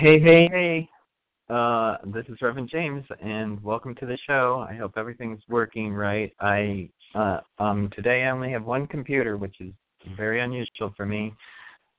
[0.00, 0.88] Hey, hey, hey.
[1.50, 4.64] Uh, this is Reverend James, and welcome to the show.
[4.70, 6.32] I hope everything's working right.
[6.38, 9.72] I uh, um, today I only have one computer, which is
[10.16, 11.34] very unusual for me,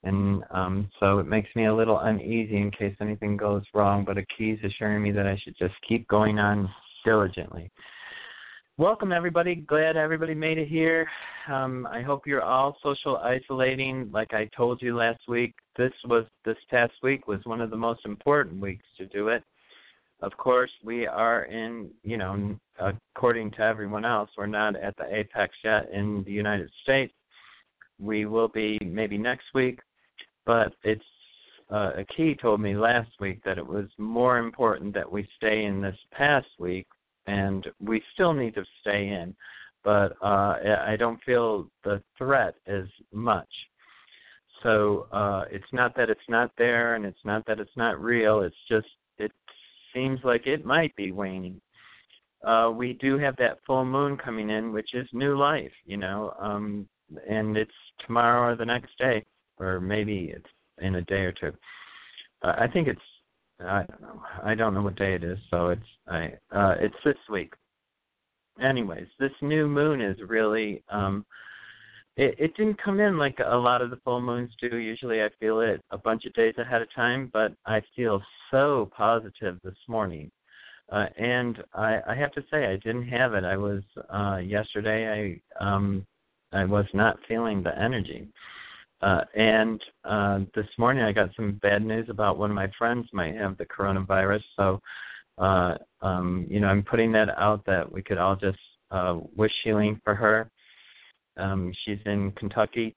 [0.03, 4.05] and um, so it makes me a little uneasy in case anything goes wrong.
[4.05, 6.69] But Aki's assuring me that I should just keep going on
[7.03, 7.69] diligently.
[8.79, 9.55] Welcome, everybody.
[9.55, 11.05] Glad everybody made it here.
[11.51, 14.09] Um, I hope you're all social isolating.
[14.13, 17.75] Like I told you last week, this was this past week was one of the
[17.75, 19.43] most important weeks to do it.
[20.21, 25.13] Of course, we are in, you know, according to everyone else, we're not at the
[25.13, 27.11] apex yet in the United States.
[27.99, 29.81] We will be maybe next week,
[30.45, 31.03] but it's
[31.69, 35.81] uh, Aki told me last week that it was more important that we stay in
[35.81, 36.87] this past week
[37.29, 39.35] and we still need to stay in,
[39.83, 43.49] but uh, I don't feel the threat as much.
[44.63, 48.41] So uh, it's not that it's not there, and it's not that it's not real.
[48.41, 49.31] It's just it
[49.93, 51.61] seems like it might be waning.
[52.45, 56.33] Uh, we do have that full moon coming in, which is new life, you know,
[56.39, 56.87] um,
[57.29, 57.71] and it's
[58.05, 59.23] tomorrow or the next day,
[59.57, 61.53] or maybe it's in a day or two.
[62.41, 63.08] Uh, I think it's
[63.61, 64.21] I don't know.
[64.43, 67.53] I don't know what day it is, so it's I uh it's this week.
[68.61, 71.25] Anyways, this new moon is really um
[72.17, 74.77] it, it didn't come in like a lot of the full moons do.
[74.77, 78.21] Usually I feel it a bunch of days ahead of time, but I feel
[78.51, 80.31] so positive this morning.
[80.91, 83.43] Uh and I I have to say I didn't have it.
[83.43, 86.05] I was uh yesterday I um
[86.51, 88.27] I was not feeling the energy.
[88.27, 88.58] Uh,
[89.01, 93.35] and uh, this morning I got some bad news about one of my friends might
[93.35, 94.43] have the coronavirus.
[94.55, 94.81] So,
[95.37, 98.59] uh, um, you know, I'm putting that out that we could all just
[98.91, 100.49] uh, wish healing for her.
[101.37, 102.95] Um, she's in Kentucky,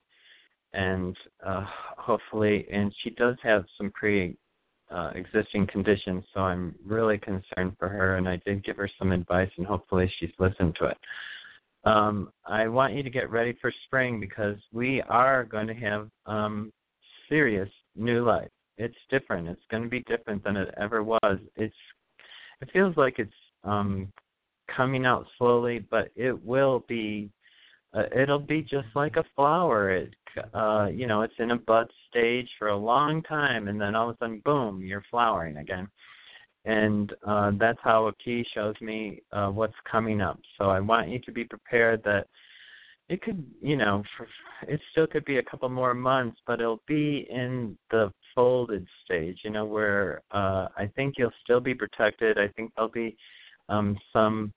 [0.73, 1.15] and
[1.45, 1.65] uh,
[1.97, 4.35] hopefully, and she does have some pre
[4.91, 8.17] uh, existing conditions, so I'm really concerned for her.
[8.17, 10.97] And I did give her some advice, and hopefully, she's listened to it
[11.85, 16.09] um, I want you to get ready for spring because we are going to have
[16.25, 16.71] um,
[17.27, 18.49] serious new life.
[18.77, 19.47] It's different.
[19.47, 21.37] It's going to be different than it ever was.
[21.55, 21.75] It's
[22.61, 23.31] it feels like it's
[23.63, 24.11] um,
[24.73, 27.29] coming out slowly, but it will be.
[27.93, 29.91] Uh, it'll be just like a flower.
[29.91, 30.15] It,
[30.55, 34.09] uh, you know, it's in a bud stage for a long time, and then all
[34.09, 35.87] of a sudden, boom, you're flowering again
[36.65, 40.39] and uh, that's how Aki shows me uh, what's coming up.
[40.57, 42.27] So I want you to be prepared that
[43.09, 44.27] it could, you know, for,
[44.67, 49.39] it still could be a couple more months, but it'll be in the folded stage,
[49.43, 52.37] you know, where uh, I think you'll still be protected.
[52.37, 53.17] I think there'll be
[53.67, 54.53] um, some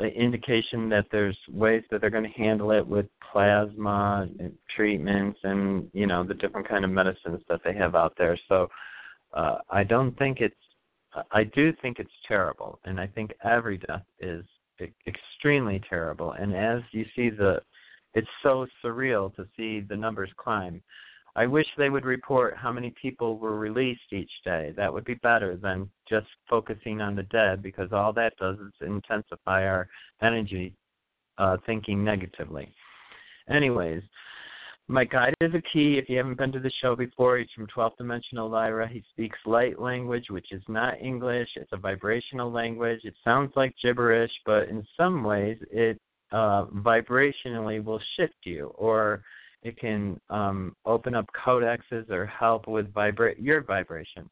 [0.00, 4.28] indication that there's ways that they're going to handle it with plasma
[4.74, 8.38] treatments and you know the different kind of medicines that they have out there.
[8.48, 8.68] So
[9.32, 10.54] uh, I don't think it's
[11.30, 14.44] I do think it's terrible, and I think every death is
[15.06, 16.32] extremely terrible.
[16.32, 17.60] And as you see the,
[18.14, 20.82] it's so surreal to see the numbers climb.
[21.34, 24.72] I wish they would report how many people were released each day.
[24.76, 28.72] That would be better than just focusing on the dead, because all that does is
[28.80, 29.88] intensify our
[30.22, 30.74] energy
[31.38, 32.72] uh, thinking negatively.
[33.48, 34.02] Anyways,
[34.92, 35.98] my guide is Aki.
[35.98, 38.86] If you haven't been to the show before, he's from 12th Dimensional Lyra.
[38.86, 41.48] He speaks light language, which is not English.
[41.56, 43.00] It's a vibrational language.
[43.04, 45.98] It sounds like gibberish, but in some ways, it
[46.30, 49.22] uh, vibrationally will shift you, or
[49.62, 54.28] it can um, open up codexes or help with vibra- your vibration.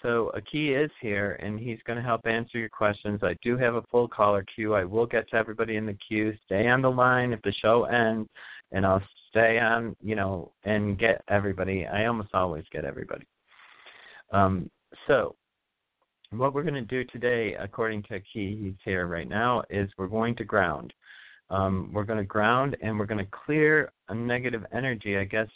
[0.00, 3.20] So Aki is here, and he's going to help answer your questions.
[3.22, 4.74] I do have a full caller queue.
[4.74, 6.32] I will get to everybody in the queue.
[6.46, 8.30] Stay on the line if the show ends,
[8.72, 9.02] and I'll
[9.34, 11.86] stay on, you know, and get everybody.
[11.86, 13.26] I almost always get everybody.
[14.32, 14.70] Um,
[15.08, 15.34] so
[16.30, 20.06] what we're going to do today, according to Key, he's here right now, is we're
[20.06, 20.92] going to ground.
[21.50, 25.48] Um, we're going to ground and we're going to clear a negative energy, I guess,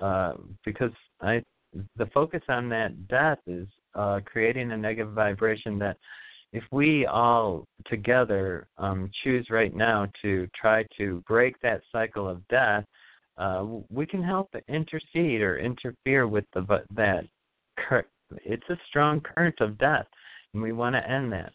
[0.00, 0.32] uh,
[0.64, 0.90] because
[1.20, 1.42] I
[1.96, 5.98] the focus on that death is uh, creating a negative vibration that
[6.52, 12.46] if we all together um, choose right now to try to break that cycle of
[12.48, 12.84] death,
[13.38, 17.24] uh, we can help intercede or interfere with the that.
[18.44, 20.06] It's a strong current of death,
[20.52, 21.52] and we want to end that.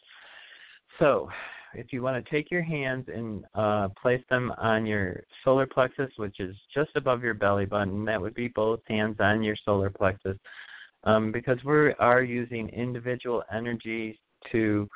[1.00, 1.30] So,
[1.74, 6.12] if you want to take your hands and uh, place them on your solar plexus,
[6.18, 9.90] which is just above your belly button, that would be both hands on your solar
[9.90, 10.38] plexus,
[11.04, 14.16] um, because we are using individual energies
[14.52, 14.88] to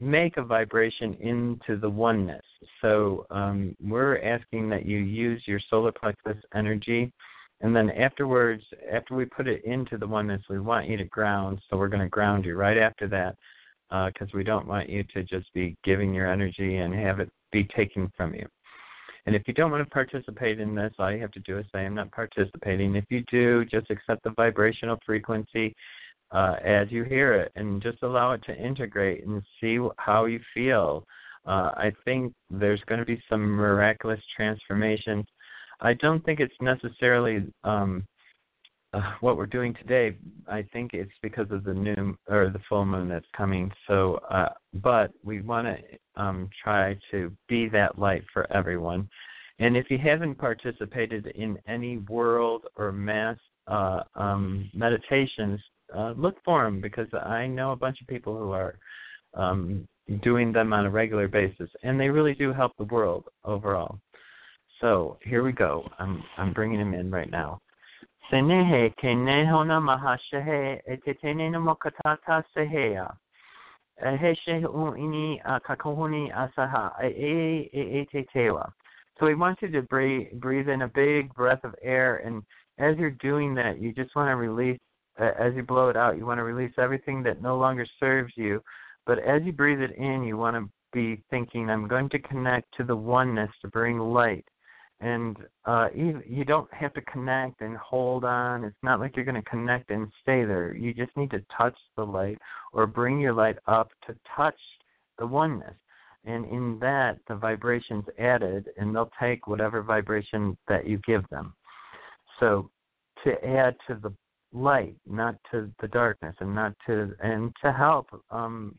[0.00, 2.44] make a vibration into the oneness.
[2.80, 7.12] So um, we're asking that you use your solar plexus energy.
[7.60, 8.62] And then afterwards,
[8.92, 11.60] after we put it into the oneness, we want you to ground.
[11.68, 13.36] So we're going to ground you right after that
[13.88, 17.30] because uh, we don't want you to just be giving your energy and have it
[17.52, 18.46] be taken from you.
[19.26, 21.66] And if you don't want to participate in this, all you have to do is
[21.72, 22.94] say, I'm not participating.
[22.94, 25.74] If you do, just accept the vibrational frequency
[26.30, 30.40] uh, as you hear it and just allow it to integrate and see how you
[30.54, 31.04] feel.
[31.46, 35.24] Uh, I think there's going to be some miraculous transformations.
[35.80, 38.04] I don't think it's necessarily um,
[38.96, 40.16] uh, what we're doing today,
[40.48, 43.70] I think it's because of the new or the full moon that's coming.
[43.86, 49.08] So, uh, but we want to um, try to be that light for everyone.
[49.58, 55.60] And if you haven't participated in any world or mass uh, um, meditations,
[55.94, 58.78] uh, look for them because I know a bunch of people who are
[59.34, 59.86] um,
[60.22, 63.98] doing them on a regular basis, and they really do help the world overall.
[64.80, 65.88] So here we go.
[65.98, 67.60] I'm I'm bringing them in right now.
[68.30, 70.82] Senehe kenehona mahashehe
[71.58, 72.44] mokatata
[74.02, 78.06] uini kakohuni asaha e e.
[79.18, 82.42] So we want you to breathe, breathe in a big breath of air, and
[82.78, 84.78] as you're doing that, you just want to release.
[85.18, 88.62] As you blow it out, you want to release everything that no longer serves you.
[89.06, 92.74] But as you breathe it in, you want to be thinking, "I'm going to connect
[92.76, 94.46] to the oneness to bring light."
[95.00, 95.36] and
[95.66, 98.64] uh you, don't have to connect and hold on.
[98.64, 100.74] It's not like you're going to connect and stay there.
[100.74, 102.38] You just need to touch the light
[102.72, 104.58] or bring your light up to touch
[105.18, 105.74] the oneness.
[106.24, 111.54] And in that the vibrations added and they'll take whatever vibration that you give them.
[112.40, 112.70] So
[113.24, 114.12] to add to the
[114.52, 118.78] light not to the darkness and not to and to help um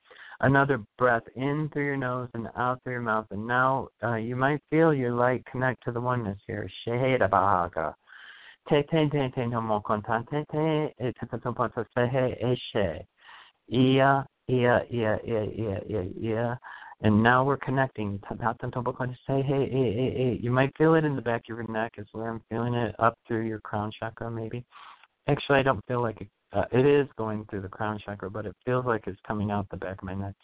[0.41, 3.27] Another breath in through your nose and out through your mouth.
[3.31, 6.69] And now uh, you might feel your light connect to the oneness here.
[6.85, 7.93] Shehe da bahaga
[8.69, 12.55] te te te te no mo contante te e te te te te he e
[12.71, 13.07] she.
[13.69, 16.59] Ia, ia, ia, ia, ia, ia, ia.
[17.01, 18.21] And now we're connecting.
[18.29, 18.37] You
[20.51, 23.17] might feel it in the back of your neck is where I'm feeling it up
[23.27, 24.63] through your crown chakra, maybe.
[25.27, 26.27] Actually, I don't feel like it.
[26.53, 29.69] Uh, it is going through the crown chakra, but it feels like it's coming out
[29.69, 30.35] the back of my neck.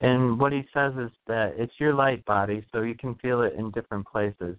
[0.00, 3.54] And what he says is that it's your light body, so you can feel it
[3.54, 4.56] in different places.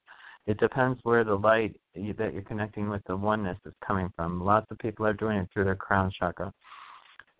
[0.47, 4.43] It depends where the light that you're connecting with the oneness is coming from.
[4.43, 6.51] Lots of people are doing it through their crown chakra.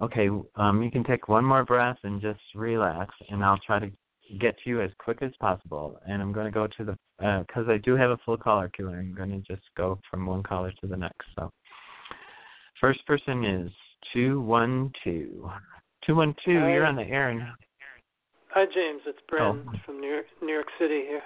[0.00, 3.90] okay um you can take one more breath and just relax and i'll try to
[4.40, 6.96] get to you as quick as possible and i'm going to go to the
[7.46, 10.26] because uh, i do have a full caller queue i'm going to just go from
[10.26, 11.50] one caller to the next so
[12.80, 13.72] First person is
[14.12, 15.50] 212.
[16.06, 16.72] 212, Hi.
[16.72, 17.54] you're on the air now.
[18.50, 19.02] Hi, James.
[19.06, 19.72] It's Bren oh.
[19.84, 21.22] from New York, New York City here.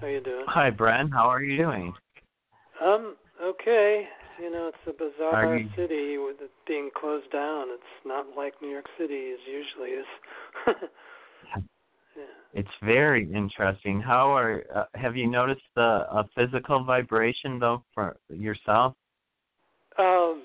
[0.00, 0.44] How you doing?
[0.46, 1.10] Hi, Bren.
[1.10, 1.94] How are you doing?
[2.84, 4.04] Um, okay.
[4.40, 5.68] You know, it's a bizarre you...
[5.76, 7.66] city with it being closed down.
[7.70, 10.06] It's not like New York City as usually is.
[12.16, 12.22] yeah.
[12.54, 14.00] It's very interesting.
[14.00, 18.94] How are uh, have you noticed the uh, physical vibration though for yourself?
[19.98, 20.44] Um,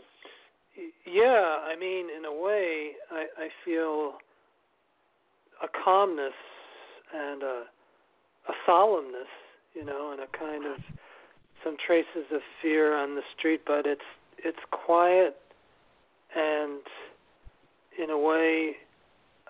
[1.05, 4.13] yeah, I mean, in a way, I, I feel
[5.61, 6.33] a calmness
[7.13, 7.63] and a,
[8.49, 9.29] a solemnness,
[9.75, 10.79] you know, and a kind of
[11.63, 14.01] some traces of fear on the street, but it's
[14.37, 15.37] it's quiet
[16.35, 16.81] and
[18.01, 18.71] in a way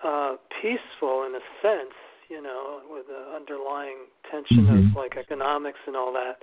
[0.04, 1.94] uh peaceful in a sense,
[2.28, 4.90] you know, with the underlying tension mm-hmm.
[4.90, 6.38] of like economics and all that.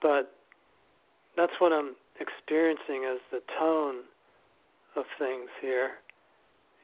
[0.00, 0.32] But
[1.36, 4.02] that's what I'm experiencing as the tone
[4.96, 5.92] of things here.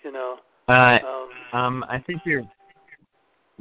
[0.04, 0.36] You know.
[0.68, 2.44] Uh, um, um, I think you're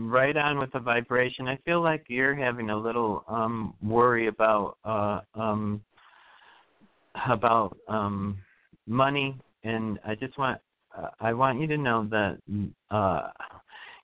[0.09, 1.47] right on with the vibration.
[1.47, 5.81] I feel like you're having a little um worry about uh um
[7.29, 8.37] about um
[8.87, 10.59] money and I just want
[10.97, 12.37] uh, I want you to know that
[12.89, 13.29] uh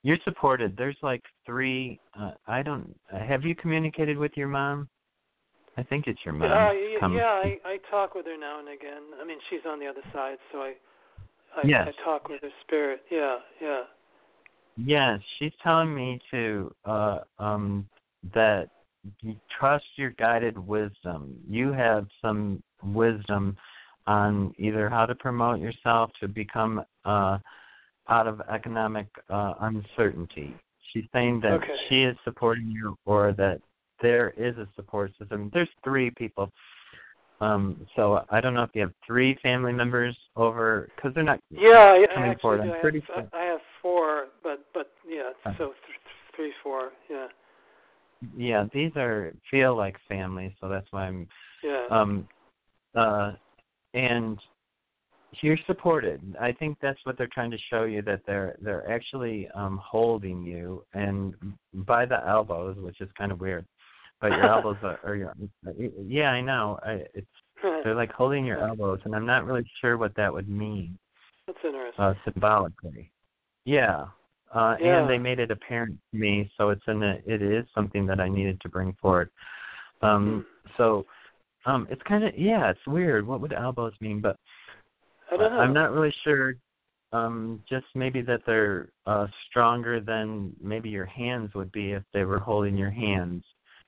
[0.03, 0.75] you're supported.
[0.77, 4.89] There's like three uh I don't have you communicated with your mom?
[5.77, 6.51] I think it's your mom.
[6.51, 9.03] Uh, yeah, yeah, I I talk with her now and again.
[9.21, 10.73] I mean, she's on the other side, so I
[11.55, 11.87] I, yes.
[11.87, 13.01] I talk with her spirit.
[13.11, 13.81] Yeah, yeah.
[14.77, 17.87] Yes, she's telling me to uh um
[18.33, 18.69] that
[19.21, 21.35] you trust your guided wisdom.
[21.49, 23.57] You have some wisdom
[24.05, 27.39] on either how to promote yourself to become uh
[28.09, 30.55] out of economic uh uncertainty.
[30.93, 31.67] She's saying that okay.
[31.89, 33.61] she is supporting you or that
[34.01, 35.49] there is a support system.
[35.53, 36.51] There's three people.
[37.39, 41.39] Um, so I don't know if you have three family members over because they're not
[41.51, 42.61] yeah, yeah coming actually, forward.
[42.61, 43.39] I'm I pretty have, sure.
[43.39, 45.53] I have four, but but yeah, Uh.
[45.57, 45.99] so th-
[46.35, 47.27] three, four, yeah.
[48.35, 51.27] Yeah, these are feel like family, so that's why I'm.
[51.63, 51.85] Yeah.
[51.91, 52.27] Um,
[52.95, 53.33] uh,
[53.93, 54.39] and
[55.41, 56.35] you're supported.
[56.39, 60.43] I think that's what they're trying to show you that they're they're actually um holding
[60.43, 61.35] you and
[61.73, 63.65] by the elbows, which is kind of weird.
[64.19, 65.35] But your elbows are, are your
[66.01, 66.79] yeah, I know.
[66.83, 67.27] I, it's
[67.83, 70.97] they're like holding your elbows, and I'm not really sure what that would mean.
[71.47, 72.03] That's interesting.
[72.03, 73.11] Uh, symbolically,
[73.67, 74.05] yeah.
[74.53, 75.01] Uh, yeah.
[75.01, 78.21] And they made it apparent to me, so it's in a, it is something that
[78.21, 79.29] I needed to bring forward.
[80.01, 80.69] Um, hmm.
[80.77, 81.05] so
[81.65, 83.27] um, it's kind of yeah, it's weird.
[83.27, 84.21] What would elbows mean?
[84.21, 84.37] But
[85.31, 85.59] I don't know.
[85.59, 86.55] I'm not really sure.
[87.11, 92.23] Um, just maybe that they're uh, stronger than maybe your hands would be if they
[92.23, 93.43] were holding your hands.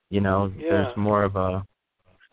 [0.09, 0.71] You know, Yeah.
[0.71, 1.63] there's more of a.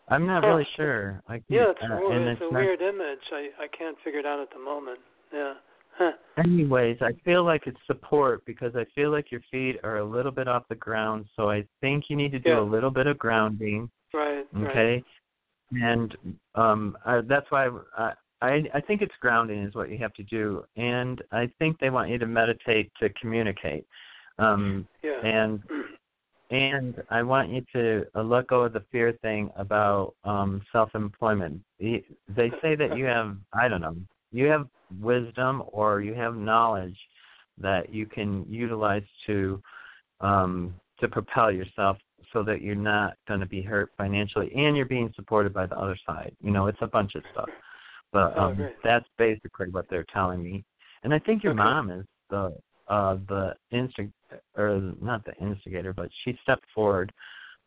[0.09, 0.49] I'm not Huh.
[0.49, 1.21] really sure.
[1.27, 3.25] I can, yeah, it's, uh, it's, it's a not, weird image.
[3.31, 4.99] I I can't figure it out at the moment.
[5.31, 5.53] Yeah.
[5.97, 6.11] Huh.
[6.37, 10.31] Anyways, I feel like it's support because I feel like your feet are a little
[10.31, 12.59] bit off the ground, so I think you need to do Yeah.
[12.59, 13.89] a little bit of grounding.
[14.13, 14.45] Right.
[14.53, 14.69] Right.
[14.69, 15.03] Okay.
[15.71, 16.15] And
[16.55, 20.23] um I, that's why I, I I think it's grounding is what you have to
[20.23, 23.85] do, and I think they want you to meditate to communicate.
[24.37, 25.19] Um Yeah.
[25.23, 25.63] and
[26.51, 31.59] and I want you to uh, let go of the fear thing about um self-employment.
[31.79, 33.95] They say that you have I don't know
[34.31, 34.67] you have
[35.01, 36.97] wisdom or you have knowledge
[37.57, 39.61] that you can utilize to
[40.21, 41.97] um to propel yourself
[42.33, 45.77] so that you're not going to be hurt financially and you're being supported by the
[45.77, 46.35] other side.
[46.41, 47.49] You know, it's a bunch of stuff.
[48.11, 48.75] But Oh, um great.
[48.83, 50.63] that's basically what they're telling me.
[51.03, 51.63] And I think your Okay.
[51.63, 52.55] mom is the
[52.87, 54.11] uh the instig
[54.55, 57.11] or not the instigator, but she stepped forward.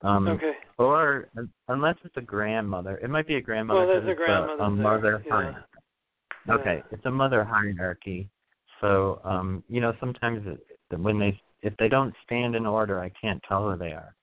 [0.02, 0.52] Um okay.
[0.78, 1.28] or
[1.68, 2.96] unless it's a grandmother.
[2.98, 5.52] It might be a grandmother Well, there's a grandmother a, a there, mother yeah.
[6.48, 8.28] Okay, it's a mother hierarchy.
[8.80, 13.10] So, um, you know, sometimes it, when they if they don't stand in order, I
[13.20, 14.14] can't tell who they are.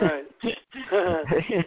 [0.00, 0.24] Right.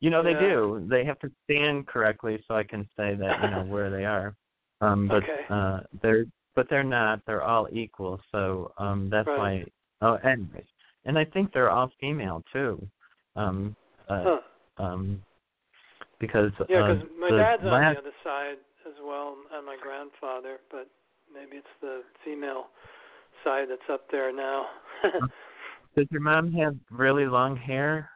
[0.00, 0.38] you know they Yeah.
[0.40, 0.86] do.
[0.90, 4.34] They have to stand correctly so I can say that you know where they are.
[4.80, 5.40] Um, but Okay.
[5.50, 7.20] uh, they're but they're not.
[7.26, 8.20] They're all equal.
[8.32, 9.38] So um, that's Right.
[9.38, 9.64] why.
[10.02, 10.66] Oh, anyways,
[11.04, 12.86] and I think they're all female too.
[13.36, 13.74] Um,
[14.08, 14.40] uh, Huh.
[14.78, 15.22] um,
[16.20, 19.66] because Yeah, uh, because my the dad's on last, the other side as well, and
[19.66, 20.88] my grandfather, but
[21.32, 22.66] maybe it's the female
[23.42, 24.66] side that's up there now.
[25.96, 28.10] Does your mom have really long hair?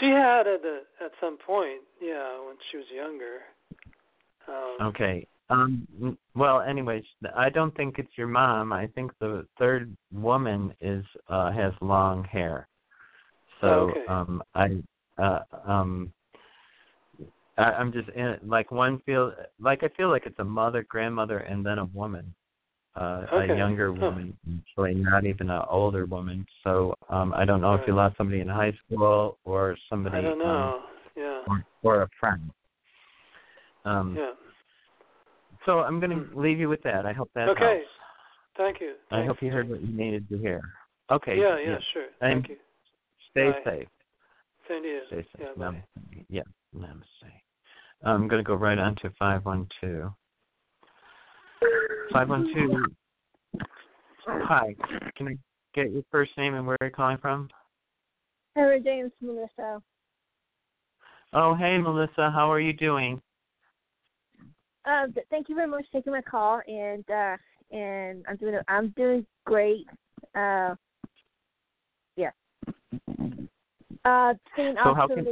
[0.00, 3.38] she had it at, at some point, yeah, when she was younger.
[4.48, 5.26] Um, Okay.
[5.50, 6.16] Um.
[6.34, 7.04] Well, anyways,
[7.36, 8.72] I don't think it's your mom.
[8.72, 12.68] I think the third woman is uh has long hair.
[13.60, 14.04] So okay.
[14.08, 14.82] um I
[15.18, 16.12] uh um
[17.58, 21.38] I, I'm just in like one feel like I feel like it's a mother, grandmother,
[21.38, 22.34] and then a woman,
[22.96, 23.52] uh, Okay.
[23.52, 24.00] a younger Huh.
[24.06, 26.46] woman, actually not even an older woman.
[26.64, 30.16] So um I don't know if you lost somebody in high school or somebody.
[30.18, 30.80] I don't Um, know.
[31.16, 31.42] yeah.
[31.48, 32.50] or, or a friend.
[33.84, 34.32] Um, yeah.
[35.66, 37.06] So I'm going to leave you with that.
[37.06, 37.62] I hope that Okay.
[37.62, 37.86] helps.
[38.56, 38.94] Thank you.
[39.10, 40.62] I hope you heard what you needed to hear.
[41.10, 41.38] Okay.
[41.38, 42.06] Yeah, yeah, sure.
[42.20, 42.56] And Thank you.
[43.30, 43.78] Stay Bye.
[43.78, 43.88] safe.
[44.68, 45.00] Same to you.
[45.08, 45.48] Stay safe.
[45.58, 45.70] Yeah,
[46.30, 46.42] bye.
[46.74, 47.02] Namaste.
[47.22, 47.32] Yeah, namaste.
[48.04, 50.12] I'm going to go right on to 512.
[52.12, 52.82] 512.
[54.26, 54.74] Hi.
[55.16, 55.36] Can I
[55.74, 57.48] get your first name and where you're calling from?
[58.54, 59.82] Hello, James Melissa.
[61.32, 62.30] Oh, hey, Melissa.
[62.30, 63.20] How are you doing?
[64.84, 67.36] Uh, thank you very much for taking my call, and uh,
[67.70, 69.86] and I'm doing I'm doing great.
[70.34, 70.74] Uh,
[72.16, 72.30] yeah.
[74.04, 75.24] Uh, staying So how can-.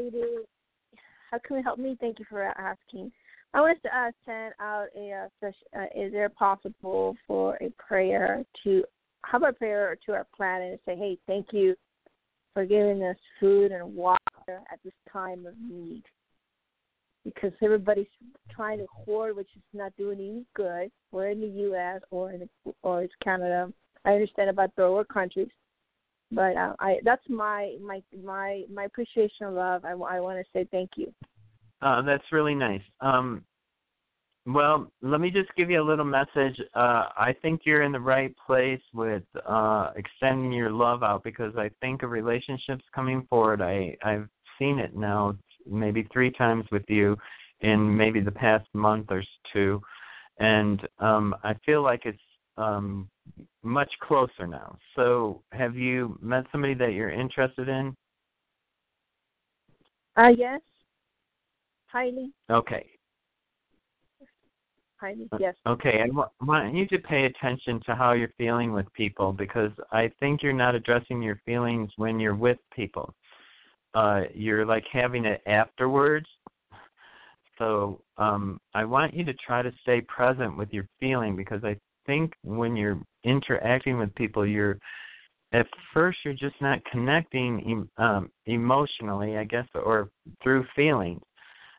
[1.31, 1.97] How can you help me?
[2.01, 3.13] Thank you for asking.
[3.55, 8.45] I wanted to uh, send out a uh, uh, is there possible for a prayer
[8.65, 8.85] to
[9.23, 11.75] how about a prayer to our planet and say, hey, thank you
[12.55, 14.19] for giving us food and water
[14.49, 16.03] at this time of need.
[17.25, 18.07] Because everybody's
[18.51, 20.91] trying to hoard, which is not doing any good.
[21.13, 22.01] We're in the U.S.
[22.11, 23.73] or in the, or it's Canada.
[24.05, 25.49] I understand about third world countries,
[26.31, 29.85] but uh, I that's my my my my appreciation of love.
[29.85, 31.13] I, I want to say thank you.
[31.83, 32.83] Uh, that's really nice.
[33.01, 33.43] Um,
[34.47, 36.59] well, let me just give you a little message.
[36.75, 41.55] Uh, I think you're in the right place with uh, extending your love out because
[41.57, 43.61] I think a relationship's coming forward.
[43.61, 47.17] I I've seen it now maybe three times with you
[47.61, 49.23] in maybe the past month or
[49.53, 49.81] two,
[50.39, 52.19] and um, I feel like it's
[52.57, 53.09] um,
[53.63, 54.77] much closer now.
[54.97, 57.95] So, have you met somebody that you're interested in?
[60.17, 60.61] Uh yes,
[61.87, 62.87] highly, Okay.
[65.01, 65.55] highly yes.
[65.67, 69.71] Okay, I wa- want you to pay attention to how you're feeling with people because
[69.93, 73.15] I think you're not addressing your feelings when you're with people.
[73.95, 76.27] Uh, you're like having it afterwards.
[77.59, 81.77] So um, I want you to try to stay present with your feeling because I
[82.11, 84.79] think when you're interacting with people, you're
[85.53, 90.11] at first you're just not connecting um, emotionally, I guess, or
[90.43, 91.23] through feelings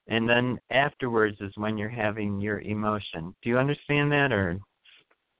[0.07, 3.33] and then afterwards is when you're having your emotion.
[3.41, 4.59] Do you understand that, or is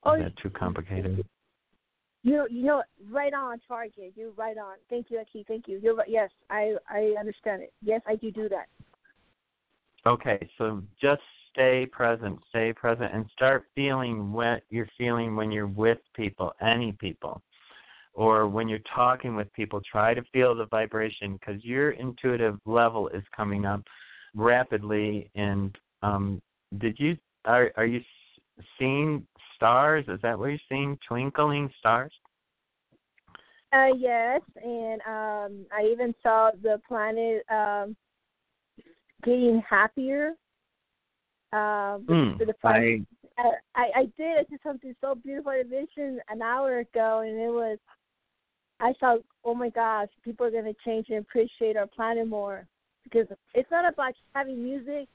[0.04, 1.24] Oh, that too complicated?
[2.24, 4.14] You you know right on target.
[4.16, 4.76] You're right on.
[4.90, 5.46] Thank you, Aki.
[5.48, 5.80] Thank you.
[5.82, 6.10] You're right.
[6.10, 7.74] Yes, I I understand it.
[7.82, 8.68] Yes, I do do that.
[10.06, 11.22] Okay, so just
[11.54, 16.92] stay present, stay present, and start feeling what you're feeling when you're with people, any
[16.94, 17.42] people,
[18.14, 19.82] or when you're talking with people.
[19.90, 23.82] Try to feel the vibration because your intuitive level is coming up
[24.36, 25.30] rapidly.
[25.36, 26.42] And um,
[26.80, 28.02] did you are are you
[28.78, 30.06] seeing stars?
[30.08, 30.98] Is that what you're seeing?
[31.08, 32.12] Twinkling stars?
[33.74, 37.96] Uh yes, and um I even saw the planet um
[39.24, 40.34] getting happier.
[41.54, 42.54] Um Mm, the
[43.38, 44.38] I, I I did.
[44.40, 45.52] I did something so beautiful.
[45.52, 47.78] I vision an hour ago, and it was.
[48.80, 52.66] I thought, oh my gosh, people are going to change and appreciate our planet more
[53.04, 55.08] because it's not about having music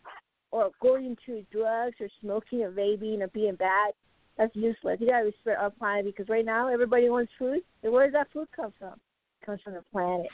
[0.53, 3.93] or going to drugs or smoking or vaping or being bad.
[4.39, 4.99] That's useless.
[5.01, 7.61] You got to respect our planet because right now everybody wants food.
[7.83, 8.95] And where does that food come from?
[9.43, 10.27] It comes from the planet.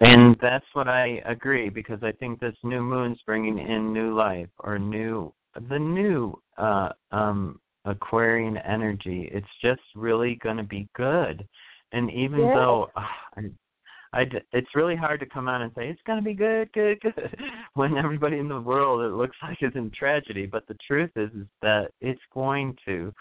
[0.00, 4.50] And that's what I agree because I think this new moon's bringing in new life
[4.60, 5.32] or new
[5.70, 9.28] the new uh um Aquarian energy.
[9.32, 11.46] It's just really going to be good.
[11.92, 12.54] And even Yeah.
[12.54, 13.06] though uh,
[13.36, 13.42] I,
[14.12, 17.00] I it's really hard to come out and say it's going to be good, good,
[17.00, 17.36] good
[17.74, 21.30] when everybody in the world it looks like is in tragedy, but the truth is
[21.32, 23.12] is that it's going to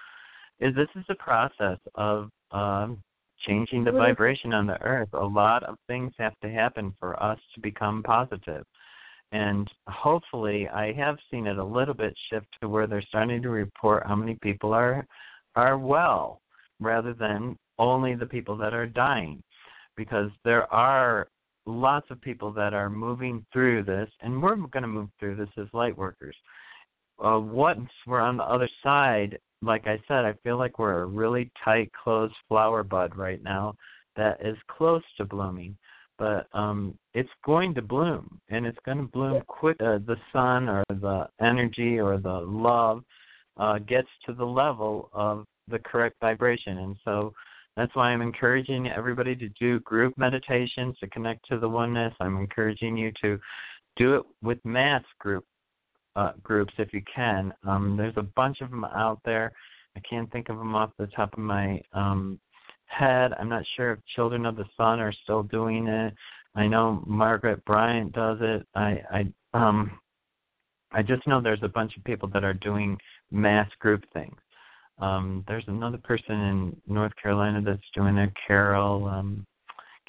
[0.60, 3.02] is this is a process of um
[3.48, 5.10] changing the vibration on the earth.
[5.14, 8.66] A lot of things have to happen for us to become positive.
[9.32, 13.50] And hopefully I have seen it a little bit shift to where they're starting to
[13.50, 15.06] report how many people are
[15.56, 16.42] are well
[16.80, 19.42] rather than only the people that are dying.
[19.98, 21.28] Because there are
[21.66, 25.68] lots of people that are moving through this and we're gonna move through this as
[25.74, 26.36] light workers.
[27.24, 31.06] Uh, once we're on the other side, like I said, I feel like we're a
[31.06, 33.76] really tight closed flower bud right now
[34.16, 35.78] that is close to blooming.
[36.18, 40.70] But um it's going to bloom and it's going to bloom quick uh, the sun
[40.70, 43.04] or the energy or the love
[43.58, 47.34] uh gets to the level of the correct vibration and so
[47.76, 52.14] that's why I'm encouraging everybody to do group meditations to connect to the oneness.
[52.22, 53.38] I'm encouraging you to
[53.98, 55.46] do it with mass group
[56.16, 57.54] uh, groups if you can.
[57.68, 59.52] Um, there's a bunch of them out there.
[59.96, 62.40] I can't think of them off the top of my um,
[62.88, 63.32] head.
[63.40, 66.14] I'm not sure if Children of the Sun are still doing it.
[66.56, 68.66] I know Margaret Bryant does it.
[68.76, 70.00] I I um
[70.92, 72.98] I just know there's a bunch of people that are doing
[73.32, 74.38] mass group things.
[75.00, 79.46] Um there's another person in North Carolina that's doing it, Carol, um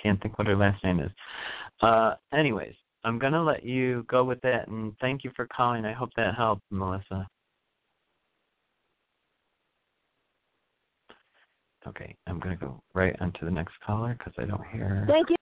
[0.00, 1.10] can't think what her last name is.
[1.80, 2.74] Uh anyways,
[3.06, 5.84] I'm gonna let you go with that and thank you for calling.
[5.84, 7.28] I hope that helped, Melissa.
[11.86, 15.04] Okay, I'm gonna go right onto the next caller because I don't hear.
[15.06, 15.36] Thank you.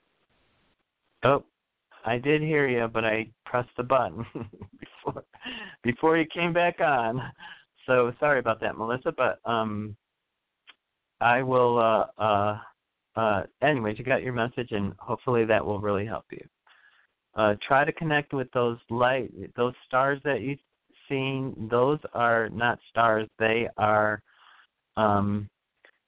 [1.25, 1.43] Oh,
[2.05, 4.27] I did hear you, but I pressed the button
[4.79, 5.25] before
[5.83, 7.19] before you came back on.
[7.87, 9.15] So sorry about that, Melissa.
[9.17, 9.97] But um,
[11.23, 11.79] I will.
[11.79, 12.59] Uh, uh,
[13.17, 16.47] uh, anyways, you got your message, and hopefully that will really help you.
[17.37, 20.59] Uh, try to connect with those light, those stars that you've
[21.09, 21.69] seen.
[21.71, 24.23] Those are not stars; they are
[24.97, 25.49] um,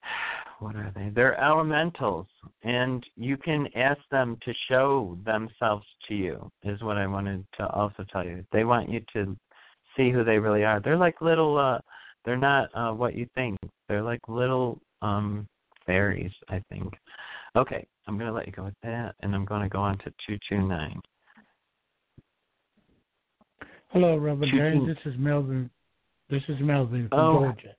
[0.61, 1.11] what are they?
[1.15, 2.27] They're elementals,
[2.63, 6.51] and you can ask them to show themselves to you.
[6.63, 8.45] Is what I wanted to also tell you.
[8.53, 9.37] They want you to
[9.97, 10.81] see who they really are.
[10.81, 11.59] They're like little.
[11.59, 11.79] uh
[12.25, 13.59] They're not uh what you think.
[13.89, 15.49] They're like little um
[15.87, 16.33] fairies.
[16.49, 16.95] I think.
[17.57, 20.39] Okay, I'm gonna let you go with that, and I'm gonna go on to two
[20.49, 21.01] two nine.
[23.89, 24.87] Hello, Reverend James.
[24.87, 25.71] This is Melvin.
[26.29, 27.39] This is Melvin from Oh.
[27.45, 27.75] Georgia.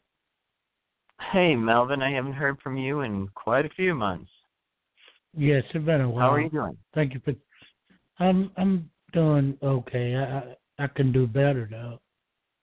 [1.31, 4.31] Hey, Melvin, I haven't heard from you in quite a few months.
[5.33, 6.29] Yes, it's been a while.
[6.29, 6.77] How are you doing?
[6.93, 7.33] Thank you for.
[8.19, 10.15] I'm I'm doing okay.
[10.15, 11.99] I I, I can do better though,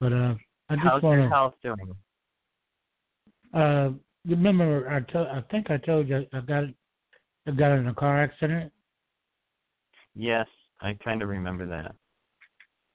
[0.01, 0.35] but uh,
[0.71, 1.03] I just want to.
[1.03, 1.95] How's your health doing?
[3.53, 3.91] Uh,
[4.27, 6.65] remember I told I think I told you I got
[7.47, 8.73] I got in a car accident.
[10.15, 10.47] Yes,
[10.81, 11.95] I kind of remember that.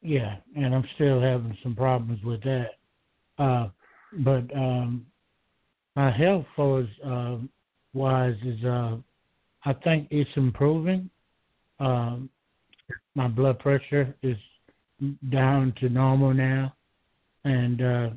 [0.01, 2.69] Yeah, and I'm still having some problems with that.
[3.37, 3.69] Uh,
[4.19, 5.05] but um,
[5.95, 7.37] my health for uh,
[7.93, 8.97] wise is uh,
[9.65, 11.09] I think it's improving.
[11.79, 12.29] Um,
[13.15, 14.37] my blood pressure is
[15.31, 16.73] down to normal now,
[17.43, 18.09] and uh,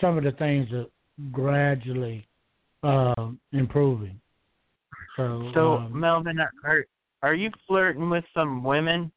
[0.00, 0.86] some of the things are
[1.32, 2.26] gradually
[2.82, 4.20] uh, improving.
[5.16, 6.84] So, So, um, Melvin, are
[7.22, 9.10] are you flirting with some women?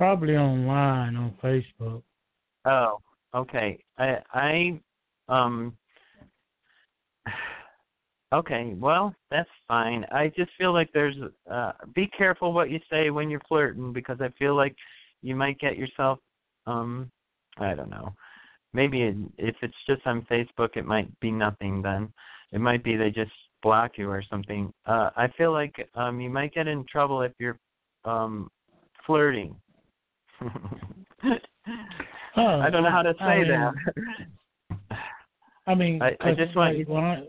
[0.00, 2.02] Probably online on Facebook.
[2.64, 2.96] Oh,
[3.34, 3.78] okay.
[3.98, 4.80] I I
[5.28, 5.76] um
[8.32, 10.06] Okay, well, that's fine.
[10.10, 11.16] I just feel like there's
[11.50, 14.74] uh be careful what you say when you're flirting because I feel like
[15.20, 16.18] you might get yourself
[16.66, 17.10] um
[17.58, 18.14] I don't know.
[18.72, 22.10] Maybe it, if it's just on Facebook it might be nothing then.
[22.52, 23.32] It might be they just
[23.62, 24.72] block you or something.
[24.86, 27.58] Uh I feel like um you might get in trouble if you're
[28.06, 28.48] um
[29.06, 29.54] flirting.
[32.36, 34.96] Oh, I don't know how to I say mean, that.
[35.66, 37.26] I mean, I- I just want like, you- when I,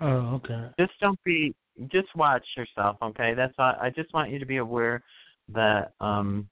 [0.00, 0.70] oh, okay.
[0.78, 1.54] just don't be
[1.92, 5.00] just watch yourself okay that's all i just want you to be aware
[5.48, 6.48] that um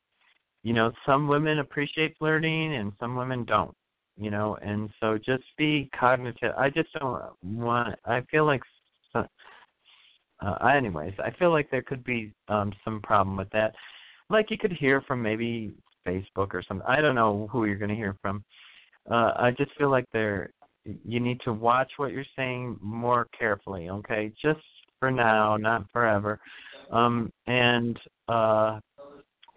[0.63, 3.75] you know some women appreciate flirting and some women don't
[4.17, 8.63] you know and so just be cognitive i just don't want i feel like
[9.15, 13.75] uh, anyways i feel like there could be um some problem with that
[14.31, 15.75] like you could hear from maybe
[16.07, 18.43] facebook or something i don't know who you're going to hear from
[19.11, 20.51] uh i just feel like they're.
[21.05, 24.31] you need to watch what you're saying more carefully, okay?
[24.41, 24.61] Just
[25.01, 26.39] for now, not forever.
[26.93, 28.79] Um and uh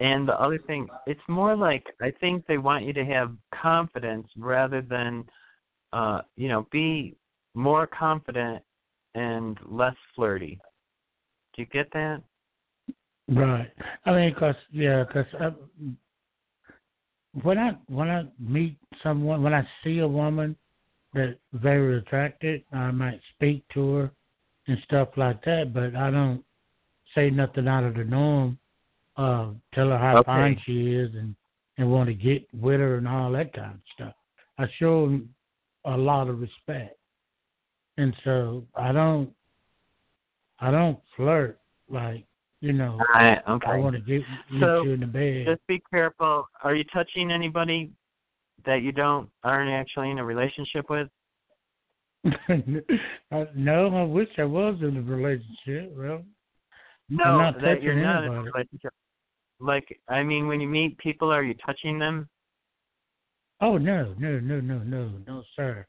[0.00, 4.26] and the other thing, it's more like I think they want you to have confidence
[4.36, 5.24] rather than
[5.92, 7.14] uh you know, be
[7.54, 8.62] more confident
[9.14, 10.58] and less flirty.
[11.54, 12.22] Do you get that?
[13.30, 13.70] Right.
[14.06, 15.52] I mean, cause yeah, cause I,
[17.42, 20.56] when I when I meet someone, when I see a woman
[21.14, 24.10] that's very attracted, I might speak to her
[24.66, 26.44] and stuff like that, but I don't
[27.14, 28.58] say nothing out of the norm.
[29.16, 30.26] Uh, tell her how Okay.
[30.26, 31.34] fine she is and
[31.78, 34.14] and want to get with her and all that kind of stuff.
[34.58, 35.32] I show 'em
[35.84, 36.98] a lot of respect,
[37.96, 39.32] and so I don't
[40.58, 42.26] I don't flirt like
[42.60, 42.98] you know.
[43.14, 45.46] I, I want to get, get So, you in the bed.
[45.46, 46.46] Just be careful.
[46.62, 47.90] Are you touching anybody
[48.66, 51.08] that you don't aren't actually in a relationship with?
[53.32, 55.92] Uh, no, I wish I was in a relationship.
[55.96, 56.24] Well,
[57.08, 58.50] No, not that you're touching not in a anybody.
[58.54, 58.92] relationship.
[59.60, 62.28] Like, I mean, when you meet people, are you touching them?
[63.62, 65.86] oh no, no, no, no, no, no, sir.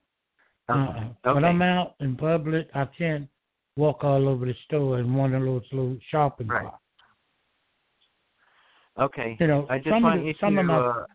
[0.69, 0.79] Okay.
[1.25, 1.33] Uh-uh.
[1.33, 3.27] When I'm out in public, I can't
[3.75, 6.63] walk all over the store in one of those little shopping Right.
[6.63, 6.77] carts.
[8.99, 9.37] Okay.
[9.39, 10.59] You know, I just some want of the, you some to.
[10.59, 11.05] of my uh,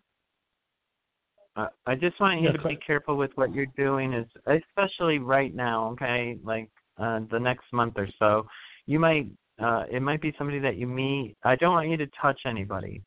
[1.57, 5.19] uh, I just want you Yeah, to be careful with what you're doing, is especially
[5.19, 5.91] right now.
[5.93, 8.47] Okay, like uh, the next month or so,
[8.87, 9.27] you might
[9.63, 11.37] uh, it might be somebody that you meet.
[11.45, 13.03] I don't want you to touch anybody,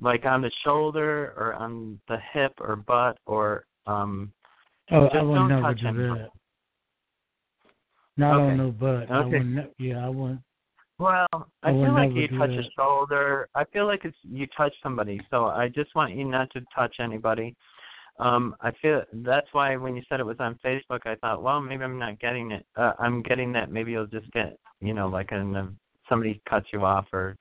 [0.00, 4.32] like on the shoulder or on the hip or butt or um.
[4.90, 6.20] Oh, just I don't do anybody.
[6.20, 6.30] that.
[8.18, 8.50] Not Okay.
[8.50, 9.10] on no butt.
[9.10, 9.38] I Okay.
[9.38, 9.54] wouldn't.
[9.54, 10.40] ne- Yeah, I wouldn't.
[10.98, 11.26] Well,
[11.62, 12.66] I I feel like you touch that.
[12.66, 13.48] a shoulder.
[13.54, 15.20] I feel like it's you touch somebody.
[15.30, 17.54] So I just want you not to touch anybody.
[18.18, 21.60] Um, I feel that's why when you said it was on Facebook, I thought, well,
[21.60, 22.66] maybe I'm not getting it.
[22.76, 23.70] Uh, I'm getting that.
[23.70, 25.68] Maybe you'll just get, you know, like an uh,
[26.08, 27.36] somebody cuts you off or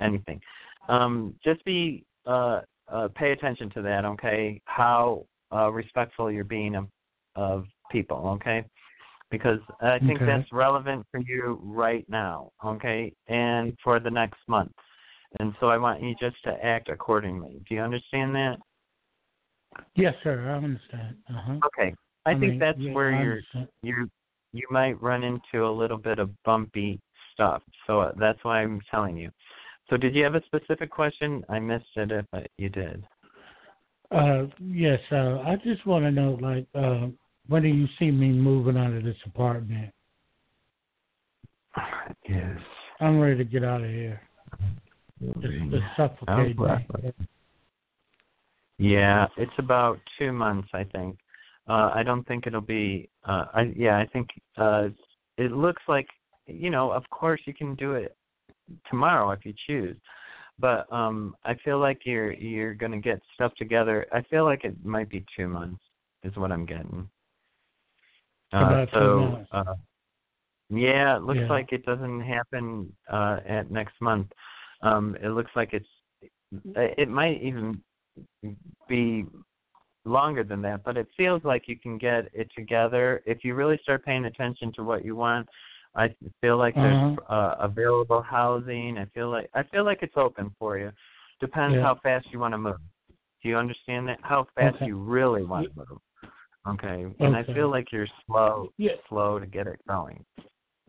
[0.00, 0.40] anything.
[0.88, 4.60] Um, just be uh, uh, pay attention to that, okay?
[4.66, 6.86] How uh, respectful you're being of,
[7.34, 8.64] of people, okay?
[9.30, 10.26] Because I think Okay.
[10.26, 14.72] that's relevant for you right now, okay, and for the next month.
[15.38, 17.62] And so I want you just to act accordingly.
[17.68, 18.58] Do you understand that?
[19.94, 20.50] Yes, sir.
[20.50, 21.16] I understand.
[21.28, 21.60] Uh huh.
[21.66, 21.94] Okay.
[22.26, 23.40] I, think mean, that's yeah, where I you're
[23.82, 24.10] you
[24.52, 27.00] you might run into a little bit of bumpy
[27.32, 27.62] stuff.
[27.86, 29.30] So uh, that's why I'm telling you.
[29.88, 31.44] So did you have a specific question?
[31.48, 33.04] I missed it if I, you did.
[34.10, 35.00] Uh, yes.
[35.10, 37.08] Uh, I just want to know, like, uh,
[37.50, 39.92] when do you see me moving out of this apartment?
[42.28, 42.58] Yes.
[43.00, 44.20] I'm ready to get out of here.
[45.20, 47.12] It's, it's suffocating me.
[48.78, 51.18] Yeah, it's about two months, I think.
[51.68, 53.10] Uh, I don't think it'll be.
[53.24, 54.88] Uh, I yeah, I think uh,
[55.36, 56.06] it looks like
[56.46, 56.90] you know.
[56.90, 58.16] Of course, you can do it
[58.88, 59.96] tomorrow if you choose,
[60.58, 64.06] but um, I feel like you're you're gonna get stuff together.
[64.12, 65.82] I feel like it might be two months
[66.24, 67.08] is what I'm getting.
[68.52, 69.74] Uh, so uh,
[70.70, 71.48] yeah, it looks Yeah.
[71.48, 74.28] like it doesn't happen uh, at next month.
[74.82, 75.88] Um, it looks like it's
[76.74, 77.82] it might even
[78.88, 79.26] be
[80.04, 83.78] longer than that, but it feels like you can get it together if you really
[83.82, 85.48] start paying attention to what you want.
[85.94, 88.98] I feel like there's uh, available housing.
[88.98, 90.92] I feel like I feel like it's open for you.
[91.40, 91.82] Depends Yeah.
[91.82, 92.76] how fast you want to move.
[93.42, 94.18] Do you understand that?
[94.22, 94.86] How fast Okay.
[94.86, 96.00] you really want to move.
[96.66, 97.06] Okay.
[97.20, 98.92] And I feel like you're slow Yeah.
[99.08, 100.24] slow to get it going.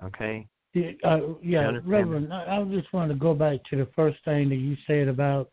[0.04, 0.48] Okay?
[0.74, 2.34] Yeah, uh, yeah, Reverend.
[2.34, 5.50] I, I just want to go back to the first thing that you said about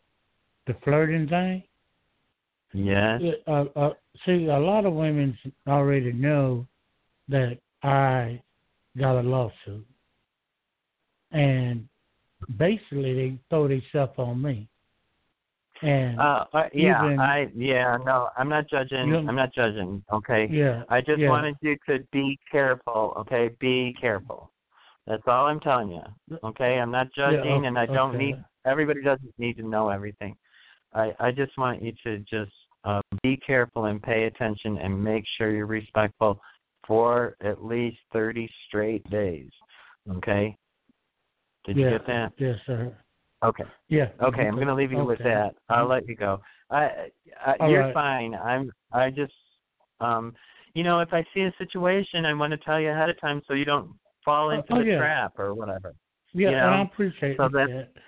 [0.65, 1.63] the flirting thing.
[2.73, 3.21] Yes.
[3.21, 3.93] Yeah, uh, uh,
[4.25, 6.65] see, a lot of women already know
[7.27, 8.41] that I
[8.97, 9.85] got a lawsuit,
[11.31, 11.87] and
[12.57, 14.67] basically they throw themselves on me.
[15.81, 19.07] And Uh, yeah, Even- I yeah, no, I'm not judging.
[19.07, 20.47] You- I'm not judging, okay?
[20.47, 21.29] yeah, I just yeah.
[21.29, 23.49] wanted you to be careful, okay?
[23.59, 24.51] Be careful.
[25.07, 26.37] That's all I'm telling you.
[26.43, 26.79] Okay?
[26.79, 28.25] I'm not Yeah, judging and I don't okay.
[28.25, 30.35] need everybody doesn't need to know everything.
[30.93, 32.51] I I just want you to just
[32.83, 36.39] uh, be careful and pay attention and make sure you're respectful
[36.85, 39.49] for at least 30 straight days.
[40.09, 40.55] Okay?
[41.65, 42.33] Did yeah, you get that?
[42.37, 42.95] Yes, sir.
[43.43, 43.63] Okay.
[43.87, 44.09] Yeah.
[44.21, 45.55] Okay, I'm going to leave you with that.
[45.69, 46.41] I'll let you go.
[46.69, 47.09] I,
[47.45, 47.93] I you're right.
[47.93, 48.35] fine.
[48.35, 49.33] I'm I just
[50.01, 50.33] um
[50.75, 53.41] you know, if I see a situation, I want to tell you ahead of time
[53.47, 53.89] so you don't
[54.23, 54.97] fall Oh, into oh, the yeah.
[54.99, 55.95] trap or whatever.
[56.33, 57.51] Yeah, you and I appreciate so it.
[57.53, 58.05] that's-.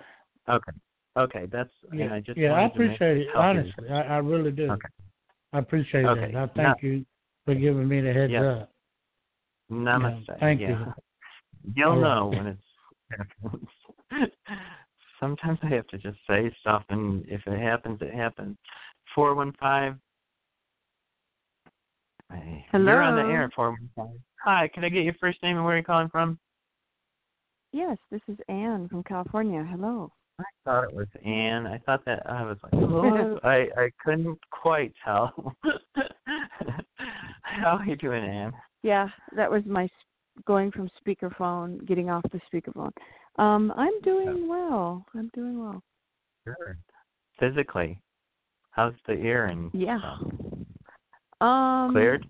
[0.49, 0.71] Okay.
[1.17, 3.27] Okay, that's Yeah, and I just yeah, I wanted to make- appreciate it.
[3.27, 3.33] you.
[3.35, 4.71] Honestly, I, I really do.
[4.71, 4.87] Okay.
[5.53, 6.31] I appreciate Okay.
[6.33, 6.37] that.
[6.37, 7.05] I thank you
[7.45, 8.43] for giving me the heads Yeah.
[8.43, 8.71] up.
[9.71, 10.25] Namaste.
[10.27, 10.77] Yeah, thank you.
[11.75, 12.01] You'll All right.
[12.01, 12.47] know when
[14.21, 14.33] it's
[15.21, 18.57] Sometimes I have to just say stuff and if it happens it happens.
[19.15, 19.95] Four one five
[22.71, 22.91] Hello.
[22.91, 24.19] You're on the air, four one five.
[24.43, 26.39] Hi, can I get your first name and where you're calling from?
[27.73, 29.65] Yes, this is Anne from California.
[29.69, 30.11] Hello.
[30.39, 31.67] I thought it was Anne.
[31.67, 33.39] I thought that I was like, hello.
[33.43, 35.53] I I couldn't quite tell.
[37.43, 38.53] How are you doing, Anne?
[38.81, 39.89] Yeah, that was my s-
[40.47, 42.91] going from speakerphone, getting off the speakerphone.
[43.37, 45.05] Um, I'm doing well.
[45.15, 45.81] I'm doing well.
[46.45, 46.77] Good.
[47.39, 47.99] Physically,
[48.71, 49.99] how's the ear and Yeah.
[49.99, 50.19] stuff?
[51.41, 52.27] Um, cleared?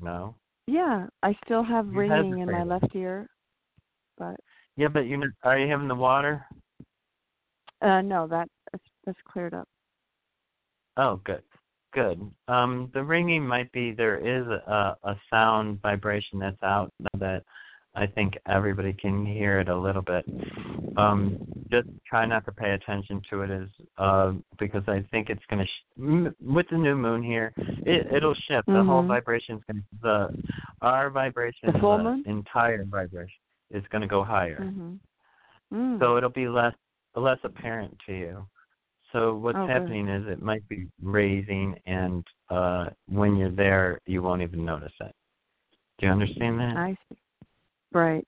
[0.00, 0.34] No.
[0.66, 3.28] Yeah, I still have You ringing in my left ear,
[4.16, 4.36] but
[4.76, 6.44] Yeah, but you're you having the water?
[7.80, 9.68] uh no, that that's, that's cleared up.
[10.96, 11.42] Oh, good,
[11.92, 12.20] good.
[12.48, 17.44] Um, the ringing might be there is a a sound vibration that's out that
[17.98, 20.24] I think everybody can hear it a little bit.
[20.96, 21.36] Um,
[21.70, 25.58] just try not to pay attention to it as uh, because I think it's going
[25.60, 28.66] to sh- m- with the new moon here, it it'll shift.
[28.68, 29.08] The whole Mhm.
[29.08, 30.42] vibration's going to the
[30.80, 32.22] our vibration, The full moon?
[32.26, 34.60] entire vibration is going to go higher.
[34.60, 34.98] Mhm.
[35.72, 35.98] Mm.
[35.98, 36.74] So it'll be less
[37.16, 38.46] less apparent to you.
[39.12, 39.72] So what's Oh, good.
[39.72, 44.92] happening is it might be raising, and uh, when you're there, you won't even notice
[45.00, 45.14] it.
[45.98, 46.76] Do you understand that?
[46.76, 47.16] I see.
[47.92, 48.26] Right.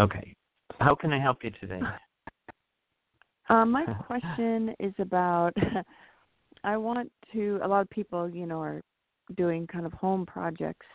[0.00, 0.34] Okay.
[0.80, 1.80] How can I help you today?
[3.48, 5.52] Uh, my question is about
[6.64, 8.80] I want to a lot of people, you know, are
[9.36, 10.86] doing kind of home projects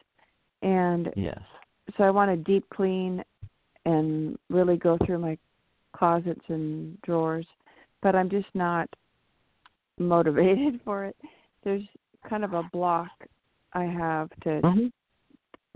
[0.61, 1.39] and yes.
[1.97, 3.21] so I want to deep clean
[3.85, 5.37] and really go through my
[5.95, 7.45] closets and drawers,
[8.01, 8.89] but I'm just not
[9.99, 11.15] motivated for it.
[11.63, 11.83] There's
[12.27, 13.11] kind of a block
[13.73, 14.91] I have to Mhm.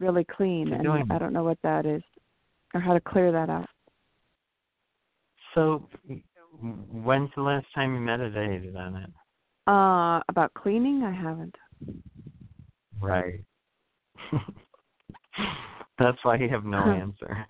[0.01, 2.01] Really clean and doing I don't know what that is
[2.73, 3.67] or how to clear that out.
[5.55, 5.87] So,
[6.61, 9.09] when's the last time you meditated on it?
[9.67, 11.55] Uh about cleaning I haven't.
[12.99, 13.41] Right.
[15.99, 17.45] That's why you have no answer.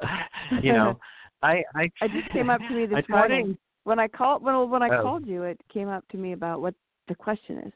[0.62, 0.98] you know,
[1.42, 3.58] I I It just came up to me this I try to- morning.
[3.84, 5.02] When I called when when I Oh.
[5.02, 6.74] called you it came up to me about what
[7.08, 7.72] the question is.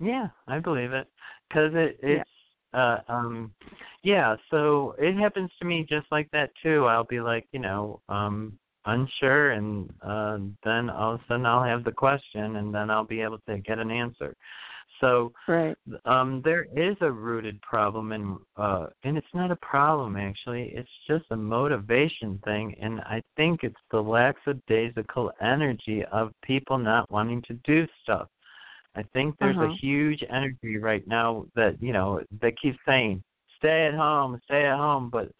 [0.00, 1.06] Yeah, I believe it
[1.48, 2.28] because it it's
[2.74, 3.52] uh um
[4.02, 4.36] yeah.
[4.50, 6.86] So it happens to me just like that too.
[6.86, 11.64] I'll be like you know um unsure, and uh then all of a sudden I'll
[11.64, 14.34] have the question, and then I'll be able to get an answer.
[15.00, 15.76] So Right.
[16.04, 20.88] um there is a rooted problem and uh and it's not a problem actually it's
[21.08, 27.42] just a motivation thing and i think it's the lackadaisical energy of people not wanting
[27.42, 28.28] to do stuff
[28.96, 29.66] i think there's Uh-huh.
[29.66, 33.22] a huge energy right now that you know that keeps saying
[33.56, 35.30] stay at home stay at home but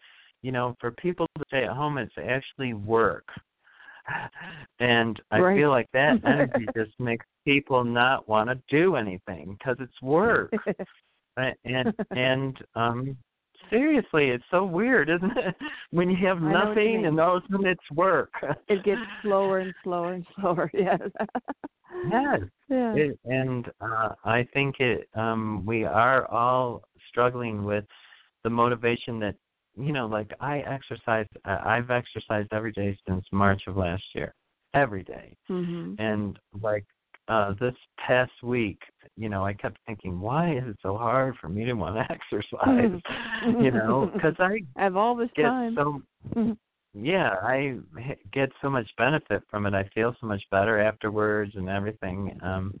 [0.41, 3.27] you know for people to stay at home it's actually work
[4.79, 5.57] and i Right.
[5.57, 10.53] feel like that energy just makes people not want to do anything because it's work
[11.65, 13.17] and and um
[13.69, 15.55] seriously it's so weird isn't it
[15.91, 18.31] when you have what you nothing and all of a sudden it's work
[18.67, 20.69] it gets slower and slower and slower.
[20.73, 20.99] Yes.
[22.09, 22.93] Yes Yeah.
[22.95, 27.85] it, and uh i think it um we are all struggling with
[28.43, 29.35] the motivation that
[29.77, 34.33] you know like i exercise I- i've exercised every day since march of last year
[34.73, 35.95] every day mhm.
[35.99, 36.85] and like
[37.27, 37.75] uh this
[38.05, 38.79] past week
[39.15, 42.05] you know i kept thinking why is it so hard for me to want to
[42.17, 43.01] exercise
[43.61, 45.75] you know because i have all this get time.
[45.75, 46.01] so
[46.93, 47.77] yeah I
[48.31, 52.73] get so much benefit from it i feel so much better afterwards and everything um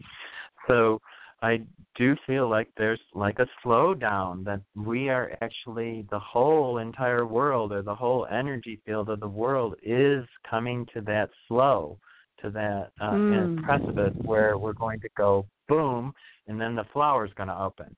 [0.67, 1.01] so
[1.41, 1.61] i
[1.95, 7.71] do feel like there's like a slowdown that we are actually the whole entire world
[7.71, 11.97] or the whole energy field of the world is coming to that slow
[12.41, 13.63] to that uh Mm.
[13.63, 16.13] precipice where we're going to go boom
[16.47, 17.95] and then the flower's going to open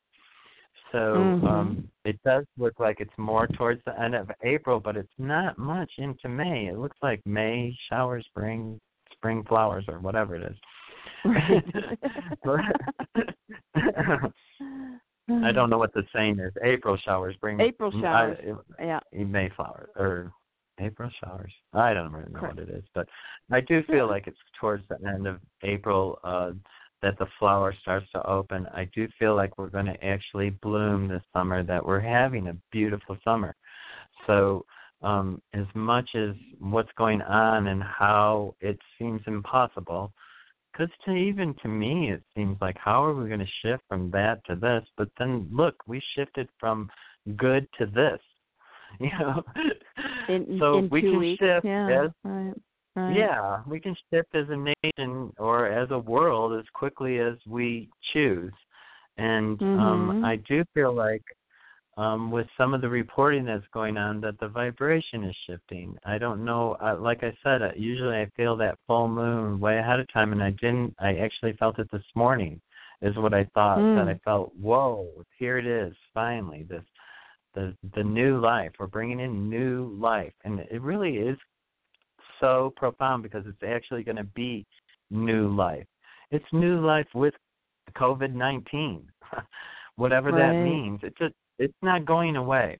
[0.95, 1.43] so Mhm.
[1.47, 5.57] um it does look like it's more towards the end of April, but it's not
[5.57, 6.67] much into May.
[6.67, 8.79] It looks like May showers bring
[9.11, 10.57] spring flowers or whatever it is.
[15.27, 16.53] I don't know what the saying is.
[16.63, 18.37] April showers bring April showers.
[18.79, 18.99] I, Yeah.
[19.11, 20.31] May flowers or
[20.79, 21.51] April showers.
[21.73, 22.57] I don't really know Correct.
[22.57, 23.07] what it is, but
[23.51, 26.51] I do feel like it's towards the end of April uh
[27.01, 28.67] that the flower starts to open.
[28.73, 32.57] I do feel like we're going to actually bloom this summer that we're having a
[32.71, 33.55] beautiful summer.
[34.27, 34.65] So
[35.01, 40.11] um as much as what's going on and how it seems impossible
[40.71, 44.09] because to even to me it seems like how are we going to shift from
[44.11, 46.89] that to this but then look we shifted from
[47.37, 48.19] good to this
[48.99, 49.43] you know
[50.29, 51.39] In, so in we can weeks.
[51.39, 52.05] shift yeah.
[52.05, 52.53] as right.
[52.95, 53.15] Right.
[53.15, 57.89] yeah we can shift as a nation or as a world as quickly as we
[58.13, 58.53] choose
[59.17, 60.23] and um Mhm.
[60.23, 61.23] i do feel like
[61.97, 66.17] um with some of the reporting that's going on that the vibration is shifting i
[66.17, 69.99] don't know uh, like i said uh, usually i feel that full moon way ahead
[69.99, 72.59] of time and i didn't i actually felt it this morning
[73.01, 74.09] is what i thought that Mm.
[74.09, 76.83] i felt whoa here it is finally this
[77.53, 81.37] the the new life we're bringing in new life and it really is
[82.39, 84.65] so profound because it's actually going to be
[85.09, 85.85] new life.
[86.31, 87.33] It's new life with
[87.95, 89.07] covid 19
[89.95, 92.77] whatever that means it just it's not going away.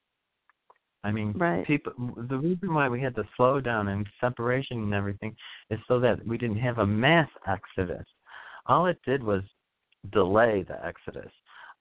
[1.03, 1.66] I mean Right.
[1.66, 1.93] people
[2.30, 5.36] the reason why we had the slowdown and separation and everything
[5.70, 8.06] is so that we didn't have a mass exodus.
[8.66, 9.43] All it did was
[10.12, 11.32] delay the exodus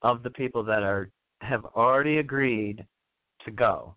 [0.03, 1.11] of the people that are
[1.41, 2.87] have already agreed
[3.45, 3.97] to go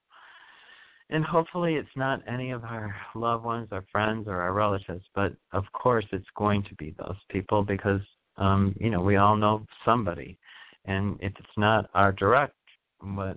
[1.09, 5.33] and hopefully it's not any of our loved ones or friends or our relatives but
[5.53, 8.01] of course it's going to be those people because
[8.37, 10.37] um you know we all know somebody.
[10.85, 12.53] And if it's not our direct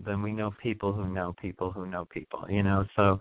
[0.05, 2.85] then we know people who know people who know people you know?
[2.97, 3.21] So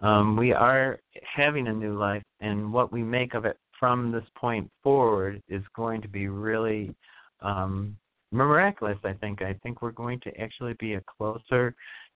[0.00, 0.98] um we are
[1.36, 5.62] having a new life and what we make of it from this point forward is
[5.74, 6.94] going to be really
[7.40, 7.96] um
[8.30, 9.42] miraculous i think.
[9.42, 11.74] I think we're going to actually be a closer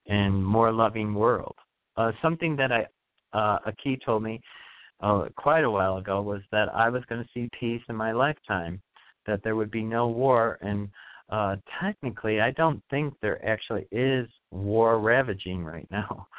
[0.08, 1.56] and more loving world.
[1.97, 2.86] Uh, something that I,
[3.32, 4.40] uh, a key told me
[5.01, 8.12] uh, quite a while ago was that I was going to see peace in my
[8.12, 8.80] lifetime,
[9.26, 10.88] that there would be no war, and
[11.28, 16.26] uh, technically, I don't think there actually is war ravaging right now.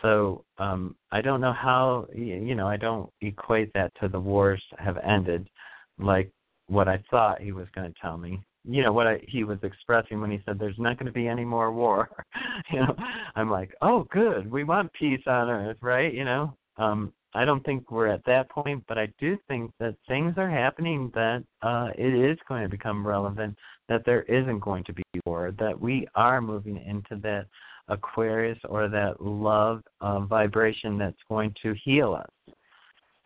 [0.00, 4.60] So um, I don't know how you know I don't equate that to the wars
[4.78, 5.48] have ended,
[5.96, 6.28] like
[6.66, 8.42] what I thought he was going to tell me.
[8.64, 11.26] You know what I, he was expressing when he said there's not going to be
[11.26, 12.08] any more war.
[12.72, 12.94] you know,
[13.34, 16.12] I'm like, oh, good, we want peace on earth, right?
[16.12, 19.96] You know, um, I don't think we're at that point, but I do think that
[20.06, 23.56] things are happening that uh, it is going to become relevant,
[23.88, 27.46] that there isn't going to be war, that we are moving into that
[27.88, 32.54] Aquarius or that love uh, vibration that's going to heal us.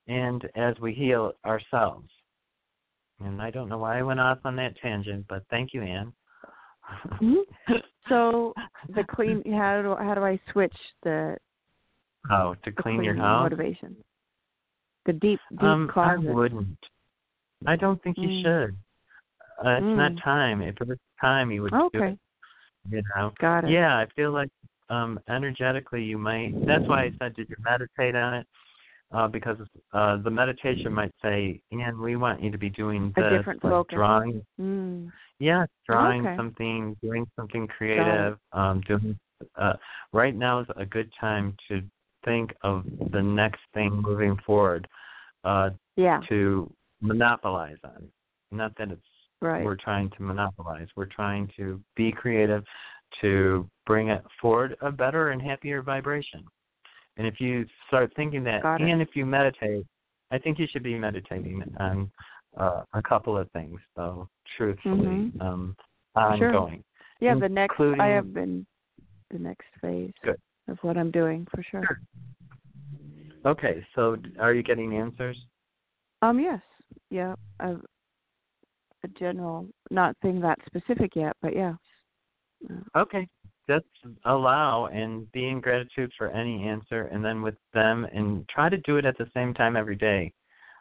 [0.08, 2.08] And as we heal ourselves.
[3.24, 6.12] And I don't know why I went off on that tangent, but thank you, Anne.
[7.20, 7.72] mm-hmm.
[8.08, 8.54] So
[8.94, 11.36] the clean how do how do I switch the
[12.30, 13.42] Oh, to clean your house.
[13.44, 13.96] Motivation.
[15.06, 16.28] The deep, deep um, closet.
[16.28, 16.78] I wouldn't.
[17.66, 18.42] I don't think you mm.
[18.42, 18.76] should.
[19.64, 19.96] Uh, it's mm.
[19.96, 20.62] not time.
[20.62, 21.98] If it was time, you would okay.
[21.98, 22.18] do it.
[22.90, 23.32] You know.
[23.40, 23.70] Got it.
[23.70, 24.50] Yeah, I feel like
[24.88, 26.52] um energetically you might.
[26.66, 28.46] That's why I said, did you meditate on it?
[29.12, 29.56] Uh, because
[29.92, 33.62] uh, the meditation might say, Ian, we want you to be doing this, a different
[33.62, 33.94] like focus.
[33.94, 34.44] drawing.
[34.60, 35.12] Mm.
[35.38, 36.36] Yeah, drawing okay.
[36.36, 38.36] something, doing something creative.
[38.52, 39.16] Um, doing.
[39.54, 39.74] Uh,
[40.12, 41.82] right now is a good time to
[42.24, 44.88] think of the next thing moving forward
[45.44, 46.20] uh, yeah.
[46.28, 48.08] to monopolize on.
[48.50, 49.00] Not that it's
[49.40, 49.64] right.
[49.64, 50.88] we're trying to monopolize.
[50.96, 52.64] We're trying to be creative
[53.20, 56.44] to bring it forward a better and happier vibration.
[57.16, 59.86] And if you start thinking that, and if you meditate,
[60.30, 62.10] I think you should be meditating on
[62.56, 65.40] uh, a couple of things, though, truthfully, mm-hmm.
[65.40, 65.76] um,
[66.14, 66.82] ongoing.
[67.20, 67.32] Sure.
[67.32, 68.66] Yeah, the next I have been
[69.30, 70.12] the next phase.
[70.22, 70.36] Good
[70.68, 71.82] of what I'm doing for sure.
[71.86, 72.00] sure.
[73.44, 75.36] Okay, so are you getting answers?
[76.22, 76.60] Um, yes,
[77.10, 77.74] yeah, a,
[79.04, 81.74] a general, not thing that specific yet, but yeah.
[82.96, 83.28] Okay,
[83.68, 83.84] just
[84.24, 88.76] allow and be in gratitude for any answer, and then with them, and try to
[88.78, 90.32] do it at the same time every day.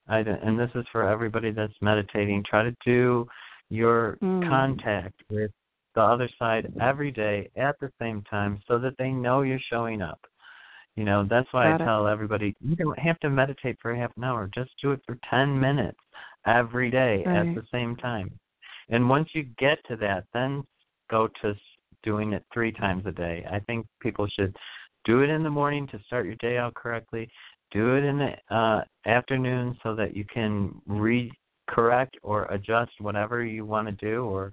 [0.08, 2.44] I, and this is for everybody that's meditating.
[2.48, 3.28] Try to do
[3.70, 4.48] your mm.
[4.48, 5.52] contact with
[5.96, 10.02] the other side every day at the same time so that they know you're showing
[10.02, 10.20] up.
[10.96, 11.88] You know, that's why Got I it.
[11.88, 14.50] tell everybody you don't have to meditate for half an hour.
[14.54, 15.98] Just do it for 10 minutes
[16.46, 17.48] every day right.
[17.48, 18.32] at the same time.
[18.90, 20.64] And once you get to that, then
[21.10, 21.54] go to
[22.06, 23.46] doing it three times a day.
[23.52, 24.56] I think people should
[25.04, 27.30] do it in the morning to start your day out correctly.
[27.72, 31.32] Do it in the uh, afternoon so that you can re
[31.68, 34.52] correct or adjust whatever you want to do or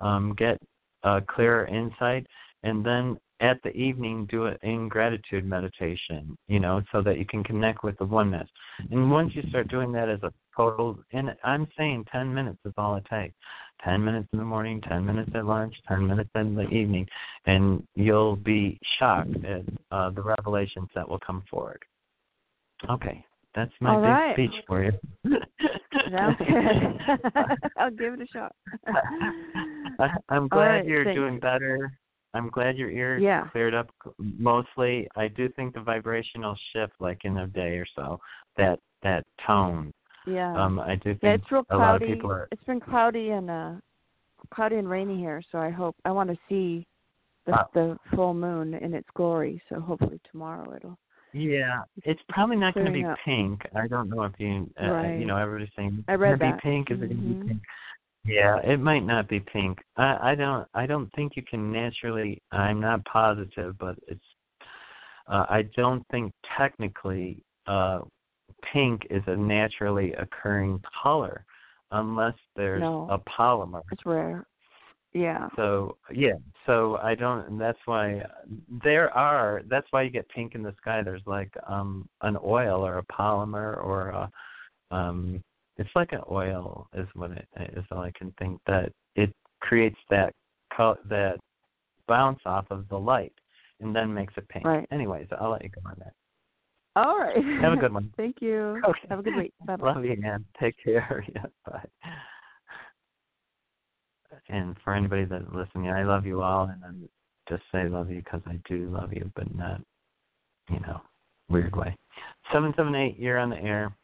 [0.00, 0.58] um, get
[1.04, 2.26] uh, clearer insight,
[2.62, 7.26] and then at the evening do it in gratitude meditation, you know, so that you
[7.26, 8.48] can connect with the oneness.
[8.90, 12.72] And once you start doing that as a total, and I'm saying 10 minutes is
[12.78, 13.34] all it takes.
[13.82, 17.06] 10 minutes in the morning, 10 minutes at lunch, 10 minutes in the evening,
[17.46, 21.82] and you'll be shocked at uh, the revelations that will come forward.
[22.90, 24.34] Okay, that's my All big right.
[24.34, 24.92] speech for you.
[26.10, 27.32] Sounds good.
[27.78, 28.54] I'll give it a shot.
[29.98, 31.18] I, I'm glad right, you're thanks.
[31.18, 31.92] doing better.
[32.34, 33.48] I'm glad your ear Yeah.
[33.52, 35.08] cleared up mostly.
[35.16, 38.20] I do think the vibrational shift, like in a day or so,
[38.56, 39.92] that that tone.
[40.26, 40.54] Yeah.
[40.54, 42.14] Um, I do think yeah, it's real a lot of cloudy.
[42.14, 42.48] people are.
[42.50, 43.72] It's been cloudy and uh
[44.52, 46.86] cloudy and rainy here, so I hope I want to see
[47.46, 49.60] the the full moon in its glory.
[49.68, 50.98] So hopefully tomorrow it'll.
[51.32, 53.18] Yeah, it's probably not going to be up.
[53.24, 53.60] pink.
[53.74, 55.18] I don't know if you, uh, Right.
[55.18, 56.56] you know, everybody's saying I "Is it read that.
[56.56, 56.90] be pink.
[56.92, 57.62] Is it going to be pink?
[58.24, 59.80] Yeah, it might not be pink.
[59.96, 60.66] I, I don't.
[60.74, 62.40] I don't think you can naturally.
[62.52, 64.24] I'm not positive, but it's.
[65.26, 68.00] Uh, I don't think technically uh,
[68.72, 71.44] pink is a naturally occurring color,
[71.90, 73.08] unless there's No.
[73.10, 73.82] a polymer.
[73.92, 74.46] It's rare.
[75.12, 75.48] Yeah.
[75.54, 76.34] So yeah,
[76.66, 77.46] so I don't.
[77.46, 78.24] And that's why
[78.82, 79.62] there are.
[79.66, 81.02] That's why you get pink in the sky.
[81.02, 84.30] There's like um an oil or a polymer or a
[84.90, 85.42] um.
[85.76, 87.84] It's like an oil is what it is.
[87.90, 90.32] All I can think that it creates that
[90.76, 91.38] co- that
[92.06, 93.32] bounce off of the light
[93.80, 94.64] and then makes it pink.
[94.64, 94.86] Right.
[94.90, 96.12] Anyways, I'll let you go on that.
[96.96, 97.36] All right.
[97.60, 98.12] Have a good one.
[98.16, 98.80] Thank you.
[98.86, 99.00] Okay.
[99.10, 99.52] Have a good week.
[99.66, 99.92] Bye bye.
[99.94, 100.44] Love you, man.
[100.60, 101.24] Take care.
[101.34, 101.84] yeah, bye.
[104.48, 107.08] And for anybody that's listening, I love you all, and I'm
[107.48, 109.80] just say love you because I do love you, but not,
[110.70, 111.00] you know,
[111.48, 111.96] weird way.
[112.52, 113.94] Seven seven eight, you're on the air.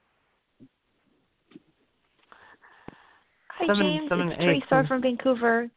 [3.49, 4.09] Hi, Seven- James.
[4.09, 5.71] seven, it's eight, Teresa seven- from Vancouver.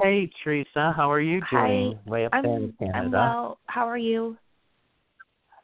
[0.00, 1.98] Hey, Teresa, how are you doing?
[2.06, 2.10] Hi.
[2.10, 2.98] Way up I'm, there in Canada.
[2.98, 3.58] I'm well.
[3.66, 4.36] How are you?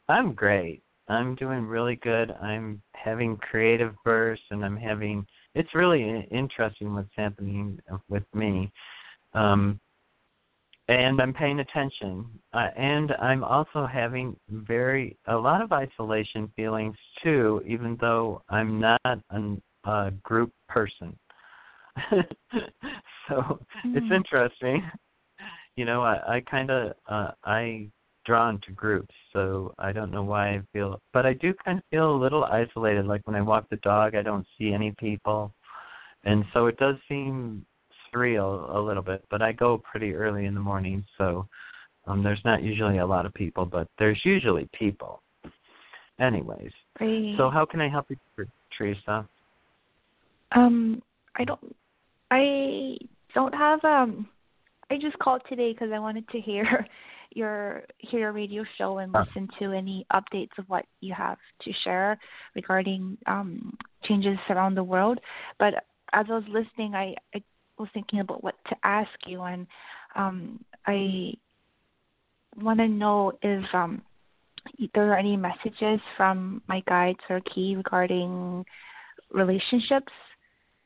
[0.09, 0.81] I'm great.
[1.07, 2.31] I'm doing really good.
[2.41, 5.25] I'm having creative bursts, and I'm having.
[5.55, 7.79] It's really interesting what's happening
[8.09, 8.71] with me,
[9.33, 9.79] um,
[10.87, 12.25] and I'm paying attention.
[12.53, 18.79] Uh, and I'm also having very a lot of isolation feelings too, even though I'm
[18.79, 21.17] not an, a group person.
[23.29, 23.97] so Mm-hmm.
[23.97, 24.83] it's interesting.
[25.75, 27.89] You know, I, I kind of uh, I
[28.25, 31.83] drawn to groups, so I don't know why I feel, but I do kind of
[31.89, 33.05] feel a little isolated.
[33.05, 35.53] Like when I walk the dog, I don't see any people,
[36.23, 37.65] and so it does seem
[38.13, 39.23] surreal a little bit.
[39.29, 41.47] But I go pretty early in the morning, so
[42.07, 45.21] um there's not usually a lot of people, but there's usually people.
[46.19, 47.35] Anyways, Great.
[47.37, 48.17] so how can I help you,
[48.77, 49.27] Teresa?
[50.51, 51.01] um,
[51.35, 51.75] I don't.
[52.31, 52.97] I
[53.33, 54.27] don't have um.
[54.91, 56.85] I just called today because I wanted to hear
[57.31, 61.71] your hear your radio show and listen to any updates of what you have to
[61.83, 62.17] share
[62.55, 65.19] regarding um changes around the world.
[65.59, 65.75] But
[66.13, 67.43] as I was listening, I, I
[67.77, 69.67] was thinking about what to ask you, and
[70.15, 71.33] um, I
[72.57, 74.01] want to know if um
[74.93, 78.65] there are any messages from my guides or key regarding
[79.31, 80.11] relationships,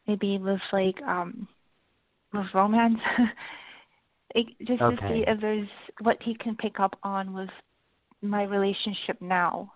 [0.08, 1.48] maybe with like um
[2.34, 3.00] with romance.
[4.36, 5.68] it, just to see if there's
[6.02, 7.50] what he can pick up on with
[8.22, 9.72] my relationship now.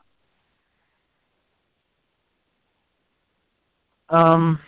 [4.10, 4.60] Um,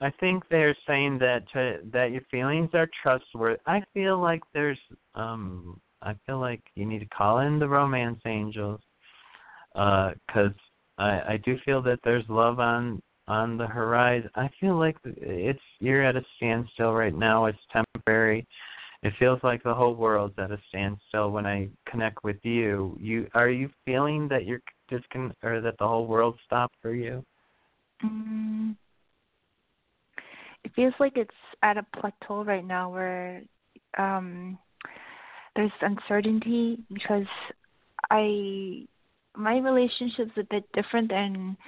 [0.00, 3.60] I think they're saying that to, that your feelings are trustworthy.
[3.66, 4.78] I feel like there's
[5.14, 8.80] um I feel like you need to call in the romance angels
[9.74, 10.52] uh 'cause
[10.98, 14.30] I I do feel that there's love on on the horizon.
[14.34, 17.46] I feel like it's you're at a standstill right now.
[17.46, 18.46] It's temporary.
[19.04, 22.96] It feels like the whole world's at a standstill when I connect with you.
[22.98, 27.22] You are you feeling that you're discon or that the whole world stopped for you?
[28.02, 28.74] Mm,
[30.64, 31.30] it feels like it's
[31.62, 33.42] at a plateau right now where
[33.98, 34.58] um
[35.54, 37.26] there's uncertainty because
[38.10, 38.86] I
[39.36, 41.58] my relationship's a bit different than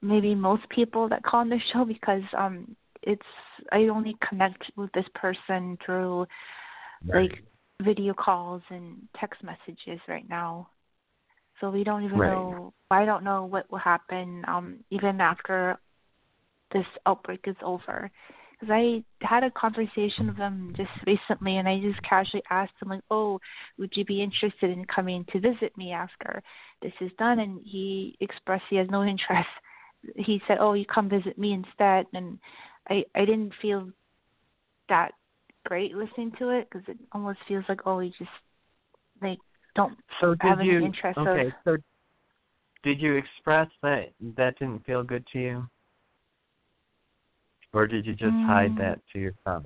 [0.00, 3.26] maybe most people that call on the show because um it's
[3.72, 6.26] I only connect with this person through
[7.12, 7.32] like
[7.82, 10.68] video calls and text messages right now.
[11.60, 12.26] So we don't even Right.
[12.26, 15.78] know I don't know what will happen um even after
[16.72, 18.10] this outbreak is over.
[18.52, 22.88] Because I had a conversation with him just recently, and I just casually asked him,
[22.88, 23.40] like, "Oh,
[23.78, 26.42] would you be interested in coming to visit me after
[26.82, 29.48] this is done?" And he expressed he has no interest.
[30.16, 32.38] He said, "Oh, you come visit me instead." And
[32.88, 33.90] I I didn't feel
[34.88, 35.12] that
[35.64, 38.30] great listening to it because it almost feels like, oh, you just
[39.22, 39.38] like
[39.74, 41.46] don't So did have any you interest okay?
[41.46, 41.76] of So
[42.82, 45.68] did you express that that didn't feel good to you,
[47.72, 48.78] or did you just hide Mm.
[48.78, 49.64] that to yourself?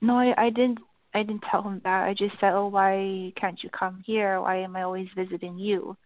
[0.00, 0.78] No, I, I didn't.
[1.12, 2.04] I didn't tell him that.
[2.04, 4.40] I just said, "Oh, why can't you come here?
[4.40, 5.96] Why am I always visiting you?"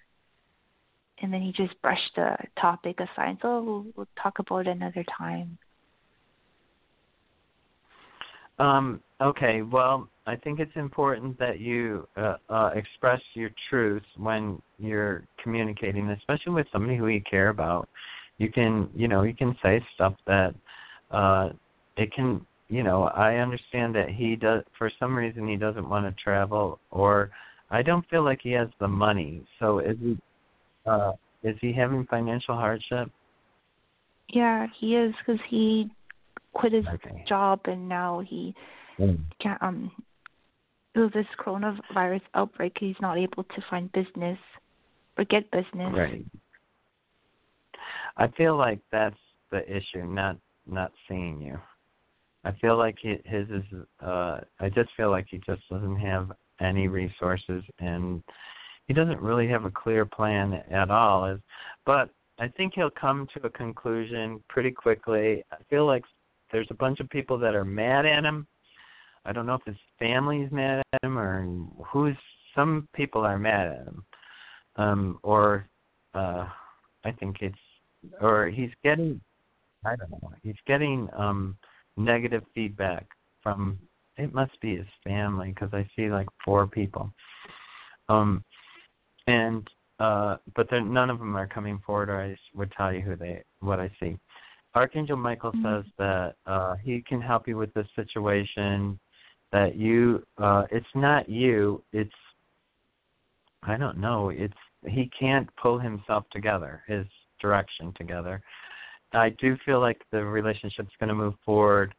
[1.19, 3.39] And then he just brushed the topic aside.
[3.41, 5.59] So we'll, we'll talk about it another time.
[8.59, 14.61] Um, okay, well, I think it's important that you uh, uh, express your truth when
[14.79, 17.89] you're communicating, especially with somebody who you care about.
[18.39, 20.55] You can, you know, you can say stuff that
[21.11, 21.51] uh,
[21.97, 26.07] it can, you know, I understand that he does, for some reason, he doesn't want
[26.07, 27.31] to travel, or
[27.71, 29.45] I don't feel like he has the money.
[29.59, 30.19] So is he,
[30.87, 33.11] uh, is he having financial hardship?
[34.31, 35.91] Yeah, he is because he
[36.55, 37.25] quit his Okay.
[37.27, 38.55] job and now he
[38.99, 39.25] Mm.
[39.41, 39.63] can't.
[39.63, 39.91] Um,
[40.95, 44.39] with this coronavirus outbreak, he's not able to find business
[45.19, 45.93] or get business.
[45.93, 46.25] Right.
[48.17, 49.19] I feel like that's
[49.51, 51.61] the issue, not not seeing you.
[52.45, 53.65] I feel like his is.
[54.01, 58.23] uh I just feel like he just doesn't have any resources, and
[58.87, 61.27] he doesn't really have a clear plan at all.
[61.27, 61.41] Is,
[61.85, 65.45] but I think he'll come to a conclusion pretty quickly.
[65.53, 66.05] I feel like
[66.55, 68.47] there's a bunch of people that are mad at him.
[69.25, 71.45] I don't know if his family's mad at him or
[71.85, 72.17] who's.
[72.55, 74.05] Some people are mad at him,
[74.77, 75.69] um, or
[76.15, 76.47] uh
[77.05, 77.59] I think it's
[78.21, 79.21] or he's getting
[79.85, 80.31] I don't know.
[80.45, 81.57] He's getting um
[81.97, 83.05] negative feedback
[83.43, 83.77] from
[84.17, 87.11] it must be his family because I see like four people.
[88.09, 88.45] Um
[89.27, 93.17] and uh but none of them are coming forward or I would tell you who
[93.17, 94.17] they what I see.
[94.75, 95.63] Archangel Michael Mhm.
[95.63, 98.99] says that uh, he can help you with this situation.
[99.53, 101.83] That you, uh, it's not you.
[101.93, 102.15] It's
[103.63, 104.29] I don't know.
[104.29, 104.55] It's
[104.87, 107.07] he can't pull himself together, his
[107.41, 108.43] direction together.
[109.13, 111.95] I do feel like the relationship's going to move forward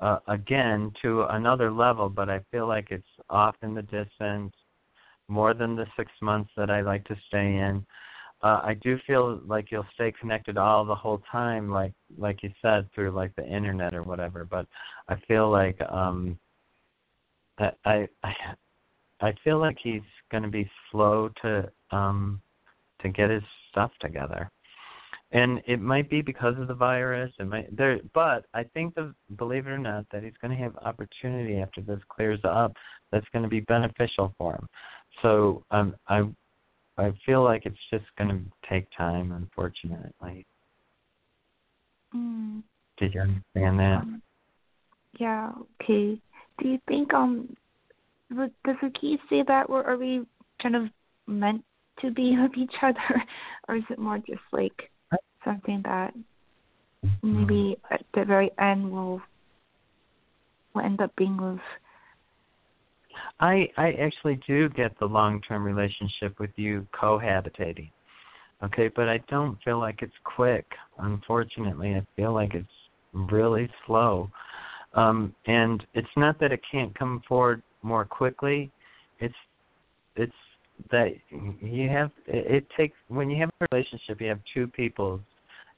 [0.00, 4.54] uh, again to another level, but I feel like it's off in the distance,
[5.28, 7.84] more than the six months that I like to stay in.
[8.42, 12.50] Uh, I do feel like you'll stay connected all the whole time, like like you
[12.60, 14.44] said, through like the internet or whatever.
[14.44, 14.66] But
[15.08, 16.38] I feel like um,
[17.58, 18.34] I I
[19.20, 22.40] I feel like he's going to be slow to um
[23.00, 24.50] to get his stuff together
[25.32, 29.14] and it might be because of the virus it might there but i think the
[29.36, 32.72] believe it or not that he's going to have opportunity after this clears up
[33.10, 34.68] that's going to be beneficial for him
[35.22, 36.22] so um i
[36.98, 40.46] i feel like it's just going to take time unfortunately
[42.14, 42.62] Mm,
[42.98, 44.22] did you understand that um,
[45.18, 45.52] yeah.
[45.82, 46.20] Okay.
[46.58, 47.54] Do you think um,
[48.30, 50.26] would- does the key say that we're are we
[50.60, 50.90] kind of
[51.26, 51.64] meant
[52.00, 53.24] to be with each other,
[53.68, 54.90] or is it more just like
[55.44, 56.14] something that
[57.22, 59.20] maybe at the very end will
[60.74, 61.60] will end up being with?
[63.42, 67.90] I I actually do get the long term relationship with you cohabitating.
[68.62, 70.64] Okay, but I don't feel like it's quick.
[70.98, 72.66] Unfortunately, I feel like it's
[73.12, 74.30] really slow.
[74.94, 78.70] Um and it's not that it can't come forward more quickly.
[79.18, 79.34] It's
[80.14, 80.32] it's
[80.92, 81.08] that
[81.60, 85.20] you have it, it takes when you have a relationship you have two people's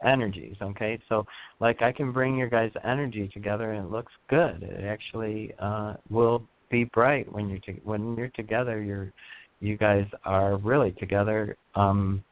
[0.05, 0.99] energies, okay?
[1.09, 1.25] So
[1.61, 4.63] like I can bring your guys' energy together and it looks good.
[4.63, 8.83] It actually uh will be bright when you're to, when you're together.
[8.83, 9.13] You're
[9.61, 12.23] you guys are really together um,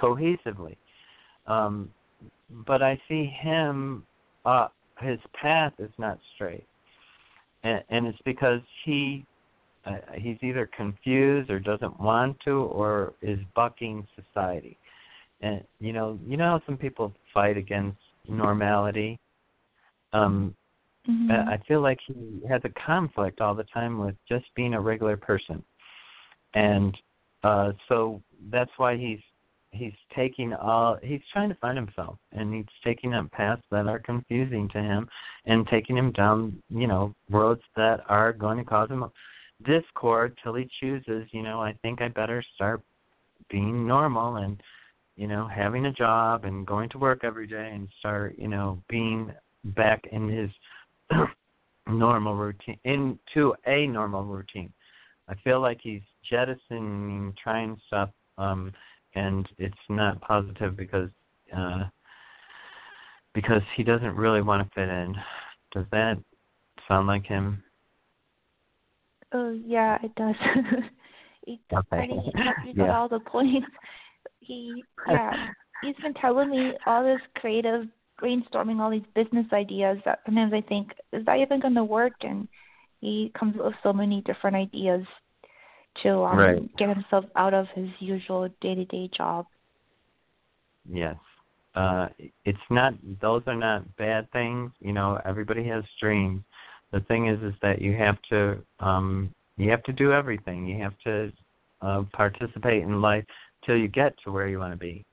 [0.00, 0.76] cohesively.
[1.46, 1.90] Um,
[2.66, 4.04] but I see him.
[4.44, 4.68] Uh,
[5.00, 6.66] his path is not straight,
[7.64, 9.24] and, and it's because he
[9.86, 14.76] uh, he's either confused or doesn't want to, or is bucking society.
[15.40, 19.18] And you know, you know how some people fight against normality.
[20.12, 20.54] Um,
[21.08, 21.30] Mhm.
[21.30, 24.80] I I feel like he has a conflict all the time with just being a
[24.80, 25.64] regular person,
[26.54, 26.96] and
[27.42, 29.20] uh, so that's why he's
[29.72, 33.98] he's taking all he's trying to find himself, and he's taking up paths that are
[33.98, 35.08] confusing to him,
[35.46, 39.04] and taking him down you know roads that are going to cause him
[39.64, 41.26] discord till he chooses.
[41.32, 42.82] You know, I think I better start
[43.50, 44.60] being normal and
[45.16, 48.80] you know having a job and going to work every day and start you know
[48.88, 49.32] being
[49.64, 50.50] back in his
[51.88, 54.72] normal routine into a normal routine.
[55.28, 58.72] I feel like he's jettisoning trying stuff um
[59.14, 61.10] and it's not positive because
[61.56, 61.84] uh
[63.34, 65.14] because he doesn't really want to fit in.
[65.72, 66.18] Does that
[66.86, 67.62] sound like him?
[69.32, 70.34] Oh yeah, it does.
[71.46, 72.08] he Okay.
[72.34, 72.98] much you got Yeah.
[72.98, 73.66] all the points.
[74.40, 75.48] He yeah,
[75.80, 77.86] he's been telling me all this creative
[78.22, 82.14] brainstorming all these business ideas that sometimes I think is that even going to work?
[82.22, 82.48] And
[83.00, 85.06] he comes up with so many different ideas
[86.02, 86.76] to um, Right.
[86.78, 89.46] get himself out of his usual day to day job.
[90.90, 91.16] Yes.
[91.74, 92.08] Uh
[92.44, 94.72] it's not those are not bad things.
[94.80, 96.42] You know, everybody has dreams.
[96.92, 100.66] The thing is is that you have to um you have to do everything.
[100.66, 101.32] You have to
[101.82, 103.24] uh participate in life
[103.64, 105.04] till you get to where you want to be.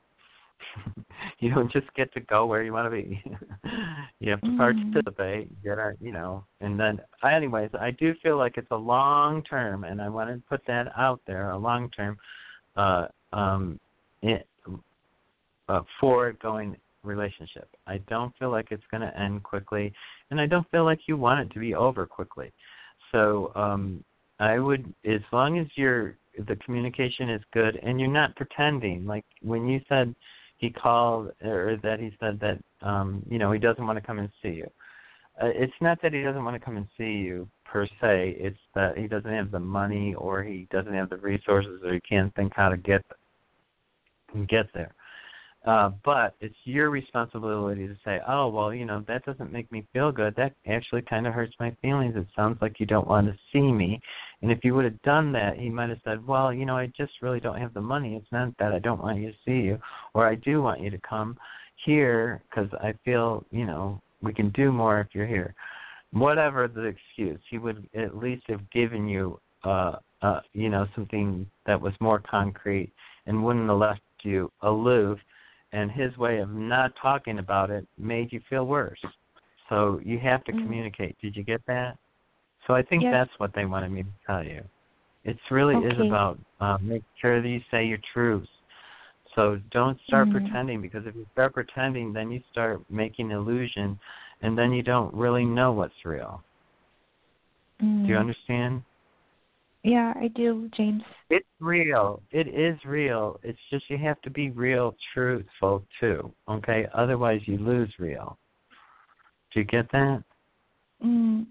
[1.40, 3.24] you don't just get to go where you want to be.
[4.20, 4.58] you have to Mhm.
[4.58, 9.44] participate, get a, you know, and then anyways, I do feel like it's a long
[9.44, 12.18] term and I want to put that out there, a long term
[12.76, 13.80] uh um
[14.22, 14.48] it,
[15.70, 17.70] uh, forward going relationship.
[17.88, 19.94] I don't feel like it's going to end quickly,
[20.30, 22.52] and I don't feel like you want it to be over quickly.
[23.14, 24.04] So um,
[24.40, 29.06] I would, as long as you're the communication is good and you're not pretending.
[29.06, 30.14] Like when you said
[30.60, 34.20] he called or that he said that um, you know he doesn't want to come
[34.20, 34.68] and see you.
[35.42, 38.36] Uh, it's not that he doesn't want to come and see you per se.
[38.38, 42.02] It's that he doesn't have the money or he doesn't have the resources or he
[42.02, 43.04] can't think how to get
[44.48, 44.94] get there.
[45.66, 49.86] Uh, but it's your responsibility to say, oh, well, you know, that doesn't make me
[49.92, 50.34] feel good.
[50.38, 52.16] That actually kind of hurts my feelings.
[52.16, 54.00] It sounds like you don't want to see me.
[54.42, 56.88] And if you would have done that, he might have said, well, you know, I
[56.98, 58.16] just really don't have the money.
[58.16, 59.78] It's not that I don't want you to see you,
[60.14, 61.38] or I do want you to come
[61.86, 65.54] here because I feel, you know, we can do more if you're here.
[66.12, 71.46] Whatever the excuse, he would at least have given you, uh, uh, you know, something
[71.66, 72.92] that was more concrete
[73.26, 75.20] and wouldn't have left you aloof
[75.72, 79.00] and his way of not talking about it made you feel worse.
[79.70, 80.64] So you have to Mm.
[80.64, 81.18] communicate.
[81.22, 81.98] Did you get that?
[82.66, 83.12] So I think Yes.
[83.14, 84.64] that's what they wanted me to tell you.
[85.24, 88.50] It really is about uh, make sure that you say your truths.
[89.36, 90.32] So don't start Mhm.
[90.32, 94.00] pretending because if you start pretending, then you start making illusion,
[94.42, 96.44] and then you don't really know what's real.
[97.82, 98.06] Mm.
[98.06, 98.84] Do you understand?
[99.84, 101.04] Yeah, I do, James.
[101.30, 102.22] It's real.
[102.32, 103.40] It is real.
[103.44, 106.32] It's just you have to be real, truthful too.
[106.50, 106.86] Okay.
[106.94, 108.38] Otherwise, you lose real.
[109.54, 110.24] Do you get that?
[111.04, 111.46] Mm.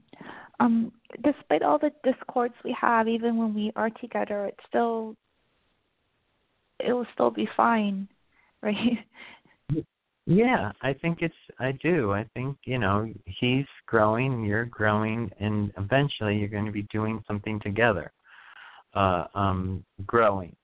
[0.60, 5.16] Um, despite all the discords we have, even when we are together, it's still
[6.80, 8.08] it will still be fine,
[8.62, 8.98] right?
[10.26, 11.34] Yeah, I think it's.
[11.58, 12.12] I do.
[12.12, 17.24] I think you know he's growing, you're growing, and eventually you're going to be doing
[17.26, 18.12] something together.
[18.94, 20.54] Uh, um, growing.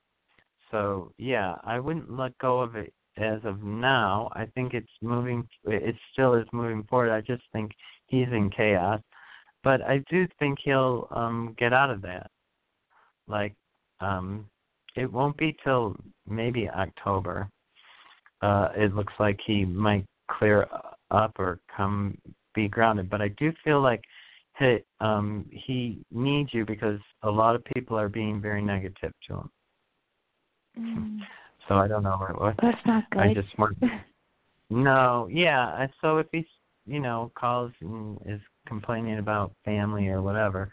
[0.71, 4.29] So yeah, I wouldn't let go of it as of now.
[4.33, 5.47] I think it's moving.
[5.65, 7.11] It still is moving forward.
[7.11, 7.71] I just think
[8.07, 8.99] he's in chaos,
[9.63, 12.29] but I do think he'll um get out of that.
[13.27, 13.55] Like,
[14.01, 14.47] um,
[14.95, 15.95] it won't be till
[16.27, 17.49] maybe October
[18.41, 20.67] uh, it looks like he might clear
[21.11, 22.17] up or come
[22.53, 23.09] be grounded.
[23.09, 24.01] But I do feel like
[24.59, 29.33] he um, he needs you because a lot of people are being very negative to
[29.33, 29.49] him.
[30.79, 31.19] Mm.
[31.67, 32.39] So I don't know what.
[32.39, 33.21] what That's not good.
[33.21, 33.77] I just want.
[34.71, 35.85] No, yeah.
[36.01, 36.45] So if he's
[36.87, 40.71] you know calls and is complaining about family or whatever,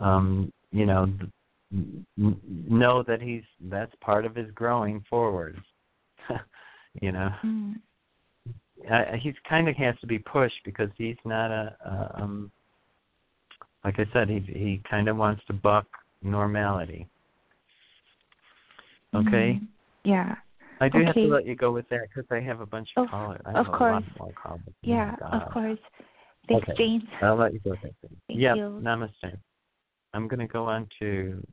[0.00, 1.12] um, you know,
[1.70, 5.60] know that he's that's part of his growing forward.
[7.02, 7.28] you know.
[7.44, 7.74] Mm.
[8.90, 12.50] uh, he's kind of has to be pushed because he's not a, a um
[13.84, 15.86] like I said he he kind of wants to buck
[16.22, 17.08] normality.
[19.14, 19.66] Okay, Mm.
[20.04, 20.34] Yeah.
[20.80, 23.04] I do have to let you go with that because I have a bunch of
[23.04, 23.40] Of- callers.
[23.44, 23.92] I of have a course.
[24.04, 24.60] lot more callers.
[24.68, 25.42] Oh Yeah, God.
[25.42, 25.78] of course.
[26.48, 26.74] Thanks, Okay.
[26.78, 27.04] James.
[27.20, 27.94] I'll let you go with that.
[28.00, 28.78] Thank yep, you.
[28.82, 29.38] namaste.
[30.14, 31.44] I'm gonna go on to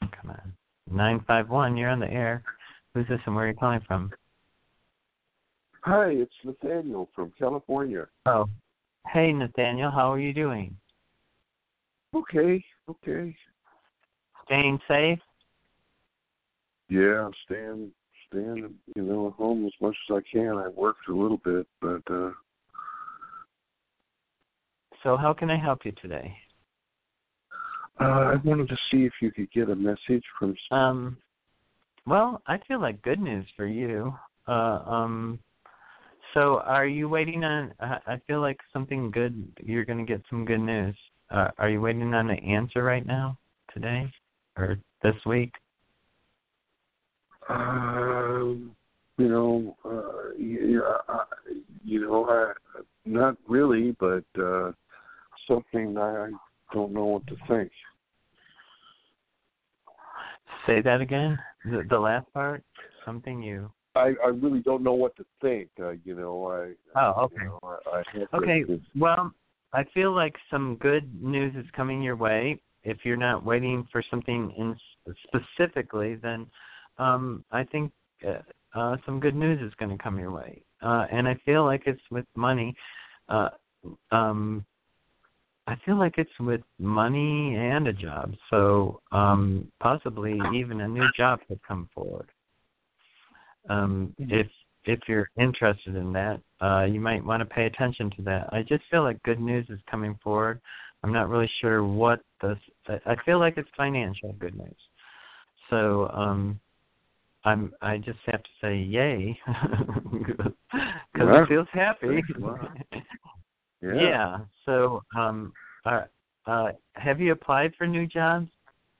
[0.00, 0.52] come on
[0.90, 1.76] nine five one.
[1.76, 2.42] You're on the air.
[2.94, 4.10] Who's this and where are you calling from?
[5.82, 8.08] Hi, it's Nathaniel from California.
[8.24, 8.48] Oh,
[9.12, 10.76] hey Nathaniel, how are you doing?
[12.14, 13.34] Okay, okay.
[14.44, 15.18] Staying safe?
[16.88, 17.90] Yeah, I'm staying
[18.28, 20.56] staying you know at home as much as I can.
[20.56, 22.30] I worked a little bit, but uh
[25.02, 26.34] So how can I help you today?
[28.00, 31.16] uh I wanted to see if you could get a message from Um,
[32.06, 34.14] well, I feel like good news for you.
[34.46, 35.40] Uh, um,
[36.36, 37.72] so are you waiting on?
[37.80, 39.50] I I feel like something good.
[39.64, 40.94] You're going to get some good news.
[41.30, 43.36] Uh, are you waiting on an answer right now,
[43.72, 44.12] today,
[44.56, 45.52] or this week?
[47.48, 48.76] um
[49.18, 51.24] you know, uh yeah, I,
[51.84, 52.52] you know, I
[53.04, 54.72] not really, but uh
[55.48, 56.30] something I
[56.72, 57.70] don't know what to think.
[60.66, 61.38] Say that again.
[61.64, 62.62] The, the last part.
[63.04, 63.70] Something you.
[63.96, 65.68] I I really don't know what to think.
[65.80, 67.36] Uh, you know, I Oh, okay.
[67.42, 68.64] you know, I, I Okay.
[68.98, 69.32] Well,
[69.72, 72.60] I feel like some good news is coming your way.
[72.84, 74.76] If you're not waiting for something in
[75.26, 76.46] specifically, then
[76.98, 77.92] um, I think
[78.26, 78.38] uh,
[78.74, 80.62] uh, some good news is going to come your way.
[80.82, 82.74] Uh, and I feel like it's with money.
[83.28, 83.48] Uh,
[84.12, 84.64] um,
[85.66, 88.34] I feel like it's with money and a job.
[88.50, 92.30] So um, possibly even a new job could come forward.
[93.68, 94.46] Um, if
[94.84, 98.48] if you're interested in that, uh, you might want to pay attention to that.
[98.52, 100.60] I just feel like good news is coming forward.
[101.02, 102.56] I'm not really sure what the.
[102.88, 104.76] I I feel like it's financial good news.
[105.70, 106.60] So um,
[107.44, 107.72] I'm.
[107.82, 109.38] I just have to say yay
[110.12, 110.52] because
[111.16, 111.42] Yeah.
[111.42, 112.22] it feels happy.
[112.38, 112.68] Wow.
[113.82, 114.38] yeah.
[114.64, 115.52] So um,
[115.84, 116.02] uh,
[116.46, 118.48] uh, have you applied for new jobs?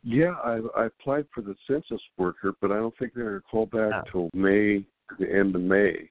[0.03, 3.47] Yeah, I, I applied for the census worker, but I don't think they're going to
[3.49, 4.11] call back Oh.
[4.11, 4.85] till May,
[5.19, 6.11] the end of May.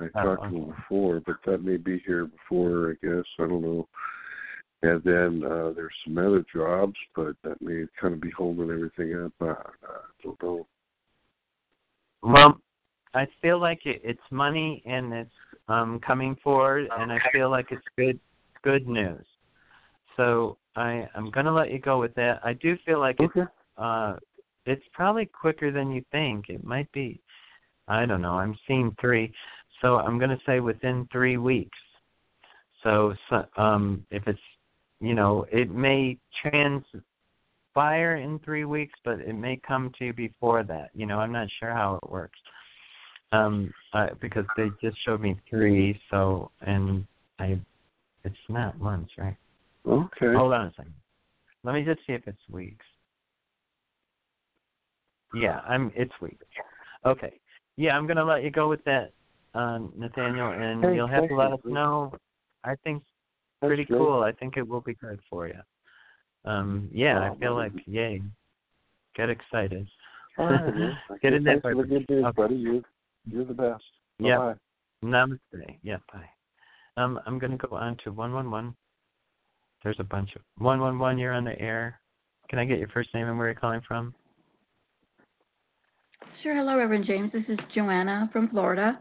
[0.00, 3.24] I Oh, talked to them before, but that may be here before, I guess.
[3.38, 3.88] I don't know.
[4.82, 9.12] And then uh there's some other jobs, but that may kind of be holding everything
[9.24, 9.32] up.
[9.40, 10.66] I, I don't know.
[12.22, 12.60] Well,
[13.12, 15.30] I feel like it, it's money and it's
[15.66, 18.20] um coming forward, and I feel like it's good
[18.62, 19.26] good news.
[20.16, 22.40] So I I'm gonna let you go with that.
[22.44, 24.16] I do feel like it's uh
[24.64, 26.48] it's probably quicker than you think.
[26.48, 27.20] It might be.
[27.88, 28.34] I don't know.
[28.34, 29.32] I'm seeing three,
[29.82, 31.78] so I'm gonna say within three weeks.
[32.82, 34.38] So, so um if it's
[35.00, 40.62] you know it may transpire in three weeks, but it may come to you before
[40.62, 40.90] that.
[40.94, 42.38] You know I'm not sure how it works.
[43.30, 47.06] Um, uh, because they just showed me three, so and
[47.38, 47.60] I,
[48.24, 49.36] it's not months, right?
[49.88, 50.34] Okay.
[50.34, 50.94] Hold on a second.
[51.64, 52.84] Let me just see if it's weeks.
[55.34, 55.92] Yeah, I'm.
[55.94, 56.44] It's weeks.
[57.04, 57.40] Okay.
[57.76, 59.12] Yeah, I'm gonna let you go with that,
[59.54, 62.12] uh, Nathaniel, and Hey, you'll have to let us know.
[62.64, 63.02] I think
[63.60, 63.98] That's pretty great.
[63.98, 64.22] cool.
[64.22, 65.60] I think it will be good for you.
[66.44, 68.22] Um, yeah, I Oh, feel like yay.
[69.14, 69.86] Get excited.
[70.38, 70.94] All right.
[71.22, 72.32] Get in there, Thanks good news, Okay.
[72.36, 72.54] buddy.
[72.56, 72.82] You're
[73.26, 73.84] you're the best.
[74.18, 74.54] Yeah.
[75.04, 75.78] Namaste.
[75.82, 76.28] Yeah, bye.
[76.96, 78.74] Um, I'm gonna go on to one one one.
[79.82, 81.18] There's a bunch of one one one.
[81.18, 82.00] You're on the air.
[82.48, 84.14] Can I get your first name and where you're calling from?
[86.42, 86.56] Sure.
[86.56, 87.32] Hello, Reverend James.
[87.32, 89.00] This is Joanna from Florida.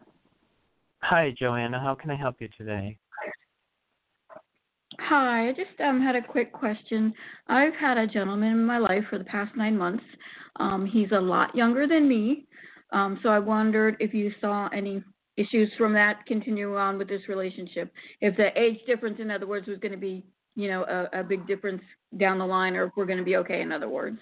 [1.01, 1.80] Hi, Joanna.
[1.80, 2.97] How can I help you today?
[4.99, 5.49] Hi.
[5.49, 7.13] I just um, had a quick question.
[7.47, 10.03] I've had a gentleman in my life for the past nine months.
[10.57, 12.47] Um, he's a lot younger than me.
[12.91, 15.03] Um, so I wondered if you saw any
[15.36, 17.91] issues from that continue on with this relationship.
[18.21, 20.25] If the age difference, in other words, was going to be,
[20.57, 21.83] you know, a, a big difference
[22.17, 24.17] down the line, or if we're going to be okay, in other words.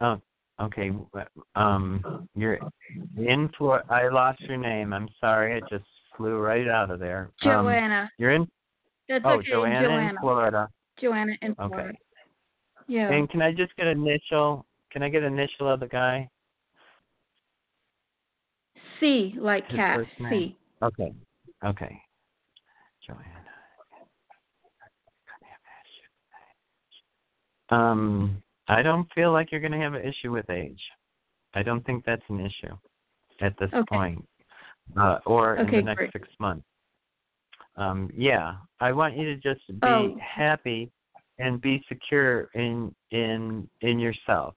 [0.00, 0.20] Oh,
[0.60, 0.92] okay.
[1.56, 2.58] Um, you're
[3.16, 3.84] in Florida.
[3.90, 4.92] I lost your name.
[4.92, 5.58] I'm sorry.
[5.58, 5.84] It just
[6.16, 7.30] flew right out of there.
[7.44, 8.10] Um, Joanna.
[8.16, 8.48] you're in.
[9.08, 9.50] That's Oh, okay.
[9.50, 10.10] Joanna, Joanna.
[10.10, 10.68] in Florida.
[11.00, 11.88] Joanna in Florida.
[11.88, 11.98] Okay.
[12.86, 13.12] Yeah.
[13.12, 14.64] And can I just get an initial?
[14.92, 16.30] Can I get an initial of the guy?
[19.00, 20.00] C, like His cat.
[20.30, 20.56] C.
[20.82, 21.12] Okay.
[21.64, 22.02] Okay.
[23.06, 23.22] Joanna.
[27.70, 30.80] Um, I don't feel like you're going to have an issue with age.
[31.54, 32.76] I don't think that's an issue
[33.40, 33.84] at this Okay.
[33.88, 34.28] point,
[34.98, 36.12] uh, or in the next great.
[36.12, 36.66] six months.
[37.76, 40.16] Um, yeah, I want you to just be Oh.
[40.20, 40.90] happy
[41.38, 44.54] and be secure in in in yourself.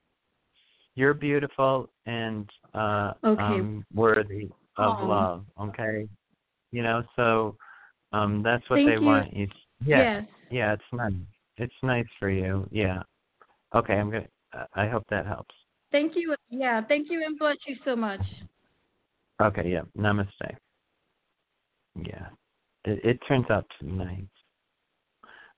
[0.96, 3.42] You're beautiful and uh, Okay.
[3.42, 5.46] um, worthy of love.
[5.60, 6.08] Okay,
[6.72, 7.56] you know, so
[8.12, 9.06] um, that's what Thank they you.
[9.06, 9.48] want you.
[9.86, 10.26] Yeah, Yes.
[10.50, 11.14] yeah, it's nice.
[11.58, 12.68] It's nice for you.
[12.72, 13.02] Yeah.
[13.74, 14.28] Okay, I'm gonna.
[14.74, 15.54] I hope that helps.
[15.92, 16.36] Thank you.
[16.50, 16.82] Yeah.
[16.88, 18.22] Thank you and bless you so much.
[19.42, 19.82] Okay, yeah.
[19.98, 20.56] Namaste.
[21.96, 22.28] Yeah.
[22.86, 24.22] It, it turns out to be nice.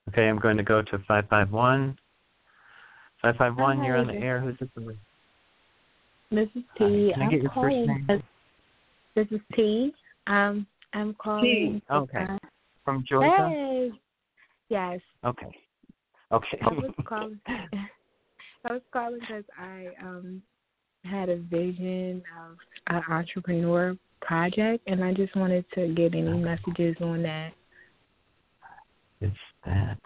[0.08, 1.96] Okay, I'm going to go to 551.
[3.22, 4.40] 551, you're on the air.
[4.40, 4.68] Who's this?
[6.30, 7.10] This is Hi, T.
[7.12, 7.86] can I I'm get your first calling.
[7.86, 8.22] name?
[9.24, 9.94] Because- This is T.
[10.26, 11.82] Um, I'm calling.
[11.90, 12.18] Okay.
[12.20, 12.38] because-
[12.84, 13.48] From Georgia?
[13.48, 13.92] Hey.
[14.70, 15.46] Yes, Okay.
[16.32, 16.58] Okay.
[16.60, 17.40] I was calling.
[17.46, 20.42] I was calling because I um
[21.04, 22.58] had a vision of
[22.88, 27.52] an entrepreneur project, and I just wanted to get any messages on that.
[29.20, 29.98] It's that.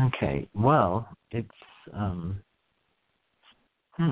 [0.00, 0.48] Okay.
[0.54, 1.48] Well, it's
[1.92, 2.40] um
[3.92, 4.10] hmm.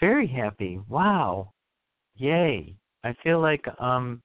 [0.00, 0.80] Very happy.
[0.88, 1.52] Wow.
[2.16, 2.74] Yay.
[3.04, 4.22] I feel like um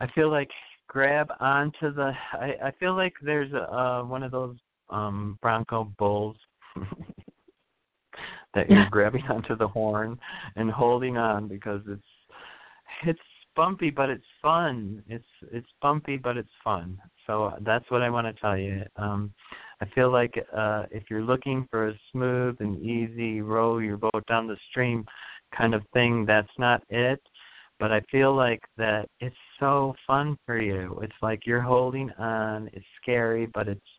[0.00, 0.50] I feel like
[0.88, 4.56] grab onto the I, I feel like there's a uh one of those
[4.88, 6.36] um Bronco bulls
[8.54, 10.18] that you're grabbing onto the horn
[10.56, 12.02] and holding on because it's
[13.06, 13.20] it's
[13.60, 15.02] bumpy but it's fun.
[15.06, 16.98] It's it's bumpy but it's fun.
[17.26, 18.82] So that's what I want to tell you.
[18.96, 19.34] Um
[19.82, 24.24] I feel like uh if you're looking for a smooth and easy row your boat
[24.26, 25.04] down the stream
[25.54, 27.20] kind of thing, that's not it.
[27.78, 30.98] But I feel like that it's so fun for you.
[31.02, 32.70] It's like you're holding on.
[32.72, 33.92] It's scary, but it's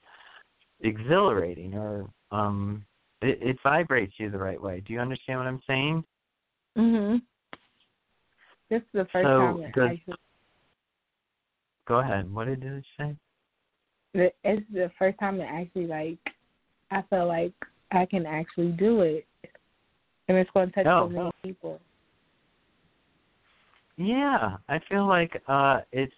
[0.82, 2.84] exhilarating or um
[3.22, 4.82] it, it vibrates you the right way.
[4.88, 6.04] Do you understand what I'm saying?
[6.76, 7.22] Mhm.
[8.72, 10.16] This is the first So, time that does- actually.
[11.88, 12.34] Go ahead.
[12.34, 13.18] What did you say?
[14.14, 16.18] It's the first time that actually like
[16.90, 17.54] I feel like
[17.92, 19.26] I can actually do it,
[20.30, 21.32] and it's going to touch Oh, so many oh.
[21.44, 21.82] people.
[23.98, 26.14] Yeah, I feel like uh it's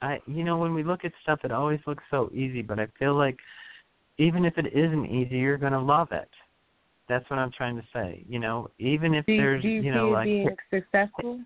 [0.00, 2.86] I you know when we look at stuff it always looks so easy, but I
[2.98, 3.38] feel like
[4.16, 6.30] even if it isn't easy, you're going to love it.
[7.08, 8.24] That's what I'm trying to say.
[8.26, 11.40] You know, even if Do there's do you, you know like being successful?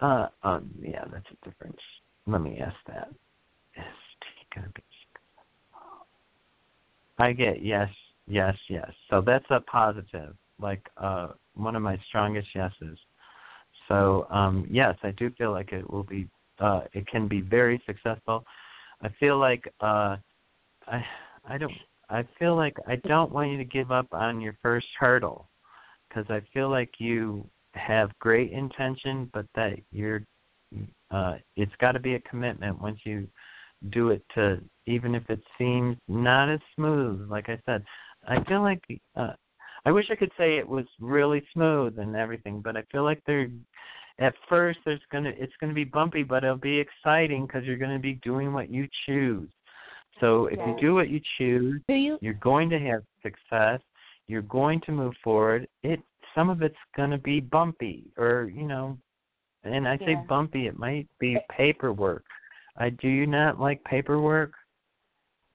[0.00, 1.80] Uh um yeah, that's a difference.
[2.26, 3.08] Let me ask that.
[3.76, 3.84] Is
[4.20, 4.82] T gonna be
[7.18, 7.88] I get yes,
[8.26, 8.90] yes, yes.
[9.10, 12.98] So that's a positive, like uh one of my strongest yeses.
[13.88, 16.28] So um yes, I do feel like it will be
[16.58, 18.44] uh it can be very successful.
[19.02, 20.16] I feel like uh
[20.86, 21.04] I
[21.48, 21.72] I don't
[22.10, 25.48] I feel like I don't want you to give up on your first hurdle
[26.12, 30.22] cuz I feel like you have great intention but that you're
[31.10, 33.26] uh it's got to be a commitment once you
[33.90, 37.84] do it to even if it seems not as smooth like i said
[38.26, 38.82] i feel like
[39.16, 39.32] uh
[39.84, 43.20] i wish i could say it was really smooth and everything but i feel like
[43.26, 43.48] they're
[44.18, 47.64] at first there's going to it's going to be bumpy but it'll be exciting because
[47.64, 49.48] you're going to be doing what you choose
[50.20, 50.68] so if Yes.
[50.68, 52.18] you do what you choose Do you?
[52.20, 53.80] you're going to have success
[54.28, 56.00] you're going to move forward it
[56.36, 58.96] some of it's going to be bumpy or you know
[59.64, 60.22] and i say Yeah.
[60.28, 61.40] bumpy it might be eh.
[61.50, 62.24] paperwork
[62.76, 64.52] i do you not like paperwork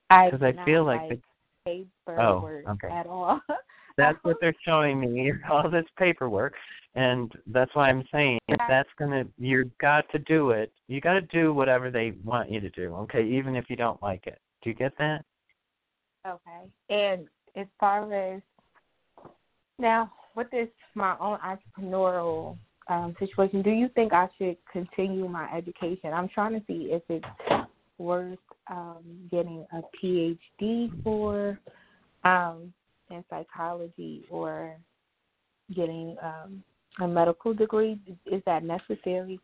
[0.10, 2.90] I because i feel like like the, paperwork Oh, okay.
[2.90, 3.40] at all.
[3.98, 6.54] that's what they're showing me all this paperwork
[6.96, 11.00] and that's why i'm saying if that's going to you've got to do it you
[11.00, 14.28] got to do whatever they want you to do okay even if you don't like
[14.28, 15.24] it do you get that
[16.28, 16.70] Okay.
[16.90, 18.42] And as far as
[19.80, 22.58] now, with this my own entrepreneurial
[22.88, 26.14] um, situation, do you think I should continue my education?
[26.14, 27.26] I'm trying to see if it's
[27.98, 31.60] worth um, getting a PhD for
[32.24, 32.74] um,
[33.10, 34.78] in psychology or
[35.76, 36.64] getting um,
[37.00, 38.00] a medical degree.
[38.26, 39.40] Is that necessary?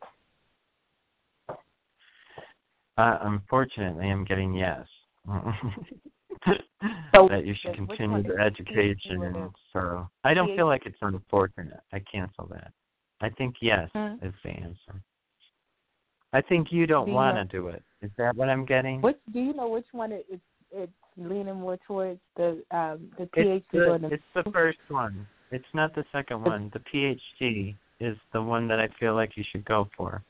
[2.97, 4.85] Uh, unfortunately, I'm getting yes.
[7.15, 11.79] So, that you should continue the education, and so I don't feel like it's unfortunate.
[11.91, 12.71] I cancel that.
[13.21, 14.15] I think yes Hmm.
[14.21, 15.01] is the answer.
[16.33, 17.83] I think you don't Do want to do it.
[18.01, 19.01] Is that what I'm getting?
[19.01, 23.29] Which do you know which one it, it's it's leaning more towards the um, the
[23.33, 25.25] It's PhD or the, the it's the first one.
[25.51, 26.71] It's not the second one.
[26.73, 30.21] The PhD is the one that I feel like you should go for.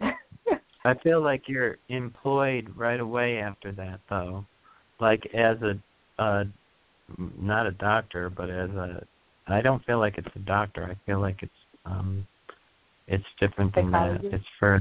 [0.00, 4.44] I feel like you're employed right away after that, though,
[5.00, 6.44] like as a, uh,
[7.38, 9.04] not a doctor, but as a.
[9.48, 10.84] I don't feel like it's a doctor.
[10.84, 11.52] I feel like it's
[11.84, 12.26] um,
[13.06, 14.20] it's different than that.
[14.24, 14.80] It's for.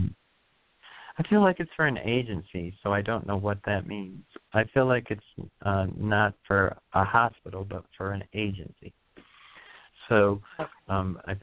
[1.17, 4.23] I feel like it's for an agency, so I don't know what that means.
[4.53, 8.93] I feel like it's uh, not for a hospital, but for an agency.
[10.09, 10.41] So,
[10.89, 11.35] um, I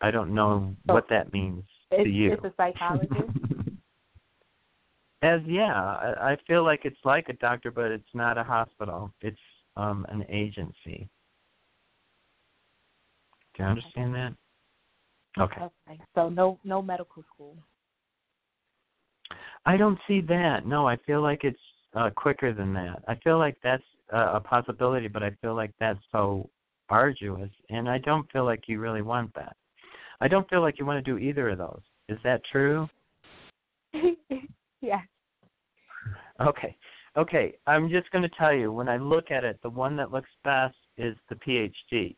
[0.00, 2.32] I don't know So what that means to you.
[2.32, 3.30] it's a psychologist.
[5.22, 9.12] As yeah, I, I feel like it's like a doctor, but it's not a hospital.
[9.20, 9.38] It's
[9.76, 11.08] um an agency.
[13.54, 14.34] Do you understand that?
[15.38, 15.60] Okay.
[15.60, 16.00] okay.
[16.14, 17.56] So no no medical school.
[19.66, 20.66] I don't see that.
[20.66, 21.60] No, I feel like it's
[21.94, 23.02] uh quicker than that.
[23.06, 26.48] I feel like that's uh, a possibility, but I feel like that's so
[26.88, 29.54] arduous, and I don't feel like you really want that.
[30.20, 31.82] I don't feel like you want to do either of those.
[32.08, 32.88] Is that true?
[34.80, 35.00] yeah.
[36.40, 36.76] Okay.
[37.16, 37.54] Okay.
[37.66, 40.30] I'm just going to tell you when I look at it, the one that looks
[40.44, 42.16] best is the PhD.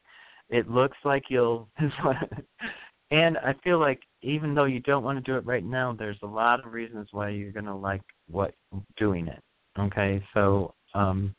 [0.50, 1.68] It looks like you'll
[3.10, 6.18] and I feel like even though you don't want to do it right now, there's
[6.22, 8.54] a lot of reasons why you're going to like what
[8.96, 9.42] doing it.
[9.78, 10.22] Okay?
[10.34, 11.34] So um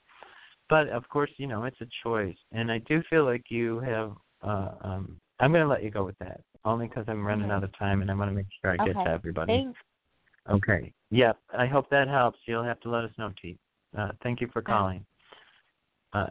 [0.69, 4.13] but of course, you know, it's a choice and I do feel like you have
[4.41, 7.53] uh um I'm going to let you go with that only cuz I'm running Okay.
[7.53, 9.53] out of time and I want to make sure I get to everybody.
[9.63, 9.79] Thanks.
[10.49, 10.93] Okay.
[11.11, 11.37] Yep.
[11.57, 12.39] I hope that helps.
[12.45, 13.57] You'll have to let us know, T.
[13.97, 15.05] Uh, thank you for calling.
[16.11, 16.27] Uh,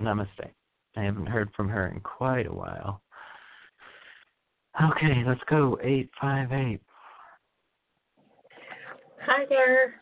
[0.00, 0.50] namaste.
[0.96, 3.02] I haven't heard from her in quite a while.
[4.82, 5.78] Okay, let's go.
[5.82, 6.80] 858.
[9.26, 9.94] Hi there.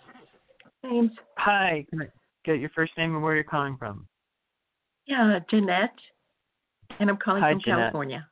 [0.83, 1.85] Name's Hi.
[1.91, 2.07] Can I
[2.45, 4.07] get your first name and where you're calling from?
[5.07, 5.91] yeah, Jeanette,
[7.01, 7.79] and I'm calling Hi, from Jeanette.
[7.79, 8.27] California.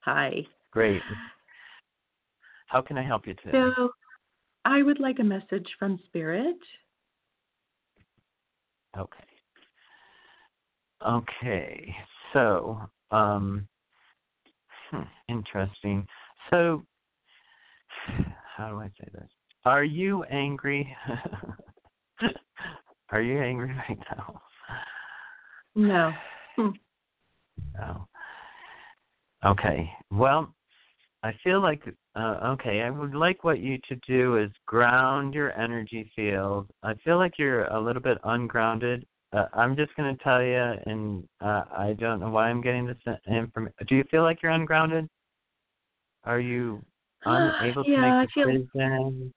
[0.00, 0.46] Hi.
[0.72, 1.00] Great.
[2.66, 3.52] How can I help you today?
[3.76, 3.90] So,
[4.64, 6.56] I would like a message from Spirit.
[8.96, 9.24] Okay.
[11.06, 11.94] Okay.
[12.32, 13.68] So, um,
[14.90, 16.06] hmm, interesting.
[16.50, 16.84] So,
[18.56, 19.28] how do I say this?
[19.64, 20.94] Are you angry?
[23.10, 24.40] Are you angry right now?
[25.74, 26.12] No.
[26.56, 26.68] Hmm.
[27.76, 28.06] No.
[29.44, 29.90] Okay.
[30.12, 30.53] Well,
[31.24, 31.82] I feel like
[32.14, 32.82] uh, okay.
[32.82, 36.68] I would like what you to do is ground your energy field.
[36.82, 39.06] I feel like you're a little bit ungrounded.
[39.32, 42.86] Uh, I'm just going to tell you, and uh, I don't know why I'm getting
[42.86, 43.74] this information.
[43.88, 45.08] Do you feel like you're ungrounded?
[46.24, 46.84] Are you
[47.24, 49.32] unable to yeah, make feel decisions?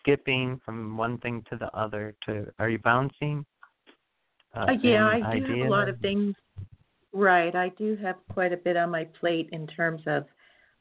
[0.00, 2.16] Skipping from one thing to the other.
[2.26, 3.46] To are you bouncing?
[4.52, 6.34] Uh, Uh, yeah, I do have a lot of things.
[7.12, 10.24] Right, I do have quite a bit on my plate in terms of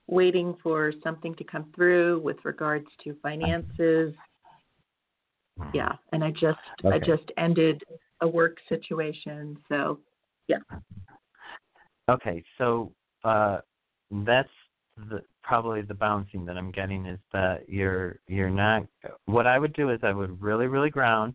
[0.08, 4.14] waiting for something to come through with regards to finances.
[5.74, 7.84] Yeah, and I just I just ended
[8.22, 10.00] a work situation, so
[10.48, 10.58] yeah.
[12.10, 12.92] Okay, so
[13.24, 13.60] uh,
[14.12, 14.50] that's
[15.10, 18.86] the probably the bouncing that I'm getting is that you're you're not.
[19.26, 21.34] What I would do is I would really really ground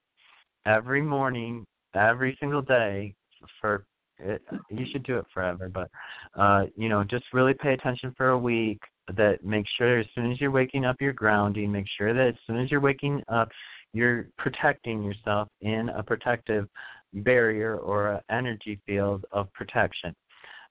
[0.65, 3.15] every morning, every single day
[3.61, 3.85] for.
[4.19, 5.91] It, you should do it forever, but
[6.39, 8.81] uh, you know, just really pay attention for a week.
[9.17, 11.73] That make sure as soon as you're waking up, you're grounding.
[11.73, 13.49] Make sure that as soon as you're waking up,
[13.93, 16.69] you're protecting yourself in a protective
[17.13, 20.15] barrier or energy field of protection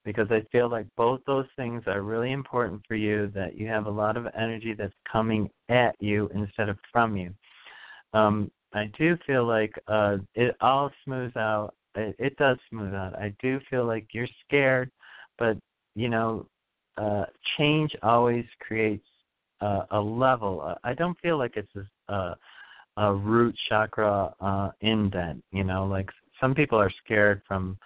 [0.04, 3.86] because I feel like both those things are really important for you that you have
[3.86, 7.34] a lot of energy that's coming at you instead of from you.
[8.14, 11.76] Um, I do feel like uh, it all smooths out.
[11.96, 13.16] It, it does smooth out.
[13.16, 14.92] I do feel like you're scared,
[15.38, 15.58] but
[15.96, 16.48] you know,
[16.98, 17.26] uh,
[17.58, 19.06] change always creates
[19.62, 20.76] uh, a level.
[20.84, 21.72] I don't feel like it's
[22.10, 22.38] a, a,
[22.98, 25.44] a root chakra uh, indent.
[25.52, 27.78] You know, like some people are scared from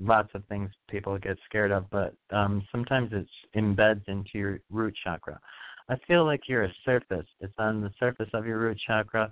[0.00, 3.26] lots of things people get scared of, but um, sometimes it
[3.56, 5.38] embeds into your root chakra.
[5.88, 7.26] I feel like you're a surface.
[7.40, 9.30] It's on the surface of your root chakra.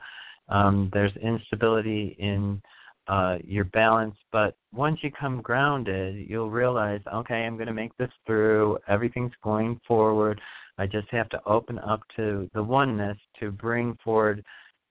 [0.49, 2.61] Um, there's instability in
[3.09, 7.97] uh, your balance, but once you come grounded, you'll realize, okay, I'm going to make
[7.97, 8.79] this through.
[8.89, 10.41] Everything's going forward.
[10.79, 14.45] I just have to open up to the oneness to bring forward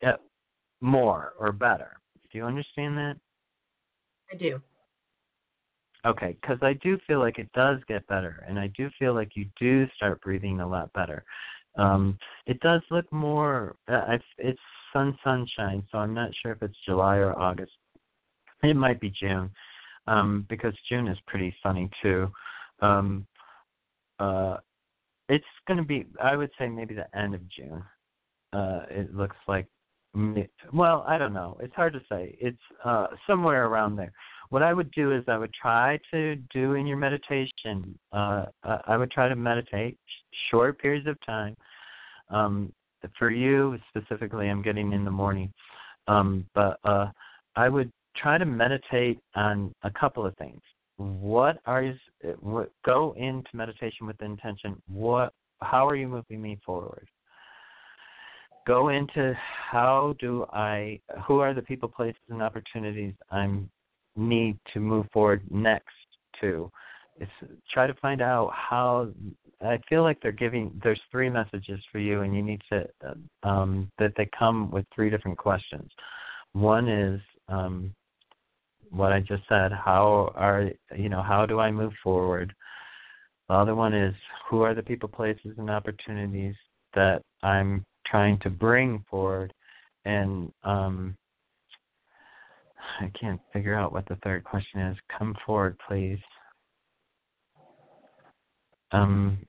[0.05, 0.13] uh,
[0.81, 1.97] more or better.
[2.31, 3.15] Do you understand that?
[4.31, 4.61] I do.
[6.05, 9.31] Okay, because I do feel like it does get better, and I do feel like
[9.35, 11.23] you do start breathing a lot better.
[11.77, 13.75] Um, it does look more.
[13.87, 14.59] Uh, it's
[14.93, 17.71] sun sunshine, so I'm not sure if it's July or August.
[18.69, 19.49] It might be June,
[20.07, 22.31] um, because June is pretty sunny too.
[22.81, 23.25] Um,
[24.19, 24.57] uh,
[25.29, 26.05] it's going to be.
[26.21, 27.83] I would say maybe the end of June.
[28.53, 29.67] Uh, it looks like.
[30.71, 31.57] Well, I don't know.
[31.59, 32.37] It's hard to say.
[32.39, 34.13] It's uh, somewhere around there
[34.49, 37.97] what I would do is I would try to do in your meditation.
[38.11, 39.97] Uh, I would try to meditate
[40.49, 41.55] short periods of time.
[42.29, 42.71] Um,
[43.19, 45.53] for you specifically, I'm getting in the morning,
[46.07, 47.07] um, but uh,
[47.55, 47.91] I would
[48.21, 50.61] try to meditate on a couple of things.
[50.97, 51.93] What are you?
[52.39, 54.81] What, go into meditation with intention.
[54.87, 55.33] What?
[55.61, 57.07] How are you moving me forward?
[58.65, 60.99] Go into how do I?
[61.27, 63.69] Who are the people, places, and opportunities I'm
[64.15, 65.93] need to move forward next
[66.41, 66.71] to
[67.19, 67.27] is
[67.73, 69.09] try to find out how
[69.61, 72.87] I feel like they're giving there's three messages for you and you need to
[73.43, 75.89] um that they come with three different questions.
[76.53, 77.93] One is um
[78.95, 82.53] what I just said, how are you know, how do I move forward?
[83.49, 84.15] The other one is
[84.49, 86.55] who are the people, places and opportunities
[86.93, 89.53] that I'm trying to bring forward
[90.05, 91.15] and um
[93.01, 94.97] I can't figure out what the third question is.
[95.17, 96.19] Come forward, please.
[98.91, 99.39] Um,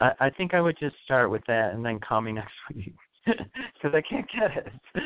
[0.00, 2.94] I, I think I would just start with that and then call me next week
[3.26, 4.72] because I can't get it.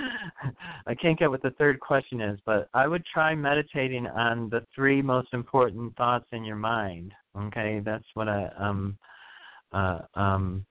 [0.87, 4.65] I can't get what the third question is, but I would try meditating on the
[4.75, 7.13] three most important thoughts in your mind.
[7.37, 8.97] Okay, that's what I um
[9.73, 10.65] uh um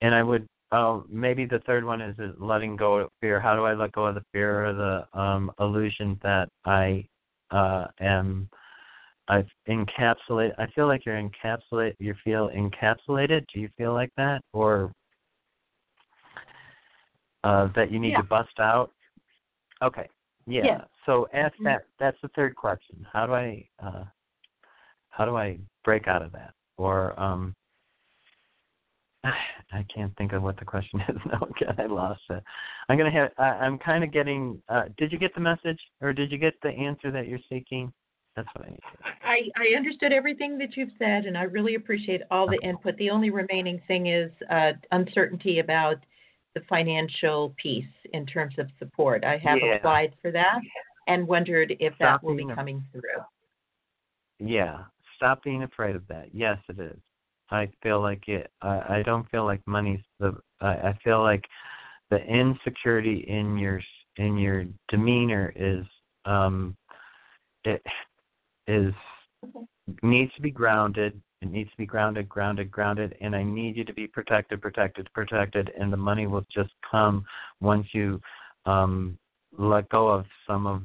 [0.00, 3.38] and I would Oh, maybe the third one is letting go of fear.
[3.38, 7.06] How do I let go of the fear or the um, illusion that I
[7.50, 8.48] uh, am?
[9.28, 10.52] I've encapsulate.
[10.58, 11.92] I feel like you're encapsulate.
[11.98, 13.44] You feel encapsulated.
[13.52, 14.92] Do you feel like that, or
[17.44, 18.18] uh, that you need yeah.
[18.18, 18.90] to bust out?
[19.82, 20.08] Okay.
[20.46, 20.62] Yeah.
[20.64, 20.80] yeah.
[21.06, 21.64] So ask mm-hmm.
[21.64, 21.86] that.
[21.98, 23.06] That's the third question.
[23.12, 23.68] How do I?
[23.82, 24.04] Uh,
[25.10, 26.54] how do I break out of that?
[26.78, 27.54] Or um,
[29.24, 31.46] I can't think of what the question is now.
[31.78, 32.42] I lost it.
[32.88, 33.30] I'm gonna have.
[33.38, 34.60] I, I'm kind of getting.
[34.68, 37.92] Uh, did you get the message, or did you get the answer that you're seeking?
[38.34, 38.80] That's what I need.
[39.22, 42.96] I I understood everything that you've said, and I really appreciate all the input.
[42.96, 45.96] The only remaining thing is uh, uncertainty about
[46.54, 49.24] the financial piece in terms of support.
[49.24, 49.76] I have yeah.
[49.76, 50.60] applied for that
[51.08, 53.00] and wondered if Stop that will be coming through.
[54.38, 54.84] Yeah,
[55.16, 56.28] stop being afraid of that.
[56.32, 56.98] Yes, it is.
[57.50, 58.50] I feel like it.
[58.60, 60.34] I, I don't feel like money's the.
[60.60, 61.44] I, I feel like
[62.10, 63.80] the insecurity in your
[64.16, 65.86] in your demeanor is
[66.24, 66.76] um
[67.64, 67.82] it
[68.66, 68.92] is
[70.02, 71.20] needs to be grounded.
[71.40, 75.08] It needs to be grounded, grounded, grounded, and I need you to be protected, protected,
[75.12, 77.24] protected, and the money will just come
[77.60, 78.20] once you
[78.64, 79.18] um
[79.58, 80.82] let go of some of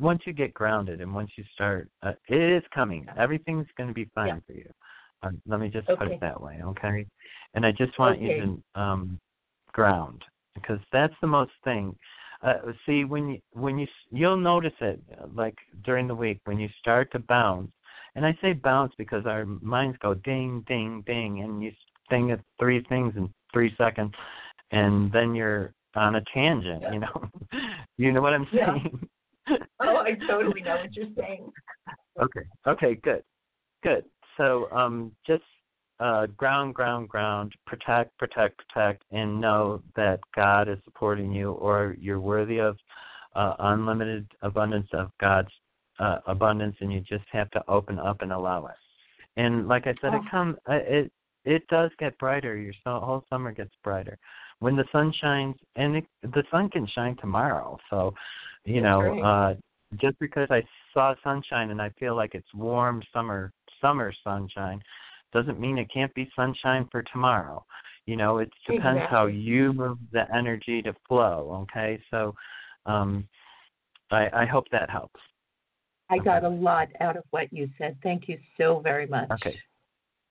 [0.00, 3.94] once you get grounded and once you start uh, it is coming everything's going to
[3.94, 4.38] be fine yeah.
[4.46, 4.72] for you
[5.22, 5.98] uh, let me just okay.
[5.98, 7.06] put it that way, okay?
[7.54, 8.26] And I just want okay.
[8.26, 9.20] you to um,
[9.72, 10.22] ground
[10.54, 11.94] because that's the most thing.
[12.42, 15.00] Uh, see, when you when you you'll notice it
[15.34, 17.70] like during the week when you start to bounce,
[18.14, 21.72] and I say bounce because our minds go ding, ding, ding, and you
[22.10, 24.12] think of three things in three seconds,
[24.70, 26.84] and then you're on a tangent.
[26.92, 27.28] You know,
[27.96, 28.74] you know what I'm Yeah.
[28.74, 29.08] saying?
[29.78, 31.52] Oh, I totally know what you're saying.
[32.20, 32.40] Okay.
[32.66, 32.94] Okay.
[32.96, 33.22] Good.
[33.84, 34.04] Good.
[34.36, 35.44] So, um, just
[36.00, 37.52] uh, ground, ground, ground.
[37.66, 42.76] Protect, protect, protect, and know that God is supporting you, or you're worthy of
[43.34, 45.50] uh, unlimited abundance of God's
[45.98, 48.74] uh, abundance, and you just have to open up and allow it.
[49.36, 50.16] And like I said, Oh.
[50.16, 50.56] it comes.
[50.68, 51.12] It
[51.44, 52.56] it does get brighter.
[52.56, 54.18] Your so- whole summer gets brighter
[54.58, 57.78] when the sun shines, and it, the sun can shine tomorrow.
[57.90, 58.14] So,
[58.64, 59.54] you That's know, uh,
[59.96, 60.62] just because I
[60.92, 64.80] saw sunshine and I feel like it's warm summer summer sunshine
[65.32, 67.64] doesn't mean it can't be sunshine for tomorrow.
[68.06, 72.00] You know, it depends how you move the energy to flow, okay?
[72.10, 72.34] So
[72.86, 73.28] um
[74.10, 75.20] I I hope that helps.
[76.08, 77.96] I got a lot out of what you said.
[78.02, 79.28] Thank you so very much.
[79.32, 79.56] Okay.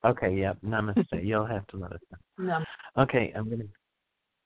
[0.05, 0.57] Okay, yep.
[0.63, 1.05] Namaste.
[1.23, 1.99] You'll have to let us
[2.37, 2.63] know.
[2.97, 3.63] Okay, I'm gonna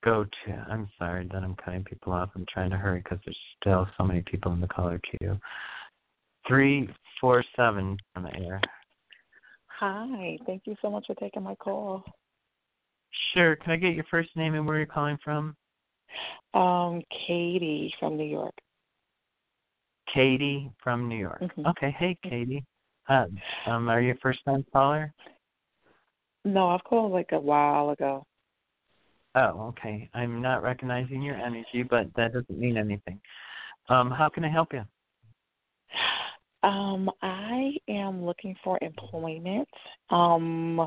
[0.02, 0.66] go to.
[0.70, 2.30] I'm sorry that I'm cutting people off.
[2.34, 5.38] I'm trying to hurry because there's still so many people in the caller queue.
[6.48, 6.88] Three
[7.20, 8.60] four seven on the air.
[9.80, 10.36] Hi.
[10.44, 12.04] Thank you so much for taking my call.
[13.32, 13.56] Sure.
[13.56, 15.56] Can I get your first name and where you're calling from?
[16.52, 18.54] Um, Katie from New York.
[20.12, 21.40] Katie from New York.
[21.40, 21.66] Mhm.
[21.70, 21.92] Okay.
[21.92, 22.62] Hey, Katie.
[23.08, 23.26] Uh,
[23.64, 25.14] um, are you a first time caller?
[26.44, 28.26] No, I've called like a while ago.
[29.34, 30.10] Oh, okay.
[30.12, 33.18] I'm not recognizing your energy, but that doesn't mean anything.
[33.88, 34.84] Um, how can I help you?
[36.62, 39.68] Um, I am looking for employment.
[40.10, 40.86] Um,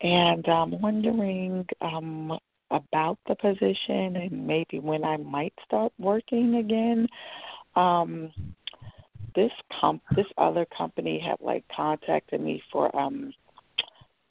[0.00, 2.38] and I'm wondering um
[2.70, 7.06] about the position and maybe when I might start working again.
[7.76, 8.32] Um,
[9.34, 13.32] this comp this other company have like contacted me for um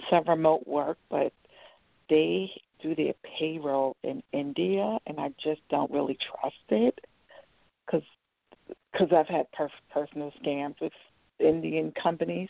[0.09, 1.33] some remote work, but
[2.09, 6.99] they do their payroll in India, and I just don't really trust it
[7.85, 8.03] because
[8.97, 10.93] cause I've had per- personal scams with
[11.39, 12.49] Indian companies.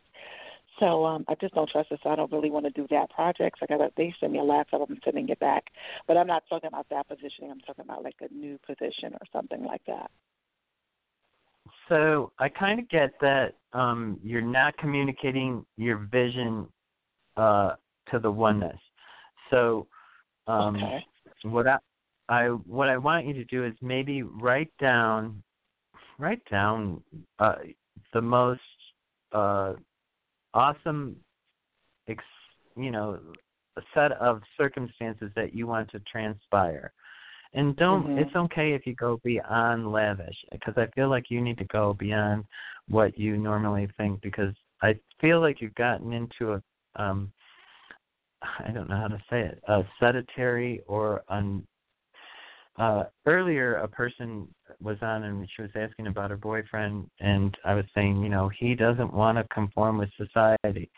[0.79, 1.99] So um, I just don't trust it.
[2.03, 3.57] So I don't really want to do that project.
[3.59, 4.89] So I got they send me a laptop.
[4.89, 5.65] I'm sending it back,
[6.07, 7.49] but I'm not talking about that position.
[7.51, 10.09] I'm talking about like a new position or something like that.
[11.89, 16.67] So I kind of get that um, you're not communicating your vision
[17.37, 17.73] uh,
[18.11, 18.79] to the oneness.
[19.51, 19.87] So
[20.47, 21.05] um, Okay.
[21.43, 21.77] what I,
[22.29, 25.43] I what I want you to do is maybe write down
[26.23, 27.03] write down
[27.39, 27.55] uh,
[28.13, 28.61] the most
[29.33, 29.73] uh,
[30.53, 31.17] awesome
[32.07, 32.23] ex,
[32.77, 33.19] you know
[33.93, 36.93] set of circumstances that you want to transpire.
[37.53, 38.19] And don't Mhm.
[38.19, 41.93] it's okay if you go beyond lavish because I feel like you need to go
[41.93, 42.45] beyond
[42.87, 46.63] what you normally think because I feel like you've gotten into a
[46.95, 47.31] um
[48.65, 51.65] I don't know how to say it, a sedentary or un
[52.79, 54.47] uh earlier a person
[54.81, 58.49] was on and she was asking about her boyfriend and I was saying, you know,
[58.49, 60.89] he doesn't want to conform with society.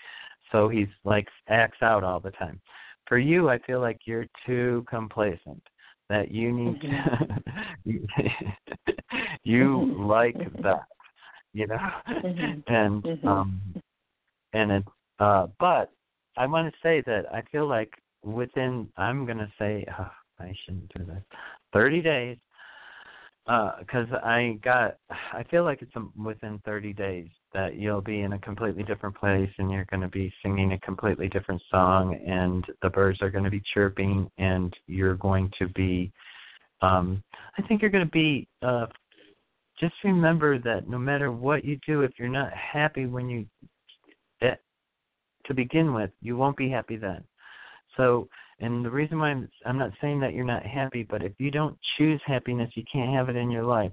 [0.52, 2.61] So he's like acts out all the time.
[3.07, 5.61] For you, I feel like you're too complacent.
[6.07, 7.41] That you need to
[7.84, 8.07] you,
[9.43, 10.85] you like that,
[11.53, 11.77] you know.
[12.68, 13.61] And um
[14.53, 14.84] and it
[15.19, 15.91] uh but
[16.38, 17.91] I want to say that I feel like
[18.23, 21.23] within I'm going to say oh, I shouldn't do this.
[21.76, 22.38] 30 days
[23.45, 28.34] because I got, I feel like it's um within 30 days that you'll be in
[28.34, 32.65] a completely different place and you're going to be singing a completely different song and
[32.81, 36.11] the birds are going to be chirping and you're going to be,
[36.81, 37.22] um,
[37.57, 38.88] I think you're going to be, uh,
[39.80, 43.45] just remember that no matter what you do, if you're not happy when you,
[44.41, 44.56] eh,
[45.45, 47.22] to begin with, you won't be happy then.
[47.97, 48.30] So,
[48.60, 51.52] and the reason why I'm, I'm not saying that you're not happy, but if you
[51.52, 53.91] don't choose happiness, you can't have it in your life.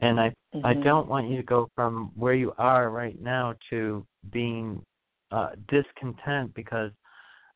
[0.00, 0.34] And I,
[0.64, 0.84] I Mhm.
[0.84, 4.84] don't want you to go from where you are right now to being
[5.30, 6.92] uh, discontent because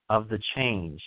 [0.09, 1.03] of the change.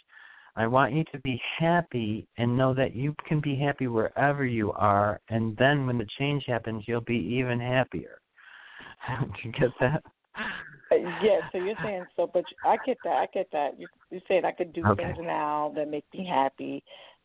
[0.56, 4.72] I want you to be happy and know that you can be happy wherever you
[4.74, 8.22] are, and then when the change happens, you'll be even happier.
[9.08, 10.04] Do you get that?
[11.22, 13.14] Yeah, so you're saying so, but I get that.
[13.14, 13.80] I get that.
[13.80, 15.04] You you're saying I could do Okay.
[15.04, 16.84] things now that make me happy,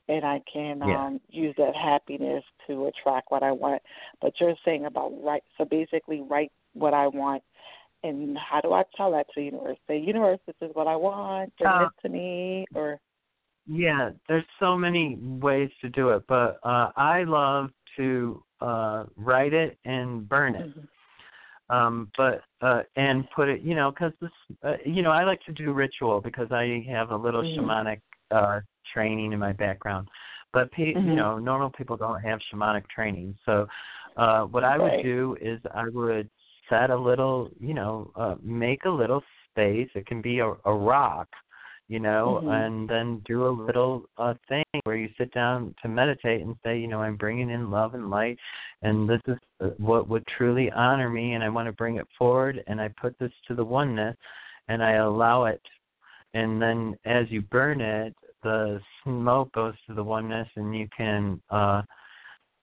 [0.09, 1.07] and I can Yeah.
[1.07, 3.83] um use that happiness to attract what I want.
[4.21, 5.43] But you're saying about right.
[5.57, 7.43] So basically, write what I want,
[8.03, 9.79] and how do I tell that to the universe?
[9.89, 11.53] Say, universe, this is what I want.
[11.59, 13.01] Bring Uh, it to me, or
[13.67, 19.55] Yeah, there's so many ways to do it, but uh I love to uh write
[19.55, 20.71] it and burn it.
[21.71, 24.31] Um but uh and put it you know because this
[24.63, 27.57] uh, you know i like to do ritual because i have a little Mhm.
[27.59, 28.01] shamanic
[28.31, 28.61] uh
[28.93, 30.09] training in my background
[30.53, 31.07] but pe- Mhm.
[31.07, 33.67] you know normal people don't have shamanic training so
[34.17, 36.29] uh what i would do is i would
[36.69, 40.75] set a little you know uh make a little space it can be a, a
[40.75, 41.29] rock
[41.89, 42.67] you know Mhm.
[42.67, 46.79] and then do a little uh thing where you sit down to meditate and say
[46.79, 48.39] you know i'm bringing in love and light
[48.83, 52.07] and this is uh, what would truly honor me and i want to bring it
[52.17, 54.17] forward and i put this to the oneness
[54.69, 55.61] and i allow it
[56.33, 61.41] and then as you burn it the smoke goes to the oneness and you can
[61.51, 61.83] uh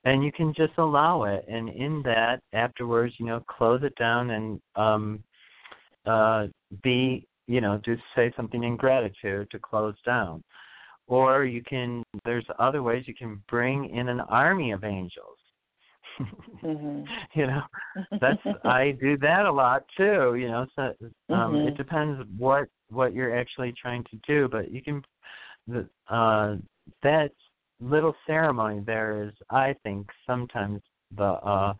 [0.04, 4.32] and you can just allow it and in that afterwards you know close it down
[4.32, 5.24] and um
[6.08, 6.48] uh
[6.82, 10.44] be you know just say something in gratitude to close down
[11.08, 15.38] or you can there's other ways you can bring in an army of angels
[16.64, 17.08] Mhm.
[17.34, 17.62] you know
[18.20, 20.94] that's i do that a lot too you know so
[21.30, 21.78] um it Mhm.
[21.78, 25.02] depends what what you're actually trying to do but you can
[25.68, 26.56] the uh
[27.04, 27.32] that
[27.80, 30.82] little ceremony there is i think sometimes
[31.16, 31.74] the uh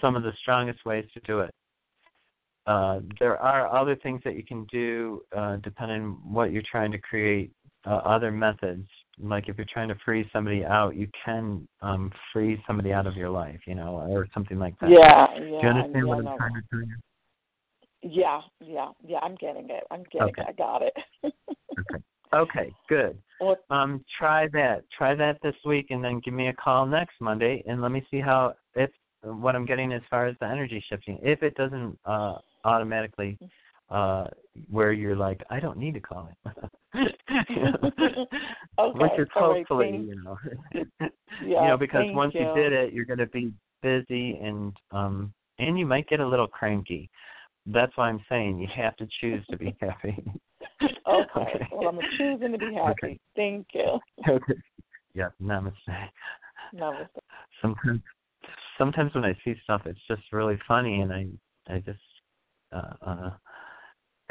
[0.00, 1.54] some of the strongest ways to do it
[2.68, 6.92] uh there are other things that you can do uh depending on what you're trying
[6.92, 7.50] to create
[7.86, 8.86] uh, other methods
[9.20, 13.16] like if you're trying to freeze somebody out you can um freeze somebody out of
[13.16, 15.38] your life you know or something like that Yeah, yeah.
[15.38, 16.36] do you understand yeah, what i'm no.
[16.36, 16.94] trying to tell you
[18.02, 19.18] Yeah, yeah, yeah.
[19.22, 19.84] I'm getting it.
[19.90, 20.42] I'm getting Okay.
[20.42, 20.48] it.
[20.48, 20.94] I got it.
[21.78, 22.02] okay
[22.34, 23.18] okay good
[23.70, 27.62] um try that try that this week and then give me a call next monday
[27.66, 28.90] and let me see how if
[29.22, 33.38] what i'm getting as far as the energy shifting if it doesn't uh automatically
[33.90, 34.26] uh
[34.70, 36.70] where you're like i don't need to call it
[38.78, 40.36] Okay, which is right, hopefully you know
[41.44, 42.40] Yeah, you know because once you.
[42.40, 42.54] you.
[42.54, 43.52] did it you're going to be
[43.82, 47.08] busy and um and you might get a little cranky
[47.66, 50.22] that's why i'm saying you have to choose to be happy
[50.82, 51.68] okay.
[51.72, 52.90] Well, I'm choosing to be happy.
[52.90, 53.20] Okay.
[53.36, 53.98] Thank you.
[54.28, 54.54] okay
[55.14, 55.74] yeah namaste
[56.74, 57.08] Namaste.
[57.62, 58.00] sometimes
[58.76, 61.26] sometimes when I see stuff it's just really funny and I
[61.72, 61.98] I just
[62.72, 63.30] uh uh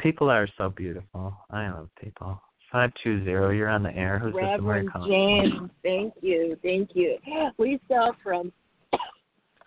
[0.00, 1.36] people are so beautiful.
[1.50, 2.40] I love people.
[2.70, 4.18] Five two zero, you're on the air.
[4.18, 7.18] Who's this Reverend James, thank you, thank you.
[7.58, 8.52] Lisa from.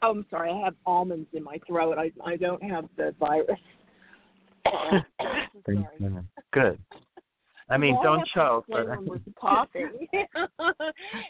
[0.04, 2.00] Oh, I'm sorry, I have almonds in my throat.
[2.00, 3.60] I I don't have the virus.
[5.68, 6.26] you.
[6.52, 6.80] Good.
[7.70, 8.88] I mean Well, don't to choke, but
[9.40, 10.08] coughing.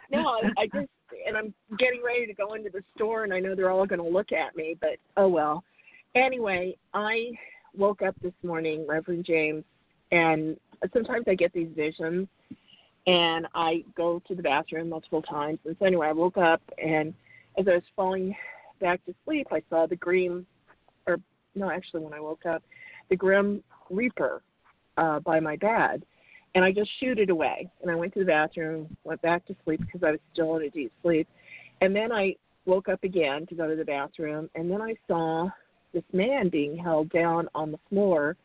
[0.10, 0.90] no, I, I just
[1.28, 4.00] and I'm getting ready to go into the store, and I know they're all going
[4.00, 5.64] to look at me, but oh well.
[6.16, 7.32] Anyway, I
[7.76, 9.64] woke up this morning, Reverend James,
[10.12, 10.58] and
[10.94, 12.28] sometimes I get these visions,
[13.08, 15.60] and I go to the bathroom multiple times.
[15.66, 17.14] And so anyway, I woke up, and
[17.58, 18.36] as I was falling
[18.80, 20.46] back to sleep, I saw the green,
[21.08, 21.18] or
[21.56, 22.64] no, actually, when I woke up,
[23.10, 24.42] the Grim Reaper
[24.98, 26.04] uh, by my bed
[26.56, 27.70] and I just shooed it away.
[27.82, 30.64] And I went to the bathroom, went back to sleep because I was still in
[30.64, 31.28] a deep sleep.
[31.82, 32.36] And then I
[32.66, 35.50] woke up again to go to the bathroom, and then I saw
[35.94, 38.36] this man being held down on the floor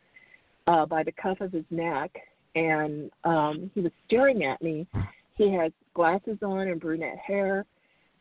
[0.66, 2.10] uh, by the cuff of his neck,
[2.54, 4.86] and um, he was staring at me.
[5.34, 7.64] He had glasses on and brunette hair,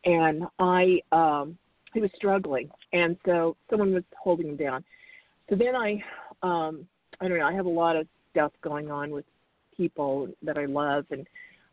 [0.04, 1.58] and I um,
[1.92, 4.84] he was struggling, and so someone was holding him down.
[5.48, 6.02] So then I,
[6.42, 6.86] um,
[7.20, 7.46] I don't know.
[7.46, 9.24] I have a lot of stuff going on with
[9.76, 11.26] people that I love, and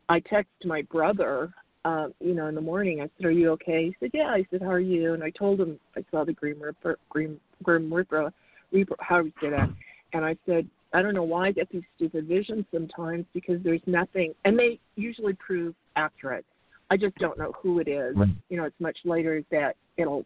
[0.08, 1.52] I text my brother,
[1.84, 3.00] uh, you know, in the morning.
[3.00, 5.30] I said, "Are you okay?" He said, "Yeah." I said, "How are you?" And I
[5.30, 8.32] told him I saw the Grim Reaper, Grim Grim Reaper,
[8.72, 9.68] Reaper, how do you say that?
[10.12, 13.82] And I said, "I don't know why I get these stupid visions sometimes because there's
[13.86, 16.44] nothing, and they usually prove accurate.
[16.90, 18.16] I just don't know who it is.
[18.16, 18.28] Right.
[18.48, 20.24] You know, it's much later that it'll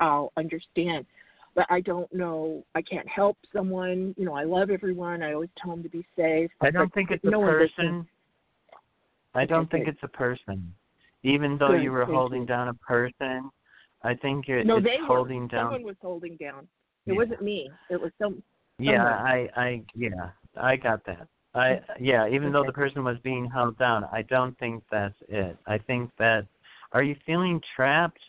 [0.00, 1.06] I'll understand."
[1.54, 2.64] But I don't know.
[2.74, 4.12] I can't help someone.
[4.18, 5.22] You know, I love everyone.
[5.22, 6.50] I always tell them to be safe.
[6.60, 8.08] I don't but think it's no a person.
[9.34, 10.74] I don't think it's a person.
[11.24, 12.46] Even though Good, you were thank holding you.
[12.46, 13.50] down a person,
[14.02, 15.48] I think it, no, it's they holding were.
[15.48, 16.68] down Someone was holding down.
[17.06, 17.18] It Yeah.
[17.18, 17.70] wasn't me.
[17.90, 18.42] It was some.
[18.78, 19.50] Yeah, someone.
[19.56, 21.26] I, I, yeah, I got that.
[21.54, 25.56] I, yeah, even though the person was being held down, I don't think that's it.
[25.66, 26.46] I think that,
[26.92, 28.20] are you feeling trapped?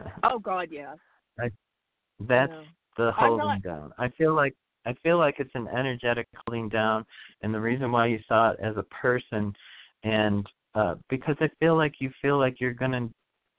[0.24, 0.94] Oh God, yeah.
[1.38, 2.62] That's know.
[2.96, 3.92] the holding not- down.
[3.98, 7.04] I feel like, I feel like it's an energetic holding down,
[7.42, 9.54] and the reason why you saw it as a person,
[10.02, 13.08] and uh because I feel like you feel like you're gonna,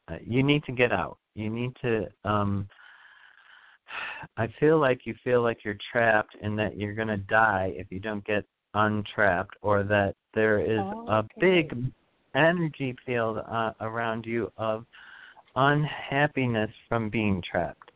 [0.10, 1.18] uh, you need to get out.
[1.36, 2.68] You need to, um
[4.38, 8.00] I feel like you feel like you're trapped and that you're to die if you
[8.00, 11.92] don't get untrapped, or that there is a big
[12.36, 14.86] energy field uh, around you of
[15.56, 17.92] unhappiness from being trapped.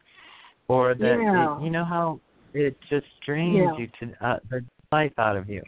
[0.70, 1.58] or that Yeah.
[1.58, 2.20] it, you know how
[2.54, 3.78] it just drains Yeah.
[3.78, 5.64] you to uh, the life out of you.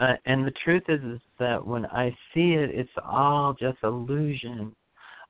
[0.00, 4.74] Uh, and the truth is, is that when I see it, it's all just illusion.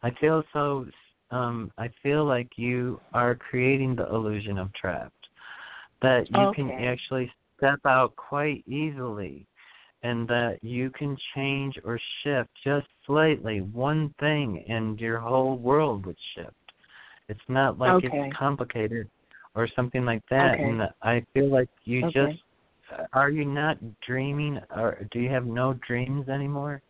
[0.02, 0.86] I feel so.
[1.30, 5.12] Um, I feel like you are creating the illusion of trapped.
[6.02, 9.46] That you can actually step out quite easily,
[10.02, 16.06] and that you can change or shift just slightly one thing, and your whole world
[16.06, 16.52] would shift.
[17.28, 18.08] It's not like Okay.
[18.12, 19.08] it's complicated
[19.54, 20.54] or something like that.
[20.54, 20.62] Okay.
[20.62, 22.12] And I feel like you Okay.
[22.12, 22.42] just
[23.12, 26.82] are you not dreaming or do you have no dreams anymore?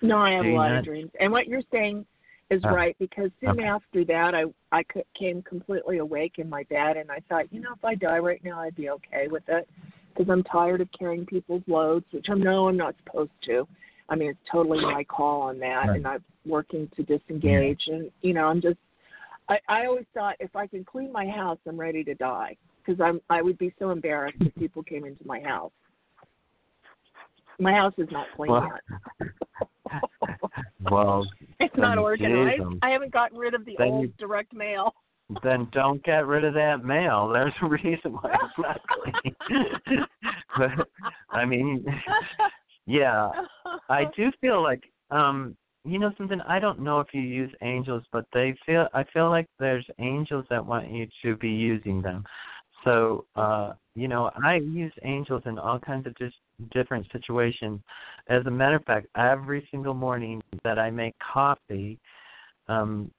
[0.00, 2.04] No, I have Do a lot not- of dreams, and what you're saying
[2.50, 2.70] is Oh.
[2.70, 3.64] right because soon Okay.
[3.64, 4.82] after that, I I
[5.14, 8.42] came completely awake in my bed, and I thought, you know, if I die right
[8.42, 9.68] now, I'd be okay with it
[10.08, 13.66] because I'm tired of carrying people's loads, which I know I'm not supposed to.
[14.08, 15.96] I mean, it's totally my call on that, Right.
[15.96, 18.78] and I'm working to disengage, and you know, I'm just.
[19.48, 23.00] I I always thought if I can clean my house, I'm ready to die because
[23.00, 25.72] I'm I would be so embarrassed if people came into my house.
[27.58, 28.68] My house is not clean Well,
[29.90, 30.00] yet.
[30.90, 31.26] well,
[31.60, 32.62] It's not organized.
[32.82, 34.94] I haven't gotten rid of the then old you- direct mail.
[35.42, 37.28] then don't get rid of that mail.
[37.28, 40.04] There's a reason why it's not clean.
[40.58, 40.88] but
[41.30, 41.84] I mean,
[42.86, 43.30] yeah,
[43.88, 48.02] I do feel like um you know something I don't know if you use angels,
[48.12, 52.24] but they feel I feel like there's angels that want you to be using them.
[52.84, 56.34] So, uh, you know, I use angels in all kinds of just
[56.72, 57.80] different situations.
[58.28, 61.98] As a matter of fact, every single morning that I make coffee,
[62.68, 63.10] um,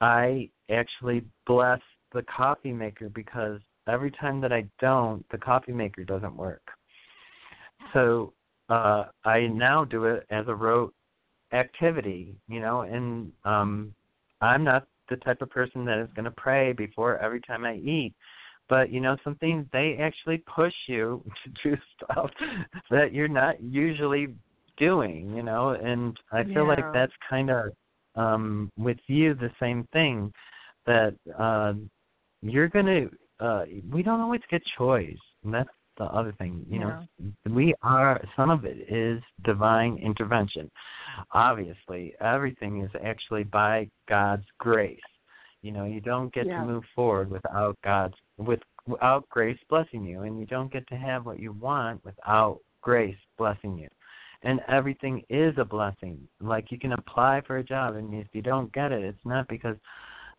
[0.00, 1.80] I actually bless
[2.12, 6.62] the coffee maker because every time that I don't, the coffee maker doesn't work.
[7.92, 8.32] So
[8.68, 10.94] uh I now do it as a rote
[11.52, 13.94] activity, you know, and um
[14.40, 17.74] I'm not the type of person that is going to pray before every time I
[17.76, 18.14] eat.
[18.68, 22.30] But you know something they actually push you to do stuff
[22.90, 24.28] that you're not usually
[24.78, 26.74] doing, you know, and I feel Yeah.
[26.76, 27.72] like that's kind of
[28.14, 30.32] um with you the same thing
[30.86, 31.72] that uh
[32.42, 33.10] you're going to
[33.44, 35.16] uh we don't always get choice.
[35.44, 37.06] And that's the other thing, you know.
[37.48, 40.70] We are some of it is divine intervention.
[41.32, 44.98] Obviously, everything is actually by God's grace.
[45.62, 46.60] You know, you don't get Yeah.
[46.60, 50.96] to move forward without God's with without grace blessing you, and you don't get to
[50.96, 53.88] have what you want without grace blessing you.
[54.42, 56.26] And everything is a blessing.
[56.40, 59.46] Like you can apply for a job, and if you don't get it, it's not
[59.48, 59.76] because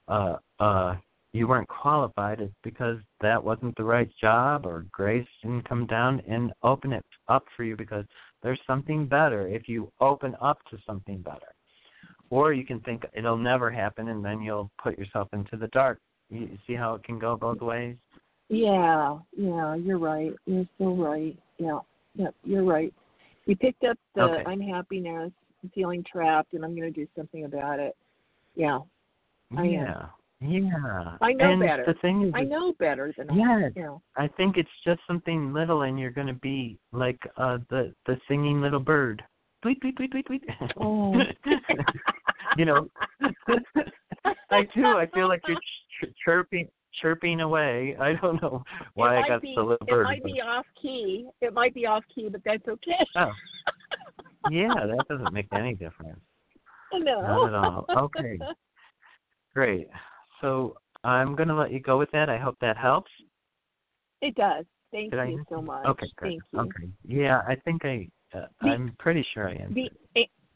[0.09, 0.95] uh uh
[1.31, 2.41] you weren't qualified.
[2.41, 7.05] It's because that wasn't the right job, or grace didn't come down and open it
[7.27, 8.05] up for you because
[8.43, 11.55] there's something better if you open up to something better.
[12.33, 15.99] Or you can think it'll never happen, and then you'll put yourself into the dark.
[16.31, 17.95] You see how it can go both ways?
[18.49, 20.33] Yeah, yeah, you're right.
[20.47, 21.37] You're so right.
[21.59, 21.77] Yeah,
[22.15, 22.91] yeah, you're right.
[23.45, 24.43] You picked up the Okay.
[24.51, 25.31] unhappiness,
[25.75, 27.95] feeling trapped, and I'm going to do something about it.
[28.55, 28.79] Yeah,
[29.55, 29.69] I am.
[29.69, 30.07] yeah,
[30.41, 31.17] yeah.
[31.21, 31.85] I know and better.
[31.85, 33.69] The thing is, I know better than Yeah.
[33.75, 34.01] you know.
[34.17, 38.19] I think it's just something little, and you're going to be like uh the the
[38.27, 39.23] singing little bird.
[39.61, 40.43] Tweet, tweet, tweet, tweet, tweet.
[40.77, 41.13] Oh.
[42.57, 42.87] you know,
[44.51, 44.85] I do.
[44.85, 46.67] I feel like you're ch- chirping,
[47.01, 47.95] chirping away.
[47.99, 48.63] I don't know
[48.93, 50.03] why I got be, the little It bird.
[50.05, 51.27] might be off key.
[51.41, 53.05] It might be off key, but that's okay.
[53.15, 53.31] Oh.
[54.51, 56.19] yeah, that doesn't make any difference.
[56.93, 57.21] no.
[57.21, 57.85] Not at all.
[57.97, 58.37] Okay.
[59.53, 59.87] Great.
[60.41, 62.29] So I'm going to let you go with that.
[62.29, 63.11] I hope that helps.
[64.21, 64.65] It does.
[64.91, 65.43] Thank Did you answer?
[65.49, 65.85] so much.
[65.87, 66.27] Okay, good.
[66.29, 66.59] Thank you.
[66.59, 66.89] Okay.
[67.03, 68.07] Yeah, I think I.
[68.33, 69.73] Uh, The- I'm pretty sure I am.
[69.73, 69.89] The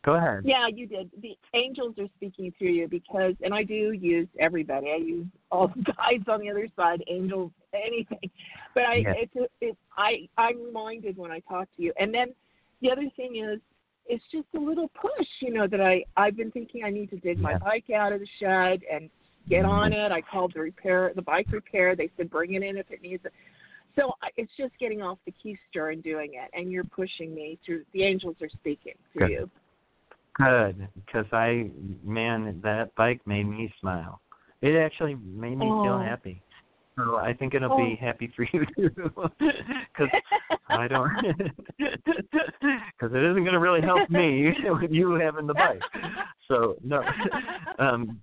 [0.07, 0.43] Go ahead.
[0.45, 1.11] Yeah, you did.
[1.21, 4.89] The angels are speaking through you because, and I do use everybody.
[4.89, 8.31] I use all the guides on the other side, angels, anything.
[8.73, 9.13] But I, Yeah.
[9.17, 11.91] it's, a, it, I, I'm reminded when I talk to you.
[11.99, 12.33] And then
[12.81, 13.59] the other thing is,
[14.05, 17.17] it's just a little push, you know, that I, I've been thinking I need to
[17.17, 19.09] dig my bike out of the shed and
[19.49, 19.71] get mm-hmm.
[19.71, 20.13] on it.
[20.13, 21.97] I called the repair, the bike repair.
[21.97, 23.33] They said bring it in if it needs it.
[23.97, 26.49] So I- it's just getting off the keister and doing it.
[26.57, 27.83] And you're pushing me through.
[27.91, 29.29] The angels are speaking to Good.
[29.31, 29.49] you.
[30.37, 31.69] Good, because I,
[32.03, 34.21] man, that bike made me smile.
[34.61, 35.99] It actually made me feel Oh.
[35.99, 36.41] happy.
[36.95, 38.05] So I think it'll be Oh.
[38.05, 40.09] happy for you too, because
[40.69, 41.11] I don't,
[41.77, 45.81] because it isn't going to really help me with you having the bike.
[46.47, 47.03] So no,
[47.79, 48.19] um,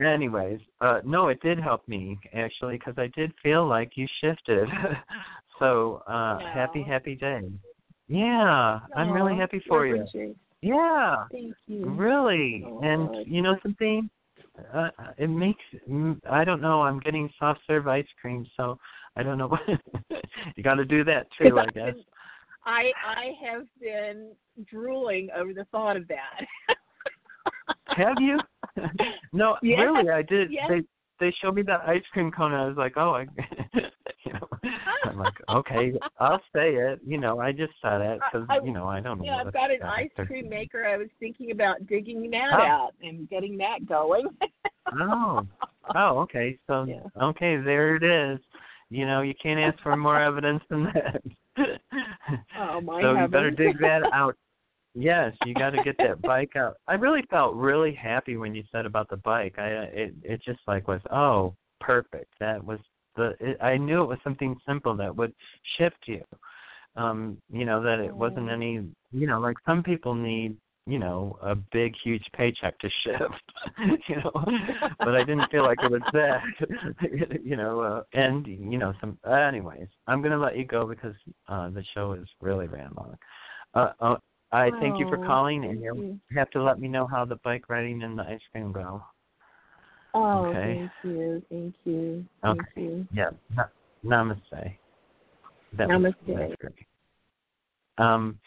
[0.00, 4.68] anyways, uh, no, it did help me actually because I did feel like you shifted.
[5.58, 7.42] so uh, happy, happy day.
[8.08, 10.04] Yeah, I'm really happy for you.
[10.62, 11.24] Yeah.
[11.30, 11.86] Thank you.
[11.86, 12.64] Really.
[12.66, 13.24] Oh, and God.
[13.26, 14.10] you know something?
[14.74, 16.82] uh, it makes mm, I don't know.
[16.82, 18.78] I'm getting soft serve ice cream, so
[19.16, 19.48] I don't know.
[20.08, 20.22] What
[20.56, 21.94] you got to do that too, I guess.
[22.64, 24.32] I I have been
[24.66, 26.76] drooling over the thought of that.
[27.96, 28.38] have you?
[29.32, 30.50] no, yes, really, I did.
[30.50, 30.66] Yes.
[30.68, 30.82] They
[31.20, 32.52] they showed me that ice cream cone.
[32.52, 33.26] And I was like, oh, I,
[33.74, 33.92] you know, I'm
[35.18, 37.00] like, okay, I'll say it.
[37.06, 39.24] You know, I just said it because you know I don't know.
[39.24, 40.86] Yeah, I've got an ice cream maker.
[40.86, 42.62] I was thinking about digging that Oh.
[42.62, 44.26] out and getting that going.
[45.00, 45.46] Oh,
[45.94, 46.58] oh, okay.
[46.66, 47.00] So yeah.
[47.22, 48.38] okay, there it is.
[48.90, 51.22] You know, you can't ask for more evidence than that.
[52.58, 54.36] Oh my so you better dig that out.
[54.94, 56.76] Yes, you got to get that bike out.
[56.88, 59.56] I really felt really happy when you said about the bike.
[59.58, 62.32] I uh, it it just like was oh perfect.
[62.40, 62.78] That was
[63.18, 65.34] the it, I knew it was something simple that would
[65.76, 66.22] shift you.
[66.96, 68.82] Um, you know that it wasn't any.
[69.12, 73.44] You know, like some people need you know a big huge paycheck to shift.
[74.08, 74.32] you know,
[75.04, 76.40] but I didn't feel like it was that.
[77.44, 79.18] you know, uh, and you know some.
[79.26, 81.14] Uh, anyways, I'm gonna let you go because
[81.48, 83.16] uh the show is really ran long.
[83.74, 84.16] Uh, uh,
[84.50, 86.18] I thank you for Oh, calling, and you.
[86.34, 89.02] have to let me know how the bike riding and the ice cream go.
[90.14, 90.74] Oh, Okay.
[90.78, 92.80] thank you, thank you, thank Okay.
[92.82, 93.08] you.
[93.12, 93.30] Yeah.
[93.54, 93.64] Na-
[94.04, 94.78] namaste.
[95.74, 96.58] That was- Namaste.
[96.58, 96.86] great.
[97.98, 98.38] Um,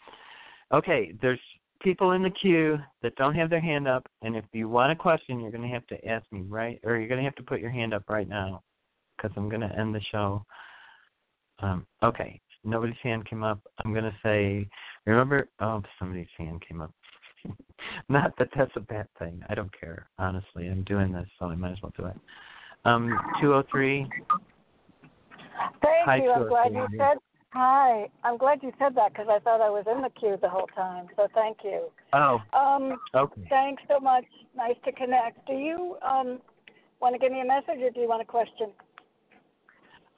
[0.72, 1.40] okay, there's
[1.80, 4.96] people in the queue that don't have their hand up, and if you want a
[4.96, 7.42] question, you're going to have to ask me right, or you're going to have to
[7.42, 8.62] put your hand up right now,
[9.16, 10.44] because I'm going to end the show.
[11.60, 13.60] Um, okay, nobody's hand came up.
[13.84, 14.68] I'm going to say,
[15.06, 15.48] remember?
[15.60, 16.92] Oh, somebody's hand came up.
[18.08, 19.42] Not that that's a bad thing.
[19.48, 20.08] I don't care.
[20.18, 22.16] Honestly, I'm doing this, so I might as well do it.
[22.84, 24.06] Um, 203.
[25.82, 26.30] Thank Hi, you.
[26.30, 27.18] I'm glad you said
[27.52, 28.08] hi.
[28.24, 30.68] I'm glad you said that because I thought I was in the queue the whole
[30.74, 31.06] time.
[31.16, 31.88] So thank you.
[32.12, 33.42] Oh, Um, okay.
[33.48, 34.24] thanks so much.
[34.56, 35.46] Nice to connect.
[35.46, 36.40] Do you um
[37.00, 38.70] want to give me a message or do you want a question?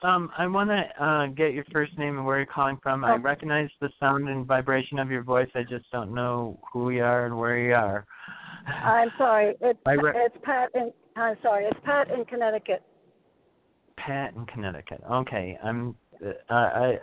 [0.05, 3.06] Um, I want to uh, get your first name and where you're calling from.
[3.06, 5.48] I recognize the sound and vibration of your voice.
[5.55, 8.05] I just don't know who you are and where you are.
[8.66, 9.55] I'm sorry.
[9.62, 10.93] It's re- it's Pat in.
[11.16, 11.64] I'm sorry.
[11.64, 12.82] It's Pat in Connecticut.
[13.97, 15.01] Pat in Connecticut.
[15.10, 15.97] Okay, I'm.
[16.22, 16.98] Uh, I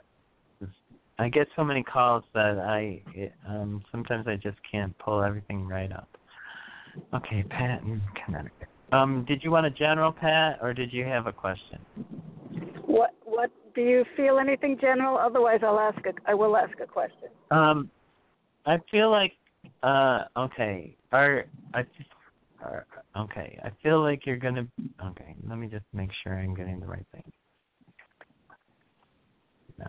[1.18, 5.68] I get so many calls that I it, um sometimes I just can't pull everything
[5.68, 6.10] right up.
[7.16, 8.68] Okay, Pat in Connecticut.
[8.92, 11.80] Um, did you want a general Pat or did you have a question?
[13.74, 15.18] Do you feel anything general?
[15.18, 17.30] Otherwise, I'll ask a I will ask a question.
[17.52, 17.90] Um,
[18.66, 19.34] I feel like
[19.84, 20.96] uh okay.
[21.12, 21.86] Are I
[22.64, 22.86] are,
[23.18, 23.58] okay.
[23.64, 24.68] I feel like you're gonna
[25.06, 25.36] okay.
[25.48, 27.24] Let me just make sure I'm getting the right thing.
[29.80, 29.88] No.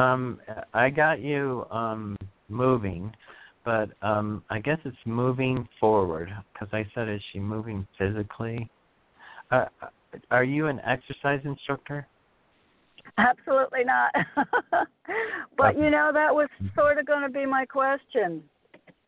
[0.00, 0.40] Um,
[0.74, 2.16] I got you um
[2.48, 3.14] moving,
[3.64, 8.68] but um I guess it's moving forward because I said is she moving physically?
[9.50, 9.66] Uh,
[10.30, 12.06] are you an exercise instructor?
[13.18, 14.12] Absolutely not.
[15.56, 18.42] but you know that was sort of going to be my question.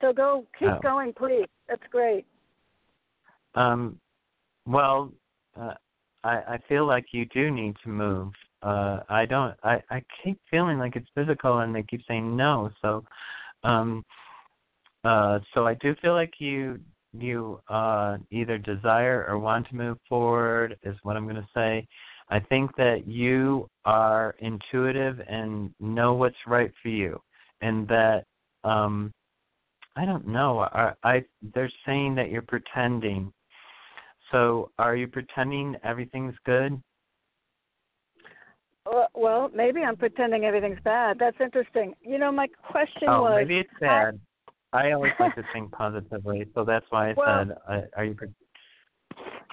[0.00, 0.80] So go keep Oh.
[0.82, 1.48] going, please.
[1.68, 2.24] That's great.
[3.54, 4.00] Um,
[4.66, 5.12] well,
[5.56, 5.74] uh,
[6.24, 8.32] I I feel like you do need to move.
[8.62, 9.56] Uh, I don't.
[9.62, 12.70] I I keep feeling like it's physical, and they keep saying no.
[12.80, 13.04] So,
[13.64, 14.04] um,
[15.04, 16.80] uh, so I do feel like you
[17.22, 21.86] you uh either desire or want to move forward is what I'm going to say.
[22.30, 27.20] I think that you are intuitive and know what's right for you,
[27.60, 28.24] and that
[28.64, 29.12] um
[29.96, 30.60] I don't know.
[30.60, 31.24] I, I
[31.54, 33.32] they're saying that you're pretending.
[34.30, 36.80] So, are you pretending everything's good?
[39.14, 41.18] Well, maybe I'm pretending everything's bad.
[41.18, 41.94] That's interesting.
[42.00, 44.20] You know, my question oh, was maybe it's bad.
[44.72, 48.14] I always like to think positively, so that's why I Well- said, uh, "Are you?"
[48.14, 48.28] Pre-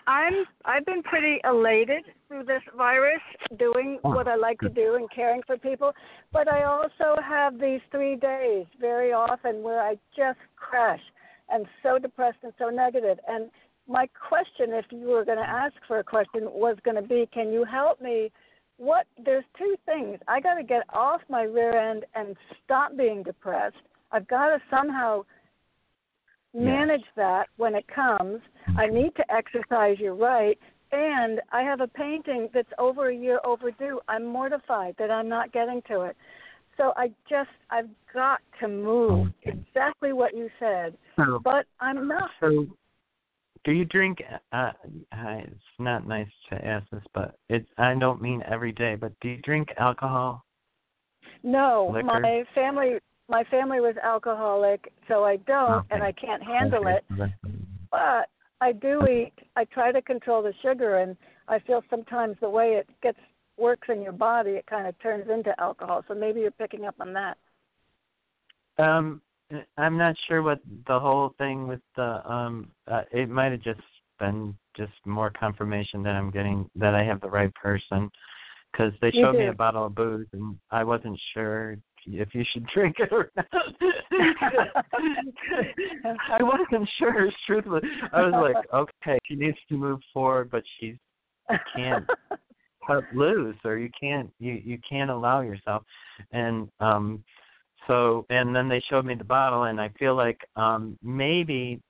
[0.07, 3.21] I'm I've been pretty elated through this virus,
[3.57, 5.93] doing Oh, what I like to do and caring for people.
[6.31, 11.01] But I also have these three days very often where I just crash
[11.49, 13.19] and so depressed and so negative.
[13.27, 13.49] And
[13.87, 17.27] my question, if you were going to ask for a question, was going to be,
[17.33, 18.31] can you help me?
[18.77, 20.19] What there's two things.
[20.27, 23.77] I got to get off my rear end and stop being depressed.
[24.11, 25.23] I've got to somehow
[26.53, 28.39] manage that when it comes.
[28.77, 30.57] I need to exercise, you're right.
[30.91, 33.99] And I have a painting that's over a year overdue.
[34.07, 36.15] I'm mortified that I'm not getting to it.
[36.77, 39.31] So I just, I've got to move.
[39.43, 40.97] Exactly what you said.
[41.17, 42.29] So- But I'm not.
[42.39, 42.67] So,
[43.63, 44.21] do you drink?
[44.51, 44.71] Uh,
[45.11, 47.67] uh, it's not nice to ask this, but it's.
[47.77, 50.45] I don't mean every day, but do you drink alcohol?
[51.43, 52.19] No, Liquor?
[52.19, 55.95] my family my family was alcoholic, so I don't, Okay.
[55.95, 57.05] and I can't handle Okay, it.
[57.91, 58.29] But
[58.61, 59.33] I do eat.
[59.55, 63.19] I try to control the sugar, and I feel sometimes the way it gets
[63.57, 66.03] works in your body, it kind of turns into alcohol.
[66.07, 67.37] So maybe you're picking up on that.
[68.77, 69.21] Um,
[69.77, 72.69] I'm not sure what the whole thing with the um.
[72.87, 73.81] Uh, it might have just
[74.19, 78.09] been just more confirmation that I'm getting that I have the right person,
[78.71, 81.77] because they You showed me a bottle of booze and I wasn't sure
[82.07, 83.45] if you should drink it or not.
[86.29, 87.81] I wasn't sure, truthfully.
[88.13, 90.97] I was like, okay, she needs to move forward, but she
[91.75, 92.05] can't
[92.85, 95.83] cut loose or you can't you you can't allow yourself
[96.31, 97.23] and um
[97.87, 101.81] so and then they showed me the bottle and i feel like um maybe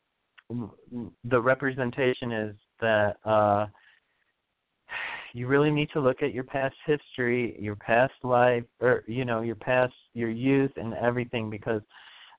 [1.25, 3.65] the representation is that uh
[5.35, 9.41] you really need to look at your past history your past life or you know
[9.41, 11.81] your past your youth and everything because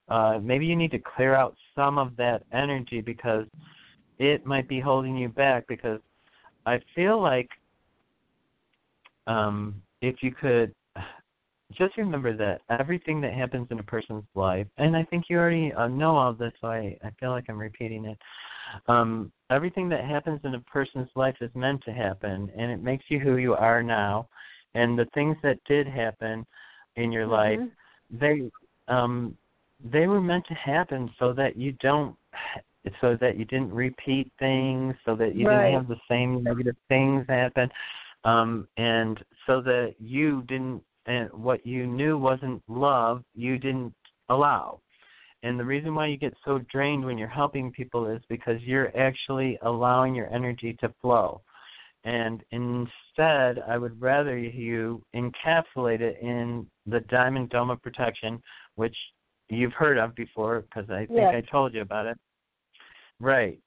[0.09, 3.45] uh maybe you need to clear out some of that energy because
[4.19, 5.99] it might be holding you back because
[6.65, 7.49] I feel like
[9.25, 10.73] um, if you could
[11.73, 15.71] just remember that everything that happens in a person's life, and I think you already
[15.73, 18.17] uh, know all this, so I, I feel like I'm repeating it.
[18.87, 23.05] Um, everything that happens in a person's life is meant to happen, and it makes
[23.09, 24.27] you who you are now.
[24.75, 26.45] And the things that did happen
[26.95, 27.59] in your life,
[28.11, 28.51] they
[28.87, 29.37] um,
[29.91, 32.15] they were meant to happen so that you don't
[33.01, 35.71] so that you didn't repeat things, so that you Right.
[35.71, 37.69] didn't have the same negative things happen,
[38.23, 43.93] um, and so that you didn't and what you knew wasn't love, you didn't
[44.29, 44.79] allow.
[45.47, 48.95] And the reason why you get so drained when you're helping people is because you're
[48.97, 51.41] actually allowing your energy to flow.
[52.03, 58.41] And instead, I would rather you encapsulate it in the diamond dome of protection,
[58.75, 58.95] which
[59.47, 61.33] you've heard of before because I think Yes.
[61.33, 62.17] I told you about it.
[63.21, 63.61] Right.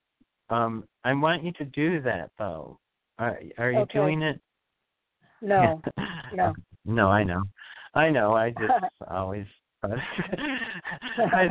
[0.51, 2.79] Um, I want you to do that though.
[3.19, 3.99] Are are you Okay.
[3.99, 4.39] doing it?
[5.41, 5.81] No,
[6.33, 6.55] no.
[6.85, 7.45] No, I know.
[7.95, 8.35] I know.
[8.35, 8.73] I just
[9.09, 9.47] always
[11.33, 11.49] I.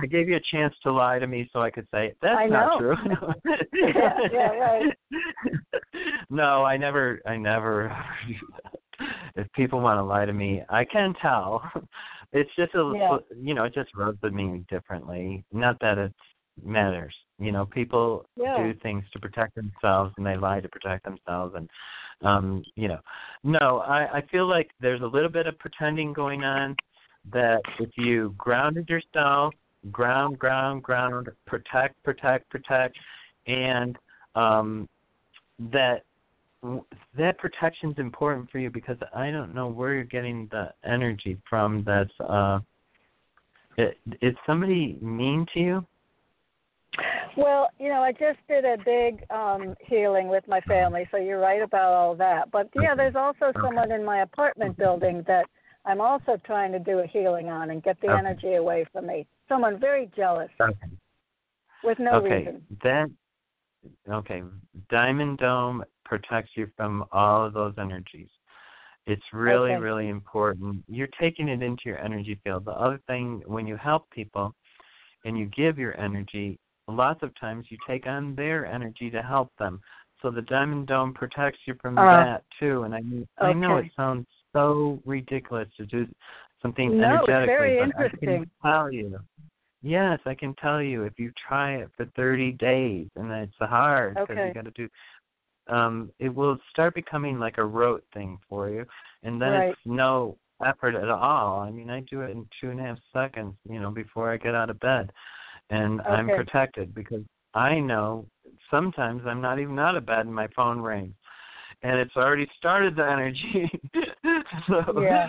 [0.00, 2.78] I gave you a chance to lie to me so I could say that's not
[2.78, 2.96] true.
[3.72, 4.92] Yeah, yeah, right.
[6.30, 7.94] no, I never I never
[9.36, 11.62] if people want to lie to me, I can tell.
[12.32, 13.18] It's just a Yeah.
[13.36, 15.44] you know, it just rubs at me differently.
[15.50, 16.12] Not that it
[16.62, 17.14] matters.
[17.38, 18.56] You know, people Yeah.
[18.58, 21.68] do things to protect themselves and they lie to protect themselves and
[22.20, 23.00] um, you know.
[23.44, 26.76] No, I, I feel like there's a little bit of pretending going on
[27.32, 29.54] that if you grounded yourself,
[29.90, 32.96] ground, ground, ground, protect, protect, protect,
[33.46, 33.96] and
[34.34, 34.88] um,
[35.72, 36.04] that
[37.16, 41.84] that protection's important for you because I don't know where you're getting the energy from.
[41.84, 42.58] That's uh,
[43.78, 45.86] i- is somebody mean to you?
[47.36, 51.38] Well, you know, I just did a big um healing with my family, so you're
[51.38, 52.50] right about all that.
[52.50, 55.46] But yeah, there's also someone in my apartment building that
[55.88, 58.18] I'm also trying to do a healing on and get the Okay.
[58.18, 59.26] energy away from me.
[59.48, 60.86] Someone very jealous Okay.
[61.82, 62.66] with no okay, reason.
[62.82, 63.10] that
[64.08, 64.42] okay.
[64.90, 68.28] Diamond Dome protects you from all of those energies.
[69.06, 69.80] It's really, Okay.
[69.80, 70.84] really important.
[70.88, 72.66] You're taking it into your energy field.
[72.66, 74.54] The other thing, when you help people
[75.24, 79.56] and you give your energy, lots of times you take on their energy to help
[79.56, 79.80] them.
[80.20, 82.10] So the Diamond Dome protects you from Oh.
[82.10, 82.82] that too.
[82.82, 83.00] And I
[83.38, 84.26] I know it sounds
[84.58, 86.06] so ridiculous to do
[86.60, 88.20] something No, it's very but I interesting.
[88.20, 89.18] can tell you.
[89.80, 94.14] Yes, I can tell you if you try it for 30 days, and it's hard
[94.14, 94.48] because Okay.
[94.48, 94.88] you got to do.
[95.68, 98.84] Um, it will start becoming like a rote thing for you,
[99.22, 99.70] and then Right.
[99.70, 101.60] it's no effort at all.
[101.60, 104.36] I mean, I do it in two and a half seconds, you know, before I
[104.36, 105.12] get out of bed,
[105.70, 107.22] and I'm protected because
[107.54, 108.26] I know
[108.70, 111.14] sometimes I'm not even out of bed and my phone rings,
[111.82, 113.70] and it's already started the energy.
[114.66, 115.28] so Yeah.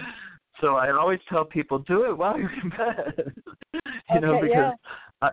[0.61, 3.33] so I always tell people do it while you're in bed.
[4.13, 4.73] you know because
[5.21, 5.29] yeah.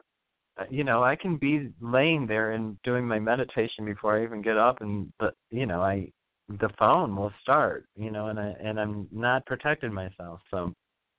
[0.58, 4.42] I, you know I can be laying there and doing my meditation before I even
[4.42, 6.10] get up, and but you know I
[6.48, 7.86] the phone will start.
[7.96, 10.40] You know, and I and I'm not protecting myself.
[10.50, 10.72] So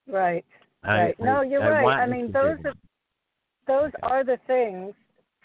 [0.08, 0.46] Right.
[0.84, 1.20] I, Right.
[1.20, 2.00] No, you're I right.
[2.00, 2.74] I mean, those are
[3.68, 4.94] those are the things.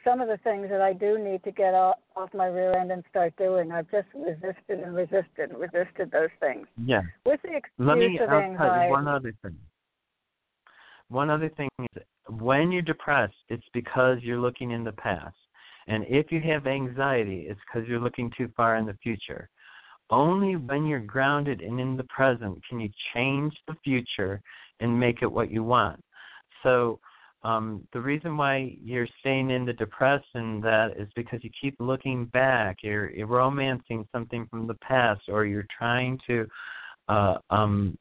[0.05, 2.91] Some of the things that I do need to get off, off my rear end
[2.91, 3.71] and start doing.
[3.71, 7.03] I've just resisted and resisted and resisted those things Yeah.
[7.25, 8.87] with the excuse Let me of I'll tell anxiety.
[8.87, 9.59] you one other thing.
[11.09, 15.37] One other thing is when you're depressed, it's because you're looking in the past.
[15.87, 19.49] And if you have anxiety, it's because you're looking too far in the future.
[20.11, 24.41] Only when you're grounded and in the present can you change the future
[24.81, 26.03] and make it what you want.
[26.63, 27.01] So
[27.45, 32.27] um the reason why you're staying in the depression that is because you keep looking
[32.27, 32.79] back.
[32.83, 36.47] You're, you're romancing something from the past or you're trying to
[37.09, 37.99] uh um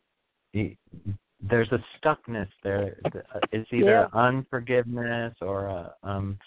[0.53, 2.97] there's a stuckness there.
[3.51, 4.07] It's either Yeah.
[4.13, 6.37] unforgiveness or a, um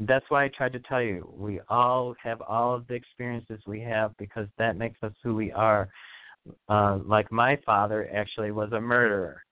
[0.00, 3.80] that's why I tried to tell you we all have all of the experiences we
[3.80, 5.88] have because that makes us who we are.
[6.68, 9.42] Uh like my father actually was a murderer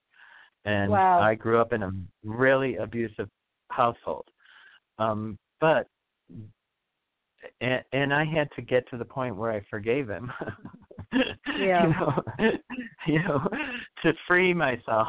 [0.64, 1.20] and Wow.
[1.20, 1.92] I grew up in a
[2.24, 3.28] really abusive
[3.70, 4.26] household.
[4.98, 5.86] Um, but
[7.60, 10.32] and, and I had to get to the point where I forgave him.
[11.56, 11.84] Yeah.
[11.86, 12.22] you know,
[13.06, 13.48] you know,
[14.02, 15.06] to free myself.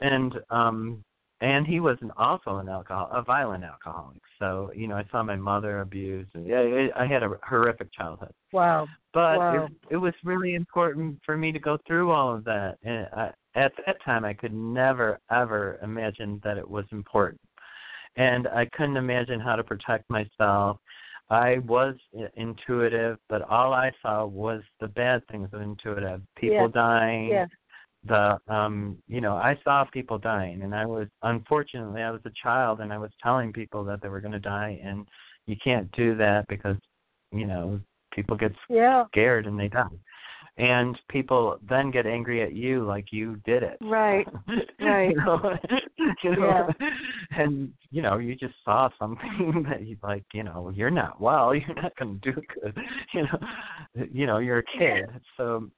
[0.00, 1.02] And um
[1.40, 4.20] and he was an, also an alcohol, a violent alcoholic.
[4.38, 8.32] So you know, I saw my mother abused, and yeah, I had a horrific childhood
[8.52, 8.86] Wow.
[9.12, 9.64] but Wow.
[9.66, 13.30] it, it was really important for me to go through all of that and I,
[13.58, 17.40] at that time i could never ever imagine that it was important
[18.16, 20.78] and i couldn't imagine how to protect myself
[21.28, 21.94] i was
[22.36, 26.82] intuitive but all i saw was the bad things of intuitive people Yeah.
[26.88, 27.46] dying Yeah.
[28.04, 32.32] the um you know i saw people dying and i was unfortunately i was a
[32.40, 35.06] child and i was telling people that they were going to die and
[35.46, 36.76] you can't do that because
[37.32, 37.80] you know
[38.12, 39.04] people get Yeah.
[39.12, 39.98] scared and they die
[40.58, 44.26] and people then get angry at you like you did it Right.
[44.80, 45.10] Right.
[45.10, 45.58] you know,
[46.22, 46.88] you know Yeah.
[47.32, 51.54] and you know you just saw something that you like you know you're not well
[51.54, 52.76] you're not going to do good
[53.14, 53.38] you know
[54.12, 55.68] you know you're a kid so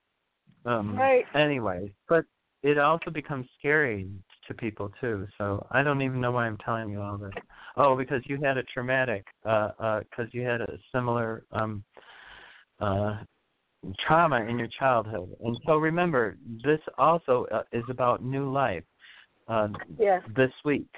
[0.66, 1.24] um Right.
[1.34, 2.24] anyway but
[2.62, 4.08] it also becomes scary
[4.46, 7.32] to people too so i don't even know why i'm telling you all this
[7.76, 11.82] oh because you had a traumatic uh uh because you had a similar um
[12.80, 13.16] uh
[14.06, 15.34] trauma in your childhood.
[15.44, 18.84] And so remember this also uh, is about new life
[19.48, 20.22] uh Yes.
[20.36, 20.88] this week.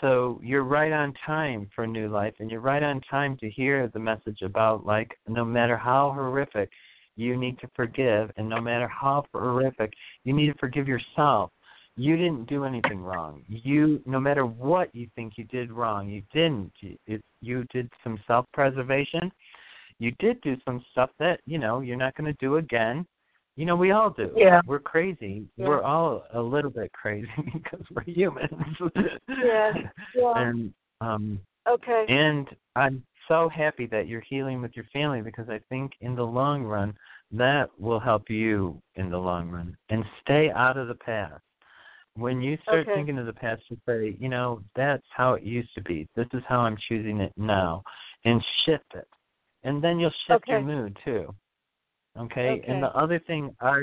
[0.00, 3.88] So you're right on time for new life and you're right on time to hear
[3.88, 6.70] the message about like no matter how horrific
[7.16, 9.92] you need to forgive and no matter how horrific
[10.24, 11.50] you need to forgive yourself
[11.96, 13.42] you didn't do anything wrong.
[13.48, 16.72] You no matter what you think you did wrong you didn't.
[16.80, 19.30] You, it, you did some self preservation
[20.00, 23.06] you did do some stuff that you know you're not going to do again
[23.54, 24.60] you know we all do Yeah.
[24.66, 25.68] we're crazy Yeah.
[25.68, 28.50] we're all a little bit crazy because we're humans
[29.28, 29.72] Yeah.
[30.14, 30.32] Yeah.
[30.34, 32.06] and um Okay.
[32.08, 36.26] and i'm so happy that you're healing with your family because i think in the
[36.26, 36.96] long run
[37.30, 41.42] that will help you in the long run and stay out of the past
[42.16, 42.94] when you start Okay.
[42.94, 46.26] thinking of the past you say you know that's how it used to be this
[46.32, 47.82] is how i'm choosing it now
[48.24, 49.06] and shift it
[49.64, 51.34] and then you'll shift your mood too
[52.18, 52.64] okay, Okay.
[52.68, 53.80] and the other thing uh,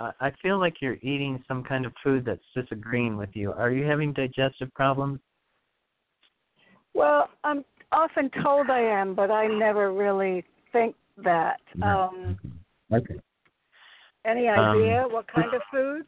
[0.00, 3.52] I I feel like you're eating some kind of food that's disagreeing with you.
[3.52, 5.20] Are you having digestive problems?
[6.94, 11.60] Well, I'm often told I am, but I never really think that.
[11.82, 12.38] Um,
[12.90, 13.20] Okay.
[14.24, 16.06] any Um, idea what kind of food?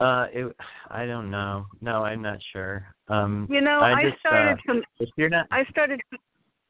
[0.00, 0.56] Uh, it,
[0.90, 1.66] I don't know.
[1.80, 2.86] No, I'm not sure.
[3.08, 4.82] Um, You know, I, I, just, started uh, some.
[5.00, 6.00] If you're not, I started.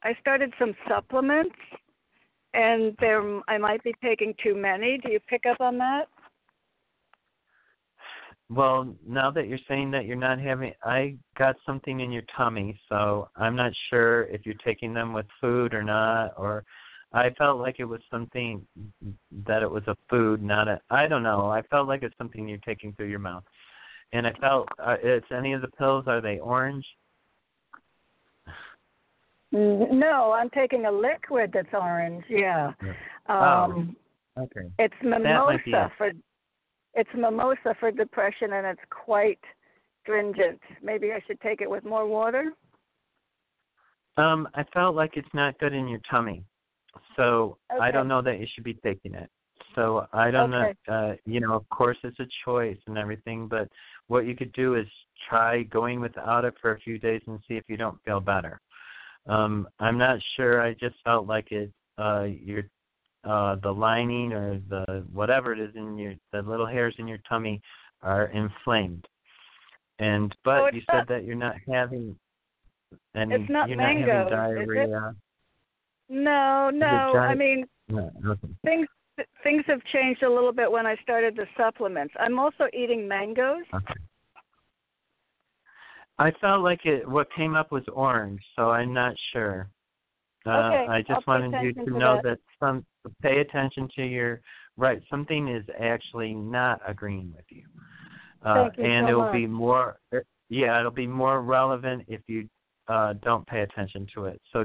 [0.03, 1.57] I started some supplements,
[2.55, 4.99] and there I might be taking too many.
[4.99, 6.09] Do you pick up on that?
[8.51, 12.81] well, now that you're saying that you're not having, I got something in your tummy,
[12.89, 16.65] so I'm not sure if you're taking them with food or not, or
[17.13, 18.67] I felt like it was something
[19.47, 20.81] that it was a food, not a.
[20.91, 21.51] I don't know.
[21.51, 23.45] I felt like it's something you're taking through your mouth,
[24.13, 26.05] and I felt uh, it's any of the pills.
[26.07, 26.87] Are they orange?
[29.51, 32.25] No, I'm taking a liquid that's orange.
[32.29, 32.73] Yeah.
[33.29, 33.97] Um,
[34.37, 34.69] oh, okay.
[34.79, 36.13] It's mimosa for.
[36.95, 39.39] It's mimosa for depression, and it's quite
[40.03, 40.61] stringent.
[40.83, 42.53] Maybe I should take it with more water.
[44.17, 46.45] Um, I felt like it's not good in your tummy,
[47.17, 49.31] so I don't know that you should be taking it.
[49.75, 50.75] So I don't Okay.
[50.89, 50.95] know.
[50.95, 53.69] Uh, you know, of course, it's a choice and everything, but
[54.09, 54.87] what you could do is
[55.29, 58.61] try going without it for a few days and see if you don't feel better.
[59.29, 60.63] Um, I'm not sure.
[60.63, 61.71] I just felt like it.
[61.99, 62.63] Uh, your
[63.25, 67.19] uh, the lining or the whatever it is in your the little hairs in your
[67.29, 67.61] tummy
[68.03, 69.07] are inflamed.
[69.99, 72.17] And but Oh, you said not- that you're not having
[73.17, 73.35] any.
[73.35, 75.15] It's not you're mango, not having diarrhea.
[76.09, 77.11] No, no.
[77.13, 78.49] dry- I mean, No, okay.
[78.65, 78.87] things
[79.43, 82.15] things have changed a little bit when I started the supplements.
[82.21, 83.65] I'm also eating mangoes.
[83.75, 83.95] Okay.
[86.19, 87.09] I felt like it.
[87.09, 89.69] What came up was orange, so I'm not sure.
[90.47, 92.25] Uh, Okay, I I'll just wanted you to to know that.
[92.25, 92.85] that some
[93.23, 94.41] pay attention to your
[94.77, 95.01] right.
[95.11, 97.65] Something is actually not agreeing with you.
[98.45, 99.33] Uh, Thank you and so it'll much.
[99.33, 99.99] be more
[100.49, 102.49] yeah, it'll be more relevant if you
[102.89, 104.41] uh don't pay attention to it.
[104.53, 104.65] So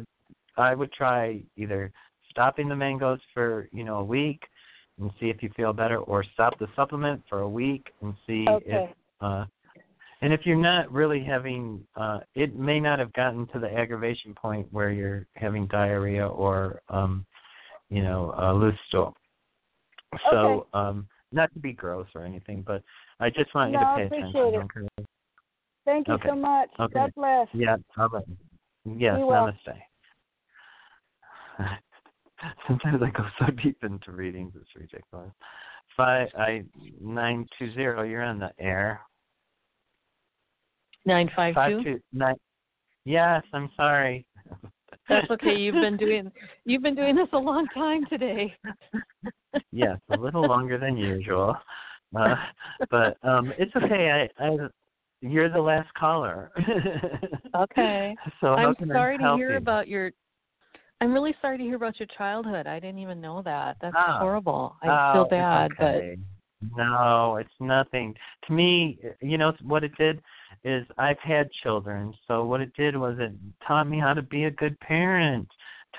[0.58, 1.92] I would try either
[2.30, 4.42] stopping the mangoes for, you know, a week
[5.00, 8.46] and see if you feel better or stop the supplement for a week and see
[8.48, 8.64] Okay.
[8.66, 9.46] if uh
[10.24, 14.34] and if you're not really having uh it may not have gotten to the aggravation
[14.34, 17.26] point where you're having diarrhea or um
[17.90, 19.16] you know, a loose stool.
[20.32, 20.70] So Okay.
[20.74, 22.82] um not to be gross or anything, but
[23.20, 24.56] I just want you No, to I pay appreciate attention.
[24.56, 24.82] it.
[24.98, 25.06] Okay.
[25.86, 26.30] Thank you Okay.
[26.30, 26.70] so much.
[26.80, 26.94] Okay.
[26.94, 27.48] God bless.
[27.54, 28.24] Yeah, all right.
[28.86, 29.58] Yes, namaste.
[32.68, 35.32] Sometimes I go so deep into readings, it's ridiculous.
[35.96, 36.64] Five, I
[37.02, 38.04] nine two zero.
[38.04, 39.02] You're on the air.
[41.06, 41.84] Nine five two.
[41.84, 42.36] two nine.
[43.06, 44.26] Yes, I'm sorry.
[45.10, 45.56] That's okay.
[45.58, 46.32] You've been doing
[46.66, 48.56] you've been doing this a long time today.
[49.72, 51.56] yes, a little longer than usual,
[52.18, 52.36] uh,
[52.90, 54.30] but um, it's okay.
[54.40, 54.58] I, I,
[55.22, 56.52] you're the last caller.
[57.56, 58.16] Okay.
[58.42, 59.58] so I'm sorry to hear you?
[59.58, 60.12] about your
[61.02, 62.66] I'm really sorry to hear about your childhood.
[62.66, 63.76] I didn't even know that.
[63.82, 64.20] That's Oh.
[64.20, 64.78] horrible.
[64.82, 66.18] I oh, feel bad, okay.
[66.78, 68.16] No, it's nothing.
[68.48, 70.22] To me, you know what it did
[70.64, 72.14] is I've had children.
[72.28, 73.34] So what it did was it
[73.68, 75.48] taught me how to be a good parent.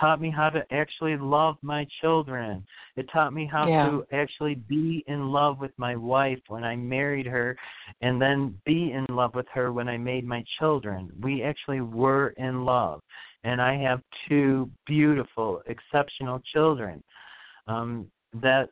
[0.00, 2.66] Taught me how to actually love my children.
[2.96, 3.84] It taught me how Yeah.
[3.84, 7.56] to actually be in love with my wife when I married her
[8.00, 11.12] and then be in love with her when I made my children.
[11.20, 13.02] We actually were in love.
[13.44, 17.02] And I have two beautiful, exceptional children.
[17.66, 18.70] Um that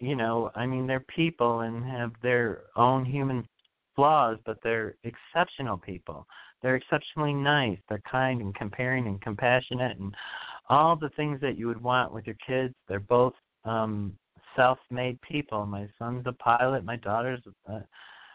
[0.00, 3.46] you know, I mean, they're people and have their own human
[3.94, 6.26] flaws, but they're exceptional people.
[6.62, 7.78] They're exceptionally nice.
[7.88, 10.14] They're kind and comparing and compassionate and
[10.68, 12.74] all the things that you would want with your kids.
[12.88, 13.34] They're both
[13.64, 14.16] um
[14.56, 15.66] self-made people.
[15.66, 16.84] My son's a pilot.
[16.84, 17.80] My daughter's uh,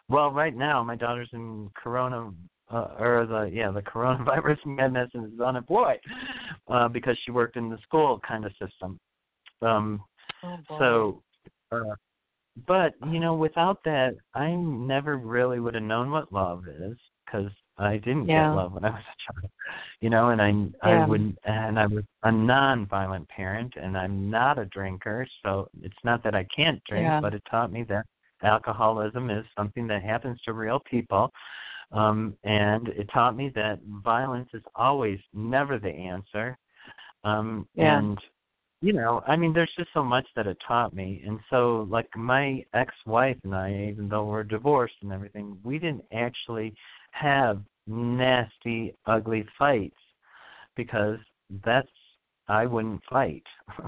[0.10, 2.32] well, right now my daughter's in Corona
[2.72, 6.00] uh, or the yeah the coronavirus madness and is unemployed
[6.68, 9.00] uh, because she worked in the school kind of system.
[9.62, 10.02] Um,
[10.44, 11.24] Oh, so,
[11.72, 11.96] uh,
[12.68, 17.52] but you know, without that, I never really would have known what love is because
[17.78, 18.50] I didn't Yeah.
[18.50, 19.52] get love when I was a child.
[20.02, 21.04] You know, and I Yeah.
[21.04, 26.04] I wouldn't and I was a non-violent parent, and I'm not a drinker, so it's
[26.04, 27.22] not that I can't drink, Yeah.
[27.22, 28.06] but it taught me that
[28.42, 31.32] alcoholism is something that happens to real people.
[31.92, 36.58] Um, and it taught me that violence is always never the answer.
[37.24, 37.98] Um, Yeah.
[37.98, 38.18] And
[38.82, 41.22] you know, I mean, there's just so much that it taught me.
[41.28, 45.80] And so, like, my ex wife and I, even though we're divorced and everything, we
[45.80, 46.74] didn't actually
[47.12, 49.98] have nasty, ugly fights
[50.76, 51.18] because
[51.66, 51.88] that's,
[52.48, 53.44] I wouldn't fight.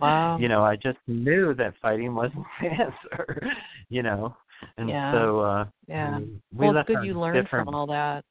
[0.00, 0.36] Wow.
[0.40, 3.40] you know, I just knew that fighting wasn't the answer,
[3.88, 4.34] you know.
[4.78, 5.12] And Yeah.
[5.12, 6.18] so, uh, Yeah.
[6.18, 8.24] we well, it's good you learned different, from all that.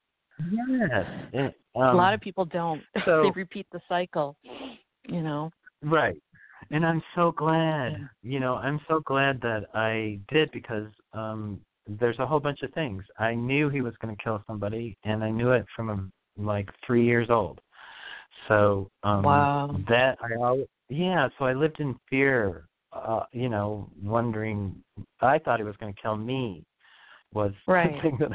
[0.52, 1.06] Yes.
[1.32, 2.82] It, um, a lot of people don't.
[3.06, 4.36] so- they repeat the cycle.
[5.08, 5.50] You know.
[5.82, 6.22] Right.
[6.72, 8.08] And I'm so glad.
[8.22, 12.72] You know, I'm so glad that I did because um there's a whole bunch of
[12.74, 13.04] things.
[13.18, 16.70] I knew he was going to kill somebody and I knew it from um, like
[16.86, 17.60] 3 years old.
[18.48, 19.76] So, um Wow.
[19.88, 24.76] that I always yeah, so I lived in fear uh you know, wondering
[25.22, 26.64] I thought he was going to kill me
[27.34, 27.96] was Right.
[27.96, 28.32] the thing that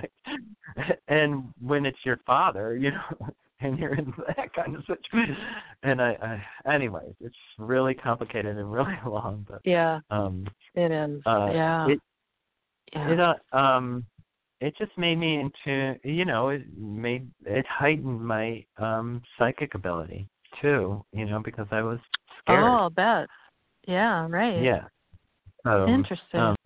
[0.77, 3.29] I and when it's your father, you know,
[3.61, 5.37] and you're in that kind of situation.
[5.83, 10.01] And I, I anyways, it's really complicated and really long, but Yeah.
[10.11, 11.23] um It is.
[11.27, 11.89] uh yeah.
[11.89, 12.01] it
[12.93, 13.11] yeah.
[13.11, 14.05] it uh, um
[14.61, 20.27] it just made me into you know, it made it heightened my um psychic ability
[20.61, 21.99] too, you know, because I was
[22.41, 22.65] scared.
[22.65, 23.29] oh, I bet.
[23.87, 24.27] Yeah.
[24.29, 24.63] Right.
[24.63, 24.85] Yeah.
[25.65, 26.41] So Interesting.
[26.41, 26.57] Um,